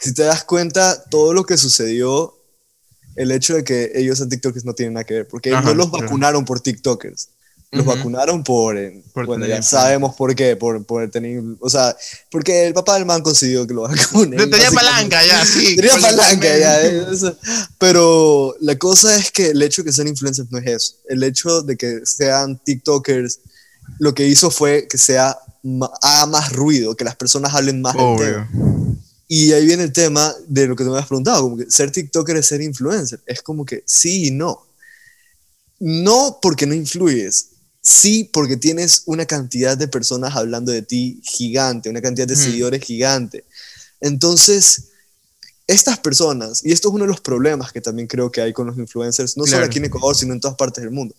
Si 0.00 0.14
te 0.14 0.24
das 0.24 0.44
cuenta, 0.44 1.04
todo 1.10 1.32
lo 1.32 1.44
que 1.44 1.56
sucedió, 1.56 2.34
el 3.16 3.32
hecho 3.32 3.54
de 3.54 3.64
que 3.64 3.92
ellos 3.94 4.18
sean 4.18 4.28
TikTokers 4.28 4.64
no 4.64 4.74
tiene 4.74 4.92
nada 4.92 5.04
que 5.04 5.14
ver, 5.14 5.28
porque 5.28 5.50
no 5.50 5.74
los 5.74 5.90
vacunaron 5.90 6.44
por 6.44 6.60
TikTokers 6.60 7.30
los 7.70 7.84
vacunaron 7.84 8.42
por, 8.42 8.76
bueno, 9.26 9.46
ya 9.46 9.62
sabemos 9.62 10.14
por 10.16 10.34
qué, 10.34 10.56
por, 10.56 10.84
por 10.86 11.10
tener, 11.10 11.42
o 11.60 11.68
sea, 11.68 11.94
porque 12.30 12.66
el 12.66 12.72
papá 12.72 12.94
del 12.94 13.04
man 13.04 13.20
consiguió 13.20 13.66
que 13.66 13.74
lo 13.74 13.82
vacunen. 13.88 14.50
Tenía 14.50 14.70
palanca 14.70 15.24
ya, 15.24 15.44
sí. 15.44 15.76
Tenía 15.76 15.96
palanca 16.00 16.58
ya. 16.58 16.86
Eh, 16.86 17.06
pero 17.78 18.54
la 18.60 18.78
cosa 18.78 19.14
es 19.16 19.30
que 19.30 19.50
el 19.50 19.62
hecho 19.62 19.82
de 19.82 19.86
que 19.86 19.92
sean 19.92 20.08
influencers 20.08 20.50
no 20.50 20.58
es 20.58 20.66
eso. 20.66 20.94
El 21.08 21.22
hecho 21.22 21.62
de 21.62 21.76
que 21.76 22.00
sean 22.04 22.58
TikTokers, 22.58 23.40
lo 23.98 24.14
que 24.14 24.26
hizo 24.26 24.50
fue 24.50 24.86
que 24.88 24.96
sea, 24.96 25.36
haga 26.00 26.26
más 26.26 26.52
ruido, 26.52 26.96
que 26.96 27.04
las 27.04 27.16
personas 27.16 27.54
hablen 27.54 27.82
más 27.82 27.94
tema. 27.94 28.48
Y 29.30 29.52
ahí 29.52 29.66
viene 29.66 29.82
el 29.82 29.92
tema 29.92 30.34
de 30.46 30.66
lo 30.66 30.74
que 30.74 30.84
te 30.84 30.90
me 30.90 30.98
has 30.98 31.06
preguntado, 31.06 31.42
como 31.42 31.58
que 31.58 31.70
ser 31.70 31.92
TikToker 31.92 32.36
es 32.38 32.46
ser 32.46 32.62
influencer. 32.62 33.20
Es 33.26 33.42
como 33.42 33.66
que 33.66 33.82
sí 33.84 34.28
y 34.28 34.30
no. 34.30 34.66
No 35.78 36.38
porque 36.40 36.66
no 36.66 36.72
influyes, 36.74 37.50
Sí, 37.88 38.28
porque 38.30 38.58
tienes 38.58 39.04
una 39.06 39.24
cantidad 39.24 39.74
de 39.74 39.88
personas 39.88 40.36
hablando 40.36 40.70
de 40.70 40.82
ti 40.82 41.22
gigante, 41.24 41.88
una 41.88 42.02
cantidad 42.02 42.28
de 42.28 42.36
seguidores 42.36 42.84
gigante. 42.84 43.46
Entonces, 44.02 44.88
estas 45.66 45.98
personas, 45.98 46.62
y 46.62 46.72
esto 46.72 46.88
es 46.88 46.94
uno 46.94 47.04
de 47.04 47.08
los 47.08 47.22
problemas 47.22 47.72
que 47.72 47.80
también 47.80 48.06
creo 48.06 48.30
que 48.30 48.42
hay 48.42 48.52
con 48.52 48.66
los 48.66 48.76
influencers, 48.76 49.38
no 49.38 49.46
solo 49.46 49.64
aquí 49.64 49.78
en 49.78 49.86
Ecuador, 49.86 50.14
sino 50.14 50.34
en 50.34 50.40
todas 50.40 50.58
partes 50.58 50.84
del 50.84 50.90
mundo, 50.92 51.14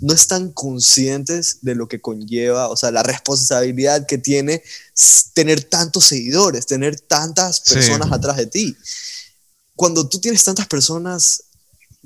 no 0.00 0.12
están 0.12 0.50
conscientes 0.50 1.58
de 1.62 1.76
lo 1.76 1.86
que 1.86 2.00
conlleva, 2.00 2.68
o 2.68 2.76
sea, 2.76 2.90
la 2.90 3.04
responsabilidad 3.04 4.04
que 4.04 4.18
tiene 4.18 4.64
tener 5.34 5.62
tantos 5.62 6.06
seguidores, 6.06 6.66
tener 6.66 6.98
tantas 6.98 7.60
personas 7.60 8.10
atrás 8.10 8.38
de 8.38 8.46
ti. 8.46 8.76
Cuando 9.76 10.08
tú 10.08 10.18
tienes 10.18 10.42
tantas 10.42 10.66
personas 10.66 11.44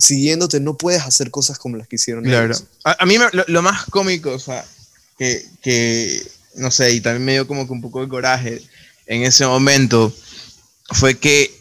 siguiéndote 0.03 0.61
no 0.61 0.77
puedes 0.77 1.03
hacer 1.03 1.31
cosas 1.31 1.59
como 1.59 1.77
las 1.77 1.87
que 1.87 1.97
hicieron 1.97 2.25
claro. 2.25 2.55
A, 2.85 3.07
mí 3.07 3.17
lo, 3.47 3.63
más 3.63 3.85
cómico, 3.87 4.33
o 4.33 4.39
sea, 4.39 4.65
que, 5.17 5.45
que, 5.63 6.23
no 6.57 6.71
sé, 6.71 6.93
y 6.93 7.01
también 7.01 7.25
me 7.25 7.33
dio 7.33 7.47
como 7.47 7.67
que 7.67 7.73
un 7.73 7.81
poco 7.81 8.01
de 8.01 8.09
coraje 8.09 8.61
en 9.07 9.23
ese 9.23 9.47
momento, 9.47 10.13
fue 10.91 11.19
que, 11.19 11.55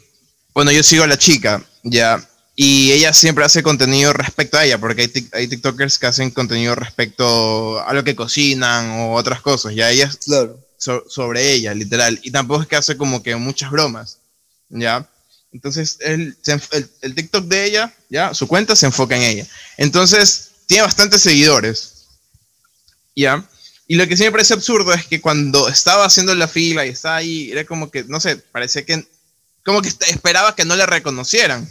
bueno, 0.54 0.72
yo 0.72 0.82
sigo 0.84 1.04
a 1.04 1.08
la 1.08 1.18
chica, 1.18 1.64
ya, 1.84 2.28
y 2.56 2.92
ella 2.92 3.14
siempre 3.14 3.46
hace 3.46 3.62
contenido 3.62 4.12
respecto 4.12 4.58
a 4.58 4.66
ella, 4.66 4.80
porque 4.80 5.04
hay, 5.04 5.30
hay 5.34 5.48
TikTokers 5.48 6.00
que 6.00 6.08
hacen 6.08 6.32
contenido 6.32 6.74
respecto 6.74 7.80
a 7.80 7.94
lo 7.94 8.04
que 8.04 8.16
cocinan 8.16 8.90
o 8.92 9.14
otras 9.14 9.42
cosas, 9.42 9.76
ya 9.76 9.92
ella 9.92 10.12
claro. 10.26 10.60
sobre 10.78 11.54
ella, 11.54 11.74
literal, 11.76 12.20
y 12.24 12.32
tampoco 12.32 12.64
es 12.64 12.68
que 12.68 12.76
hace 12.76 12.98
como 12.98 13.22
que 13.22 13.36
muchas 13.36 13.70
bromas, 13.70 14.18
ya. 14.70 15.08
Entonces, 15.54 15.98
el, 16.00 16.38
el, 17.02 17.16
TikTok 17.16 17.46
de 17.46 17.66
ella, 17.66 17.94
ya, 18.10 18.34
su 18.34 18.48
cuenta 18.48 18.76
se 18.76 18.86
enfoca 18.86 19.16
en 19.18 19.24
ella. 19.24 19.48
Entonces, 19.78 20.52
tiene 20.66 20.84
bastantes 20.84 21.22
seguidores. 21.22 22.06
¿Ya? 23.16 23.46
Y 23.88 23.96
lo 23.96 24.08
que 24.08 24.16
sí 24.16 24.24
me 24.24 24.32
parece 24.32 24.54
absurdo 24.54 24.94
es 24.94 25.06
que 25.06 25.20
cuando 25.20 25.68
estaba 25.68 26.06
haciendo 26.06 26.34
la 26.34 26.48
fila 26.48 26.86
y 26.86 26.90
estaba 26.90 27.18
ahí, 27.18 27.52
era 27.52 27.66
como 27.66 27.92
que, 27.92 28.06
no 28.06 28.22
sé, 28.22 28.38
parecía 28.38 28.86
que, 28.86 29.06
como 29.66 29.82
que 29.82 29.90
esperaba 29.90 30.56
que 30.56 30.64
no 30.64 30.78
le 30.78 30.86
reconocieran. 30.86 31.70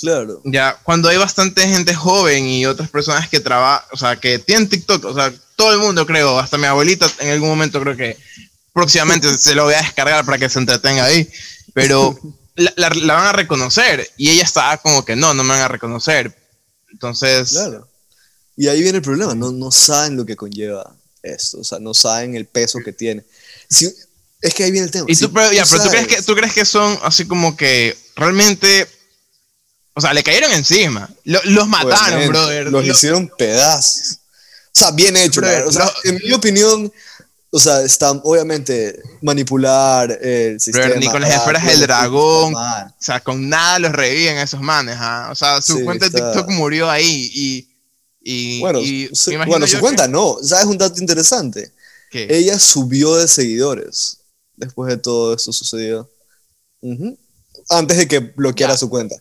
Claro. 0.00 0.40
Ya, 0.44 0.78
cuando 0.82 1.08
hay 1.08 1.18
bastante 1.18 1.68
gente 1.68 1.94
joven 1.94 2.46
y 2.46 2.66
otras 2.66 2.88
personas 2.90 3.28
que 3.28 3.38
trabajan, 3.38 3.86
o 3.92 3.96
sea, 3.96 4.16
que 4.16 4.38
tienen 4.38 4.68
TikTok, 4.68 5.04
o 5.04 5.14
sea, 5.14 5.32
todo 5.54 5.72
el 5.72 5.78
mundo 5.78 6.06
creo, 6.06 6.38
hasta 6.38 6.58
mi 6.58 6.64
abuelita 6.64 7.08
en 7.20 7.30
algún 7.30 7.50
momento 7.50 7.80
creo 7.80 7.96
que 7.96 8.16
próximamente 8.72 9.36
se 9.36 9.54
lo 9.54 9.64
voy 9.64 9.74
a 9.74 9.82
descargar 9.82 10.24
para 10.24 10.38
que 10.38 10.48
se 10.48 10.58
entretenga 10.58 11.04
ahí. 11.04 11.30
Pero 11.74 12.18
la, 12.56 12.88
van 12.88 13.26
a 13.26 13.32
reconocer. 13.32 14.10
Y 14.16 14.30
ella 14.30 14.42
estaba 14.42 14.76
como 14.78 15.04
que 15.04 15.16
no, 15.16 15.34
no 15.34 15.44
me 15.44 15.50
van 15.50 15.62
a 15.62 15.68
reconocer. 15.68 16.36
Entonces. 16.90 17.50
Claro. 17.50 17.88
Y 18.56 18.68
ahí 18.68 18.82
viene 18.82 18.98
el 18.98 19.02
problema, 19.02 19.34
no, 19.34 19.52
no 19.52 19.70
saben 19.70 20.16
lo 20.16 20.26
que 20.26 20.36
conlleva 20.36 20.94
esto, 21.22 21.60
o 21.60 21.64
sea, 21.64 21.78
no 21.78 21.94
saben 21.94 22.34
el 22.34 22.46
peso 22.46 22.78
que 22.84 22.92
tiene. 22.92 23.24
Si, 23.68 23.90
es 24.42 24.54
que 24.54 24.64
ahí 24.64 24.70
viene 24.70 24.86
el 24.86 24.90
tema. 24.90 25.06
Y 25.08 25.16
tú, 25.16 25.32
pero, 25.32 25.52
ya, 25.52 25.64
pero 25.64 25.82
¿tú, 25.82 25.88
crees 25.88 26.06
que, 26.06 26.22
tú 26.22 26.34
crees 26.34 26.52
que 26.52 26.64
son 26.64 26.98
así 27.02 27.26
como 27.26 27.56
que 27.56 27.96
realmente, 28.16 28.86
o 29.94 30.00
sea, 30.00 30.12
le 30.12 30.22
cayeron 30.22 30.52
encima, 30.52 31.08
los 31.24 31.68
mataron, 31.68 32.28
brother. 32.28 32.70
Los 32.70 32.86
hicieron 32.86 33.30
pedazos. 33.38 34.18
O 34.72 34.78
sea, 34.78 34.90
bien 34.92 35.16
hecho, 35.16 35.40
o 35.66 35.72
sea, 35.72 35.90
en 36.04 36.20
mi 36.22 36.32
opinión, 36.32 36.92
o 37.50 37.58
sea, 37.58 37.82
están 37.82 38.20
obviamente 38.24 39.02
manipular 39.22 40.10
el 40.22 40.60
sistema. 40.60 40.86
Pero 40.86 41.00
ni 41.00 41.08
con 41.08 41.20
las 41.20 41.34
esferas 41.34 41.66
del 41.66 41.80
dragón, 41.80 42.54
o 42.54 42.94
sea, 42.98 43.20
con 43.20 43.48
nada 43.48 43.78
los 43.78 43.92
reviven 43.92 44.38
esos 44.38 44.60
manes, 44.60 44.96
¿ah? 44.98 45.28
O 45.32 45.34
sea, 45.34 45.60
su 45.60 45.84
cuenta 45.84 46.08
de 46.08 46.12
TikTok 46.12 46.48
murió 46.50 46.88
ahí 46.88 47.30
y... 47.34 47.68
y 48.22 48.60
bueno, 48.60 48.80
bueno 49.46 49.66
su 49.66 49.80
cuenta 49.80 50.06
no, 50.06 50.36
¿sabes 50.42 50.66
un 50.66 50.78
dato 50.78 51.00
interesante? 51.00 51.72
Ella 52.12 52.58
subió 52.58 53.16
de 53.16 53.28
seguidores 53.28 54.18
después 54.56 54.90
de 54.90 54.98
todo 54.98 55.34
esto 55.34 55.52
sucedió. 55.52 56.08
Antes 57.68 57.98
de 57.98 58.08
que 58.08 58.20
bloqueara 58.20 58.76
su 58.76 58.88
cuenta, 58.88 59.16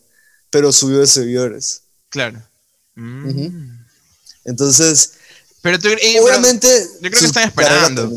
pero 0.50 0.72
subió 0.72 1.00
de 1.00 1.08
seguidores. 1.08 1.84
Claro. 2.10 2.42
Entonces 4.44 5.14
pero 5.62 5.80
tú, 5.80 5.90
obviamente. 6.24 6.68
yo 7.02 7.10
creo 7.10 7.20
que 7.20 7.26
están 7.26 7.48
esperando. 7.48 8.10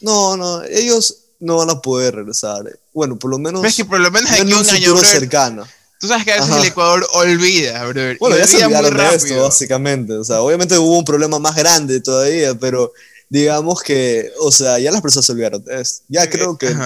No, 0.00 0.36
no, 0.36 0.62
ellos 0.64 1.16
no 1.40 1.56
van 1.56 1.70
a 1.70 1.80
poder 1.80 2.14
regresar. 2.14 2.64
Bueno, 2.92 3.18
por 3.18 3.30
lo 3.30 3.38
menos. 3.38 3.62
Ves 3.62 3.74
que 3.74 3.84
por 3.84 4.00
lo 4.00 4.10
menos 4.10 4.30
en 4.32 4.52
un 4.52 4.68
año 4.68 4.96
cercano. 4.98 5.66
Tú 6.00 6.08
sabes 6.08 6.24
que 6.24 6.32
a 6.32 6.40
veces 6.40 6.56
el 6.56 6.64
Ecuador 6.64 7.06
olvida, 7.14 7.84
bro. 7.86 8.02
Bueno, 8.20 8.36
ya 8.36 8.46
se 8.46 8.64
olvidaron 8.64 8.96
de 8.96 9.14
esto, 9.14 9.42
básicamente. 9.42 10.12
O 10.14 10.24
sea, 10.24 10.42
obviamente 10.42 10.76
hubo 10.76 10.98
un 10.98 11.04
problema 11.04 11.38
más 11.38 11.54
grande 11.56 12.00
todavía, 12.00 12.54
pero 12.54 12.92
digamos 13.28 13.82
que, 13.82 14.30
o 14.40 14.52
sea, 14.52 14.78
ya 14.78 14.90
las 14.90 15.00
personas 15.00 15.24
se 15.24 15.32
olvidaron 15.32 15.64
de 15.64 15.80
esto. 15.80 16.04
Ya 16.08 16.28
creo 16.28 16.58
que 16.58 16.76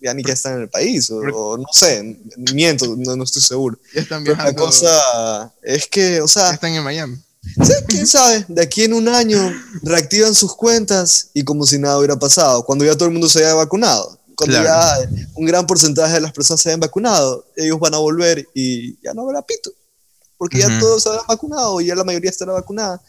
ya 0.00 0.14
ni 0.14 0.22
que 0.22 0.32
están 0.32 0.54
en 0.54 0.62
el 0.62 0.68
país, 0.68 1.10
o, 1.10 1.56
no 1.56 1.66
sé, 1.72 2.18
miento, 2.52 2.96
no, 2.96 3.24
estoy 3.24 3.42
seguro. 3.42 3.78
Ya 3.94 4.02
están 4.02 4.24
viajando. 4.24 4.50
la 4.50 4.56
cosa 4.56 5.52
es 5.62 5.86
que, 5.86 6.20
o 6.20 6.28
sea. 6.28 6.48
Ya 6.48 6.54
están 6.54 6.74
en 6.74 6.82
Miami. 6.82 7.18
Sí, 7.42 7.72
quién 7.88 8.06
sabe, 8.06 8.44
de 8.48 8.62
aquí 8.62 8.84
en 8.84 8.94
un 8.94 9.08
año 9.08 9.38
reactivan 9.82 10.34
sus 10.34 10.54
cuentas 10.54 11.30
y 11.34 11.42
como 11.42 11.66
si 11.66 11.78
nada 11.78 11.98
hubiera 11.98 12.16
pasado, 12.16 12.64
cuando 12.64 12.84
ya 12.84 12.94
todo 12.94 13.06
el 13.06 13.12
mundo 13.12 13.28
se 13.28 13.40
haya 13.40 13.54
vacunado, 13.54 14.18
cuando 14.36 14.62
ya 14.62 14.96
un 15.34 15.44
gran 15.44 15.66
porcentaje 15.66 16.14
de 16.14 16.20
las 16.20 16.32
personas 16.32 16.60
se 16.60 16.68
hayan 16.68 16.80
vacunado, 16.80 17.44
ellos 17.56 17.78
van 17.80 17.94
a 17.94 17.98
volver 17.98 18.48
y 18.54 18.94
ya 19.02 19.12
no 19.12 19.22
habrá 19.22 19.42
pito, 19.42 19.72
porque 20.38 20.58
ya 20.58 20.78
todos 20.78 21.02
se 21.02 21.08
habrán 21.08 21.26
vacunado 21.26 21.80
y 21.80 21.86
ya 21.86 21.96
la 21.96 22.04
mayoría 22.04 22.30
estará 22.30 22.52
vacunada 22.52 23.02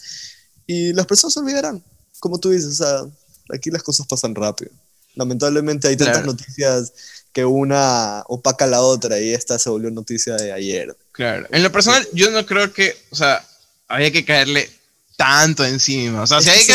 y 0.65 0.93
las 0.93 1.05
personas 1.05 1.33
se 1.33 1.39
olvidarán, 1.39 1.83
como 2.19 2.39
tú 2.39 2.49
dices, 2.49 2.79
o 2.79 2.83
sea, 2.83 3.05
aquí 3.53 3.69
las 3.69 3.83
cosas 3.83 4.07
pasan 4.07 4.33
rápido. 4.33 4.71
Lamentablemente 5.15 5.87
hay 5.87 5.95
tantas 5.95 6.25
noticias 6.25 6.91
que 7.31 7.45
una 7.45 8.23
opaca 8.27 8.65
a 8.65 8.67
la 8.67 8.81
otra 8.81 9.19
y 9.19 9.31
esta 9.31 9.59
se 9.59 9.69
volvió 9.69 9.91
noticia 9.91 10.35
de 10.35 10.51
ayer. 10.51 10.97
Claro, 11.11 11.47
en 11.51 11.61
lo 11.61 11.71
personal 11.71 12.07
yo 12.13 12.31
no 12.31 12.45
creo 12.45 12.73
que, 12.73 12.95
o 13.11 13.15
sea, 13.15 13.45
había 13.93 14.11
que 14.11 14.25
caerle 14.25 14.69
tanto 15.15 15.63
encima. 15.63 16.23
O 16.23 16.27
sea, 16.27 16.41
si 16.41 16.49
había, 16.49 16.65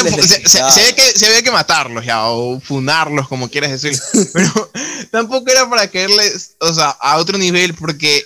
que, 0.95 1.43
que, 1.43 1.51
matarlos 1.51 2.05
ya, 2.05 2.27
o 2.27 2.61
funarlos, 2.61 3.29
como 3.29 3.51
quieras 3.51 3.71
decir. 3.71 4.01
Pero 4.33 4.71
tampoco 5.11 5.51
era 5.51 5.69
para 5.69 5.89
caerles, 5.89 6.57
o 6.61 6.73
sea, 6.73 6.91
a 6.91 7.19
otro 7.19 7.37
nivel, 7.39 7.75
porque 7.75 8.25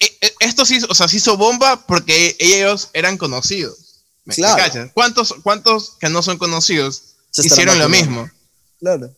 e, 0.00 0.18
e, 0.20 0.34
esto 0.40 0.64
sí, 0.64 0.80
o 0.88 0.94
sea, 0.94 1.08
se 1.08 1.16
hizo 1.16 1.36
bomba 1.36 1.86
porque 1.86 2.36
ellos 2.38 2.90
eran 2.92 3.16
conocidos. 3.16 4.02
claro. 4.34 4.90
¿Cuántos, 4.92 5.34
¿Cuántos 5.42 5.96
que 6.00 6.08
no 6.08 6.22
son 6.22 6.38
conocidos 6.38 7.14
hicieron 7.36 7.78
lo 7.78 7.88
mismo? 7.88 8.28
Claro. 8.80 9.14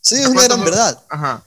Sí, 0.00 0.14
es 0.14 0.26
una 0.26 0.44
gran 0.44 0.64
verdad. 0.64 1.02
Ajá. 1.10 1.44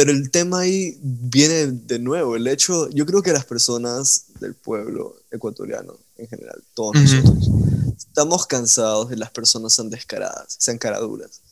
Pero 0.00 0.12
el 0.12 0.30
tema 0.30 0.60
ahí 0.60 0.98
viene 1.02 1.66
de 1.66 1.98
nuevo, 1.98 2.34
el 2.34 2.46
hecho, 2.46 2.88
yo 2.88 3.04
creo 3.04 3.20
que 3.20 3.34
las 3.34 3.44
personas 3.44 4.24
del 4.40 4.54
pueblo 4.54 5.14
ecuatoriano 5.30 5.94
en 6.16 6.26
general, 6.26 6.58
todos 6.72 6.94
nosotros, 6.94 7.50
estamos 7.98 8.46
cansados 8.46 9.10
de 9.10 9.18
las 9.18 9.30
personas 9.30 9.76
tan 9.76 9.90
descaradas, 9.90 10.56
sean 10.58 10.78
caraduras. 10.78 11.42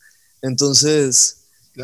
Entonces, 0.41 1.41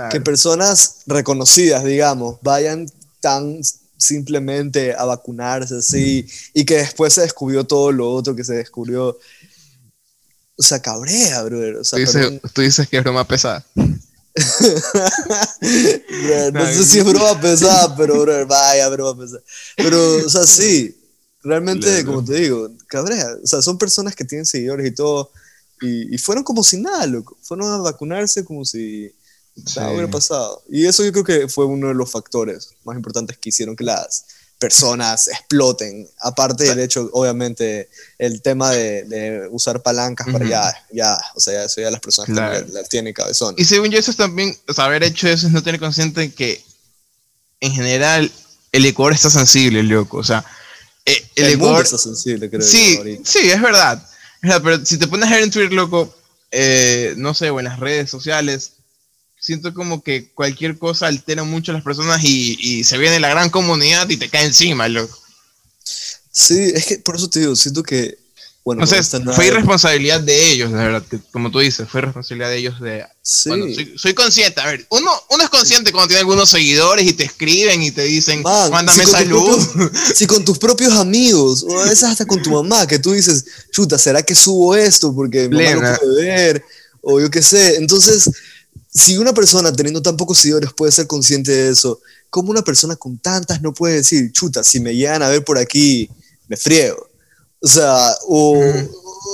que 0.09 0.19
personas 0.21 1.03
reconocidas, 1.05 1.83
digamos, 1.83 2.39
vayan 2.41 2.89
tan 3.19 3.61
simplemente 3.95 4.95
a 4.95 5.05
vacunarse 5.05 5.77
así 5.77 6.27
y 6.55 6.65
que 6.65 6.77
después 6.77 7.13
se 7.13 7.21
descubrió 7.21 7.63
todo 7.63 7.91
lo 7.91 8.09
otro 8.11 8.35
que 8.35 8.43
se 8.43 8.55
descubrió. 8.55 9.19
O 10.57 10.63
sea, 10.63 10.81
cabrea, 10.81 11.43
brother. 11.43 11.77
tú, 11.87 11.95
dices, 11.95 12.41
tú 12.53 12.61
dices 12.61 12.89
que 12.89 12.97
es 12.97 13.03
broma 13.03 13.27
pesada. 13.27 13.63
no 16.53 16.65
sé 16.65 16.83
si 16.83 16.99
es 16.99 17.05
broma 17.05 17.39
pesada, 17.39 17.95
pero 17.95 18.21
bro, 18.21 18.45
vaya 18.45 18.89
broma 18.89 19.21
pesada. 19.21 19.41
Pero, 19.77 20.25
o 20.25 20.29
sea, 20.29 20.45
sí, 20.45 20.95
realmente, 21.41 22.03
como 22.05 22.23
te 22.23 22.35
digo, 22.35 22.69
cabrea. 22.87 23.27
O 23.41 23.47
sea, 23.47 23.61
son 23.61 23.77
personas 23.77 24.15
que 24.15 24.25
tienen 24.25 24.45
seguidores 24.45 24.87
y 24.87 24.91
todo. 24.91 25.31
Y, 25.81 26.17
fueron 26.17 26.43
como 26.43 26.63
si 26.63 26.77
nada, 26.77 27.05
loco. 27.05 27.37
Fueron 27.41 27.71
a 27.71 27.77
vacunarse 27.77 28.43
como 28.43 28.65
si 28.65 29.13
nada 29.75 29.91
hubiera 29.91 30.09
pasado. 30.09 30.63
Y 30.69 30.85
eso 30.85 31.03
yo 31.03 31.11
creo 31.11 31.23
que 31.23 31.47
fue 31.47 31.65
uno 31.65 31.87
de 31.87 31.93
los 31.93 32.11
factores 32.11 32.71
más 32.83 32.97
importantes 32.97 33.37
que 33.37 33.49
hicieron 33.49 33.75
que 33.75 33.83
las 33.83 34.25
personas 34.65 35.27
exploten. 35.27 36.09
Aparte 36.21 36.63
del 36.63 36.79
hecho, 36.79 37.07
obviamente, 37.13 37.87
el 38.17 38.41
tema 38.41 38.71
de, 38.71 39.47
usar 39.51 39.83
palancas 39.83 40.27
para 40.31 40.47
ya, 40.47 40.85
ya, 40.91 41.17
o 41.35 41.39
sea, 41.39 41.65
eso 41.65 41.81
ya 41.81 41.91
las 41.91 41.99
personas 41.99 42.67
las 42.71 42.89
tienen 42.89 43.13
cabezón. 43.13 43.53
Y 43.59 43.65
según 43.65 43.91
yo, 43.91 43.99
eso 43.99 44.09
es 44.09 44.17
también, 44.17 44.57
o 44.67 44.73
sea, 44.73 44.85
haber 44.85 45.03
hecho 45.03 45.27
eso 45.27 45.45
es 45.45 45.53
no 45.53 45.61
tener 45.61 45.79
consciente 45.79 46.21
de 46.21 46.33
que, 46.33 46.63
en 47.59 47.73
general, 47.73 48.31
el 48.71 48.85
Ecuador 48.85 49.13
está 49.13 49.29
sensible, 49.29 49.83
loco. 49.83 50.17
O 50.17 50.23
sea, 50.23 50.43
eh, 51.05 51.23
el, 51.35 51.53
Ecuador 51.53 51.83
está 51.83 51.99
sensible, 51.99 52.49
creo. 52.49 52.63
Sí, 52.63 53.21
sí, 53.23 53.51
es 53.51 53.61
verdad. 53.61 54.03
Pero 54.41 54.83
si 54.83 54.97
te 54.97 55.07
pones 55.07 55.29
a 55.29 55.35
ver 55.35 55.43
en 55.43 55.51
Twitter, 55.51 55.73
loco, 55.73 56.15
eh, 56.49 57.13
no 57.17 57.35
sé, 57.35 57.51
o 57.51 57.59
en 57.59 57.65
las 57.65 57.79
redes 57.79 58.09
sociales, 58.09 58.71
siento 59.39 59.73
como 59.73 60.01
que 60.01 60.29
cualquier 60.31 60.77
cosa 60.77 61.07
altera 61.07 61.43
mucho 61.43 61.71
a 61.71 61.75
las 61.75 61.83
personas 61.83 62.23
y, 62.23 62.83
se 62.83 62.97
viene 62.97 63.19
la 63.19 63.29
gran 63.29 63.49
comunidad 63.49 64.09
y 64.09 64.17
te 64.17 64.29
cae 64.29 64.45
encima, 64.45 64.87
loco. 64.87 65.17
Sí, 66.31 66.71
es 66.73 66.85
que 66.85 66.97
por 66.99 67.15
eso 67.15 67.29
te 67.29 67.39
digo, 67.39 67.55
siento 67.55 67.83
que 67.83 68.17
bueno, 68.65 68.83
fue 69.35 69.45
irresponsabilidad 69.45 70.21
de 70.21 70.51
ellos, 70.51 70.71
de 70.71 70.77
verdad, 70.77 71.03
que, 71.07 71.19
como 71.31 71.51
tú 71.51 71.59
dices, 71.59 71.87
fue 71.87 72.01
responsabilidad 72.01 72.49
de 72.49 72.57
ellos 72.57 72.81
de... 72.81 73.05
Sí. 73.21 73.51
soy, 73.95 74.15
consciente, 74.15 74.59
a 74.59 74.65
ver, 74.65 74.87
uno, 74.89 75.11
uno 75.29 75.43
es 75.43 75.51
consciente 75.51 75.91
cuando 75.91 76.07
tiene 76.07 76.21
algunos 76.21 76.49
seguidores 76.49 77.05
y 77.05 77.13
te 77.13 77.25
escriben 77.25 77.83
y 77.83 77.91
te 77.91 78.01
dicen, 78.01 78.41
mándame 78.41 79.05
salud. 79.05 79.63
si 80.15 80.25
con 80.25 80.43
tus 80.43 80.57
propios 80.57 80.93
amigos, 80.93 81.63
o 81.69 81.79
a 81.79 81.83
veces 81.83 82.05
hasta 82.05 82.25
con 82.25 82.41
tu 82.41 82.49
mamá, 82.49 82.87
que 82.87 82.97
tú 82.97 83.11
dices, 83.11 83.45
chuta, 83.71 83.99
¿será 83.99 84.23
que 84.23 84.33
subo 84.33 84.75
esto? 84.75 85.13
Porque 85.13 85.47
mamá 85.47 85.91
no 85.91 85.97
puede 85.99 86.23
ver, 86.23 86.65
o 87.01 87.21
yo 87.21 87.29
qué 87.29 87.43
sé. 87.43 87.75
Entonces, 87.75 88.31
si 88.95 89.17
una 89.17 89.33
persona 89.33 89.73
teniendo 89.73 90.01
tan 90.01 90.15
pocos 90.15 90.37
seguidores 90.37 90.71
puede 90.71 90.91
ser 90.93 91.05
consciente 91.05 91.51
de 91.51 91.69
eso, 91.69 91.99
¿cómo 92.29 92.49
una 92.49 92.61
persona 92.61 92.95
con 92.95 93.17
tantas 93.17 93.61
no 93.61 93.73
puede 93.73 93.95
decir, 93.95 94.31
chuta, 94.31 94.63
si 94.63 94.79
me 94.79 94.95
llegan 94.95 95.21
a 95.21 95.27
ver 95.27 95.43
por 95.43 95.57
aquí, 95.57 96.09
me 96.47 96.55
friego? 96.55 97.09
O 97.59 97.67
sea, 97.67 98.15
o, 98.25 98.63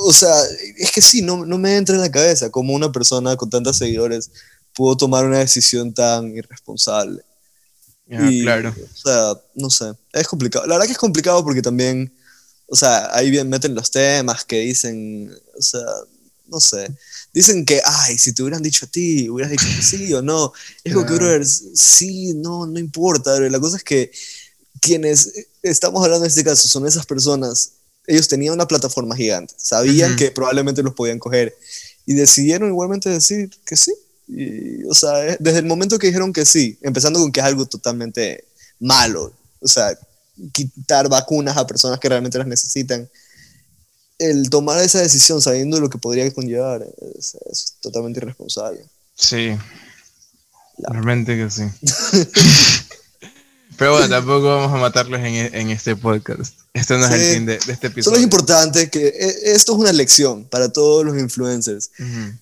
o 0.06 0.14
sea 0.14 0.34
es 0.78 0.92
que 0.92 1.02
sí, 1.02 1.22
no, 1.22 1.46
no 1.46 1.60
me 1.60 1.78
entra 1.78 1.94
en 1.94 2.02
la 2.02 2.10
cabeza 2.10 2.50
cómo 2.50 2.74
una 2.74 2.92
persona 2.92 3.38
con 3.38 3.52
tantos 3.52 3.78
seguidores 3.78 4.32
pudo 4.74 4.98
tomar 4.98 5.26
una 5.26 5.38
decisión 5.38 5.94
tan 5.94 6.36
irresponsable. 6.36 7.22
claro. 8.08 8.74
O 8.76 8.98
sea, 8.98 9.34
no 9.54 9.70
sé, 9.70 9.92
es 10.12 10.28
complicado. 10.28 10.66
La 10.66 10.74
verdad 10.74 10.88
que 10.88 10.94
es 10.94 10.98
complicado 10.98 11.44
porque 11.44 11.62
también, 11.62 12.12
o 12.66 12.76
sea, 12.76 13.16
ahí 13.16 13.30
bien 13.30 13.48
meten 13.48 13.76
los 13.76 13.92
temas 13.92 14.44
que 14.44 14.62
dicen, 14.62 15.32
o 15.56 15.62
sea, 15.62 15.86
no 16.48 16.60
sé 16.60 16.88
dicen 17.34 17.66
que, 17.66 17.82
ay, 17.84 18.18
si 18.18 18.34
te 18.34 18.42
hubieran 18.42 18.62
dicho 18.62 18.86
a 18.86 18.90
ti, 18.90 19.30
hubieras 19.30 19.52
dicho 19.52 19.66
que 19.66 19.82
sí 19.82 20.14
o 20.14 20.22
no. 20.22 20.54
Es 20.84 20.94
como 20.94 21.06
que, 21.06 21.14
brother, 21.14 21.46
sí, 21.46 22.34
no, 22.36 22.66
no 22.66 22.80
importa. 22.80 23.40
La 23.40 23.60
cosa 23.60 23.78
es 23.78 23.84
que 23.84 24.12
quienes 24.80 25.32
estamos 25.62 26.04
hablando 26.04 26.26
en 26.26 26.30
este 26.30 26.44
caso 26.44 26.68
son 26.68 26.88
esas 26.88 27.06
personas, 27.06 27.74
ellos 28.08 28.28
tenían 28.28 28.54
una 28.54 28.68
plataforma 28.68 29.16
gigante, 29.16 29.54
sabían 29.58 30.16
que 30.16 30.32
probablemente 30.32 30.84
los 30.84 30.94
podían 30.94 31.20
coger 31.20 31.56
y 32.06 32.14
decidieron 32.14 32.70
igualmente 32.70 33.10
decir 33.10 33.50
que 33.66 33.76
sí. 33.76 33.94
Y, 34.28 34.84
o 34.86 34.94
sea, 34.94 35.28
eh, 35.28 35.38
desde 35.40 35.60
el 35.60 35.66
momento 35.66 36.00
que 36.00 36.08
dijeron 36.08 36.34
que 36.34 36.46
sí, 36.46 36.78
empezando 36.82 37.20
con 37.20 37.32
que 37.32 37.42
es 37.42 37.46
algo 37.46 37.66
totalmente 37.66 38.46
malo, 38.80 39.34
o 39.60 39.68
sea, 39.68 39.98
quitar 40.52 41.10
vacunas 41.10 41.58
a 41.58 41.68
personas 41.68 42.00
que 42.00 42.10
realmente 42.10 42.38
las 42.38 42.48
necesitan, 42.48 43.10
el 44.22 44.50
tomar 44.50 44.82
esa 44.82 45.00
decisión 45.00 45.42
sabiendo 45.42 45.80
lo 45.80 45.90
que 45.90 45.98
podría 45.98 46.32
conllevar 46.32 46.86
es, 47.18 47.76
totalmente 47.82 48.20
irresponsable. 48.20 48.86
Sí. 49.16 49.58
Realmente 50.78 51.36
que 51.36 51.50
sí. 51.50 51.64
Pero 53.78 53.94
bueno, 53.94 54.10
tampoco 54.10 54.44
vamos 54.44 54.72
a 54.72 54.78
matarlos 54.78 55.20
en, 55.22 55.56
en 55.56 55.70
este 55.72 55.96
podcast. 55.96 56.54
Este 56.74 56.98
no 56.98 57.06
es 57.06 57.12
el 57.12 57.36
fin 57.36 57.46
de, 57.46 57.56
este 57.56 57.88
episodio. 57.88 58.04
Solo 58.04 58.18
es 58.18 58.24
importante 58.24 58.90
que 58.90 59.08
e, 59.08 59.54
esto 59.54 59.74
es 59.74 59.80
una 59.80 59.92
lección 59.92 60.46
para 60.46 60.70
todos 60.70 61.04
los 61.04 61.18
influencers. 61.18 61.90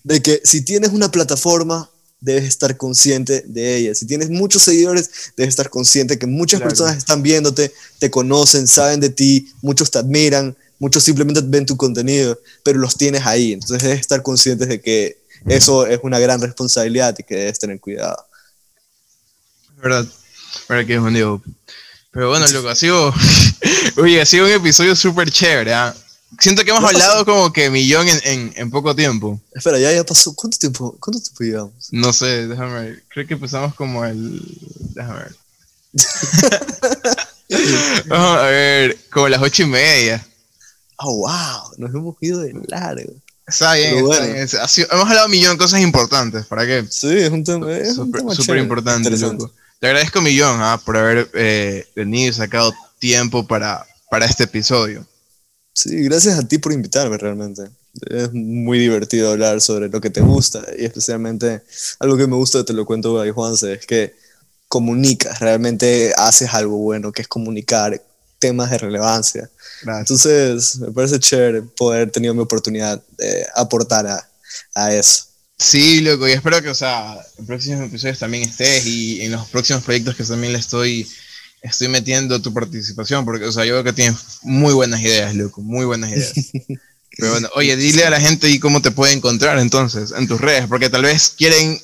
De 0.03 0.21
que 0.21 0.41
si 0.43 0.61
tienes 0.61 0.91
una 0.91 1.09
plataforma, 1.09 1.89
debes 2.19 2.43
estar 2.43 2.75
consciente 2.75 3.43
de 3.47 3.77
ella. 3.77 3.95
Si 3.95 4.05
tienes 4.05 4.29
muchos 4.29 4.63
seguidores, 4.63 5.09
debes 5.37 5.49
estar 5.49 5.69
consciente 5.69 6.19
que 6.19 6.27
muchas 6.27 6.61
personas 6.61 6.97
están 6.97 7.23
viéndote, 7.23 7.71
te 7.99 8.11
conocen, 8.11 8.67
saben 8.67 8.99
de 8.99 9.09
ti, 9.09 9.51
muchos 9.61 9.89
te 9.89 9.99
admiran, 9.99 10.55
muchos 10.79 11.03
simplemente 11.03 11.41
ven 11.43 11.65
tu 11.65 11.77
contenido, 11.77 12.39
pero 12.63 12.79
los 12.79 12.97
tienes 12.97 13.25
ahí. 13.25 13.53
Entonces 13.53 13.83
debes 13.83 13.99
estar 13.99 14.23
consciente 14.23 14.65
de 14.65 14.81
que 14.81 15.19
eso 15.45 15.85
es 15.85 15.99
una 16.03 16.19
gran 16.19 16.41
responsabilidad 16.41 17.15
y 17.17 17.23
que 17.23 17.35
debes 17.35 17.59
tener 17.59 17.79
cuidado. 17.79 18.25
Verdad, 19.77 20.05
verdad 20.67 20.85
que 20.85 20.95
es 20.95 20.99
un 20.99 21.13
digo. 21.13 21.41
Pero 22.11 22.29
bueno, 22.29 22.47
loco, 22.47 22.69
ha 22.69 22.75
sido, 22.75 23.13
oye, 23.97 24.21
ha 24.21 24.25
sido 24.25 24.45
un 24.45 24.51
episodio 24.51 24.95
súper 24.95 25.29
chévere, 25.29 25.73
¿ah? 25.73 25.95
Siento 26.39 26.63
que 26.63 26.69
hemos 26.69 26.83
hablado 26.83 27.25
como 27.25 27.51
que 27.51 27.69
millón 27.69 28.07
en, 28.07 28.53
en, 28.55 28.69
poco 28.69 28.95
tiempo. 28.95 29.41
Espera, 29.51 29.79
ya, 29.79 29.91
ya 29.91 30.03
pasó. 30.03 30.33
¿Cuánto 30.35 30.57
tiempo, 30.57 30.95
¿Cuánto 30.99 31.19
tiempo 31.19 31.43
llevamos? 31.43 31.87
No 31.91 32.13
sé, 32.13 32.47
déjame 32.47 32.81
ver. 32.81 33.03
Creo 33.09 33.27
que 33.27 33.33
empezamos 33.33 33.73
como 33.73 34.05
el. 34.05 34.39
Déjame 34.93 35.19
ver. 35.19 35.35
Vamos 38.07 38.37
a 38.37 38.43
ver, 38.43 38.97
como 39.11 39.27
las 39.27 39.41
ocho 39.41 39.63
y 39.63 39.65
media. 39.65 40.25
Oh, 41.01 41.17
wow, 41.19 41.73
nos 41.77 41.93
hemos 41.93 42.15
ido 42.19 42.41
de 42.41 42.53
largo. 42.67 43.13
Está 43.47 43.73
bien, 43.73 43.97
hemos 43.97 44.87
hablado 44.91 45.25
un 45.25 45.31
millón 45.31 45.53
de 45.53 45.57
cosas 45.57 45.81
importantes, 45.81 46.45
¿para 46.45 46.67
qué? 46.67 46.85
Sí, 46.89 47.07
es 47.07 47.31
un 47.31 47.43
tema 47.43 47.67
súper 48.35 48.57
importante. 48.57 49.09
Te 49.79 49.87
agradezco 49.87 50.19
un 50.19 50.25
millón 50.25 50.59
ah, 50.61 50.79
por 50.85 50.97
haber 50.97 51.29
eh, 51.33 51.87
venido 51.95 52.29
y 52.29 52.33
sacado 52.33 52.73
tiempo 52.99 53.47
para, 53.47 53.87
para 54.11 54.25
este 54.25 54.43
episodio. 54.43 55.05
Sí, 55.73 56.03
gracias 56.03 56.37
a 56.37 56.47
ti 56.47 56.57
por 56.57 56.73
invitarme 56.73 57.17
realmente. 57.17 57.63
Es 58.07 58.33
muy 58.33 58.77
divertido 58.77 59.31
hablar 59.31 59.61
sobre 59.61 59.87
lo 59.87 60.01
que 60.01 60.09
te 60.09 60.21
gusta 60.21 60.61
y 60.77 60.85
especialmente 60.85 61.63
algo 61.99 62.17
que 62.17 62.27
me 62.27 62.35
gusta 62.35 62.63
Te 62.63 62.73
lo 62.73 62.85
cuento 62.85 63.19
ahí, 63.19 63.31
Juanse, 63.31 63.73
es 63.73 63.85
que 63.85 64.15
comunicas, 64.67 65.39
realmente 65.39 66.13
haces 66.17 66.53
algo 66.53 66.77
bueno, 66.77 67.11
que 67.11 67.23
es 67.23 67.27
comunicar 67.27 67.99
temas 68.39 68.71
de 68.71 68.77
relevancia. 68.77 69.49
Entonces, 69.85 70.77
me 70.79 70.91
parece 70.91 71.19
chévere 71.19 71.61
poder 71.61 72.11
tener 72.11 72.33
mi 72.33 72.41
oportunidad 72.41 73.01
de 73.17 73.45
aportar 73.55 74.07
a, 74.07 74.29
a 74.75 74.93
eso. 74.93 75.25
Sí, 75.57 75.99
loco, 75.99 76.27
y 76.27 76.31
espero 76.31 76.61
que, 76.61 76.69
o 76.69 76.75
sea, 76.75 77.17
en 77.37 77.45
próximos 77.45 77.85
episodios 77.85 78.17
también 78.17 78.43
estés 78.43 78.85
y 78.85 79.21
en 79.21 79.33
los 79.33 79.47
próximos 79.49 79.83
proyectos 79.83 80.15
que 80.15 80.23
también 80.23 80.53
le 80.53 80.59
estoy, 80.59 81.05
estoy 81.61 81.89
metiendo 81.89 82.41
tu 82.41 82.53
participación, 82.53 83.25
porque, 83.25 83.45
o 83.45 83.51
sea, 83.51 83.65
yo 83.65 83.73
veo 83.73 83.83
que 83.83 83.91
tienes 83.91 84.15
muy 84.41 84.73
buenas 84.73 85.01
ideas, 85.01 85.35
loco, 85.35 85.61
muy 85.61 85.85
buenas 85.85 86.11
ideas. 86.11 86.33
Pero 87.17 87.31
bueno, 87.31 87.49
oye, 87.55 87.75
dile 87.75 88.05
a 88.05 88.09
la 88.09 88.21
gente 88.21 88.49
y 88.49 88.59
cómo 88.59 88.81
te 88.81 88.91
puede 88.91 89.11
encontrar 89.11 89.59
entonces 89.59 90.13
en 90.17 90.27
tus 90.29 90.39
redes, 90.39 90.67
porque 90.67 90.89
tal 90.89 91.01
vez 91.01 91.33
quieren 91.37 91.77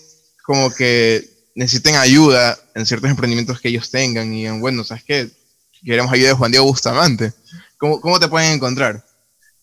como 0.46 0.74
que 0.74 1.30
necesiten 1.56 1.96
ayuda 1.96 2.58
en 2.76 2.86
ciertos 2.86 3.10
emprendimientos 3.10 3.60
que 3.60 3.68
ellos 3.68 3.92
tengan 3.92 4.34
y 4.34 4.46
en, 4.48 4.62
bueno, 4.62 4.86
¿sabes 4.86 5.04
qué? 5.04 5.30
Queremos 5.84 6.12
ayuda 6.12 6.30
de 6.30 6.36
Juan 6.36 6.52
Diego 6.52 6.66
Bustamante. 6.66 7.34
¿Cómo, 7.78 8.00
cómo 8.00 8.20
te 8.20 8.28
pueden 8.28 8.54
encontrar? 8.54 9.06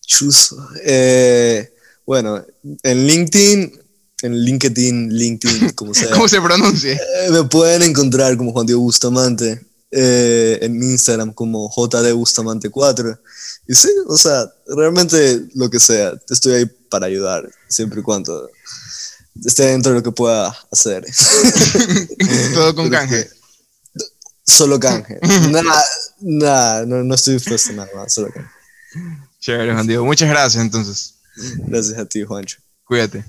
Chuso. 0.05 0.57
Eh, 0.83 1.73
bueno, 2.05 2.45
en 2.83 3.07
LinkedIn 3.07 3.83
en 4.23 4.39
LinkedIn, 4.39 5.09
LinkedIn, 5.09 5.69
como 5.75 5.93
sea. 5.93 6.09
¿Cómo 6.11 6.27
se 6.27 6.41
pronuncia? 6.41 6.93
Eh, 6.93 7.29
me 7.29 7.43
pueden 7.43 7.83
encontrar 7.83 8.35
como 8.37 8.51
Juan 8.51 8.65
Diego 8.65 8.81
Bustamante, 8.81 9.65
eh, 9.91 10.59
en 10.61 10.81
Instagram 10.81 11.33
como 11.33 11.69
JD 11.69 12.13
Bustamante 12.13 12.69
4. 12.69 13.19
Y 13.67 13.75
sí, 13.75 13.89
o 14.07 14.17
sea, 14.17 14.49
realmente 14.65 15.45
lo 15.55 15.69
que 15.69 15.79
sea, 15.79 16.13
estoy 16.29 16.53
ahí 16.53 16.65
para 16.89 17.05
ayudar, 17.05 17.49
siempre 17.67 17.99
y 17.99 18.03
cuando 18.03 18.49
esté 19.45 19.67
dentro 19.67 19.91
de 19.91 19.99
lo 19.99 20.03
que 20.03 20.11
pueda 20.11 20.55
hacer. 20.71 21.05
Todo 22.53 22.75
con 22.75 22.89
canje. 22.89 23.29
Solo 24.45 24.79
canje. 24.79 25.19
nada, 25.51 25.83
nada, 26.21 26.85
no, 26.85 27.03
no 27.03 27.15
estoy 27.15 27.35
dispuesto 27.35 27.71
a 27.71 27.75
nada 27.75 27.89
más, 27.95 28.13
solo 28.13 28.29
canje. 28.31 28.49
Chévere, 29.39 29.73
Juan 29.73 29.87
Diego. 29.87 30.05
Muchas 30.05 30.29
gracias 30.29 30.63
entonces. 30.63 31.15
Gracias 31.65 31.97
a 31.97 32.05
ti, 32.05 32.23
Juancho. 32.23 32.59
Cuídate. 32.83 33.25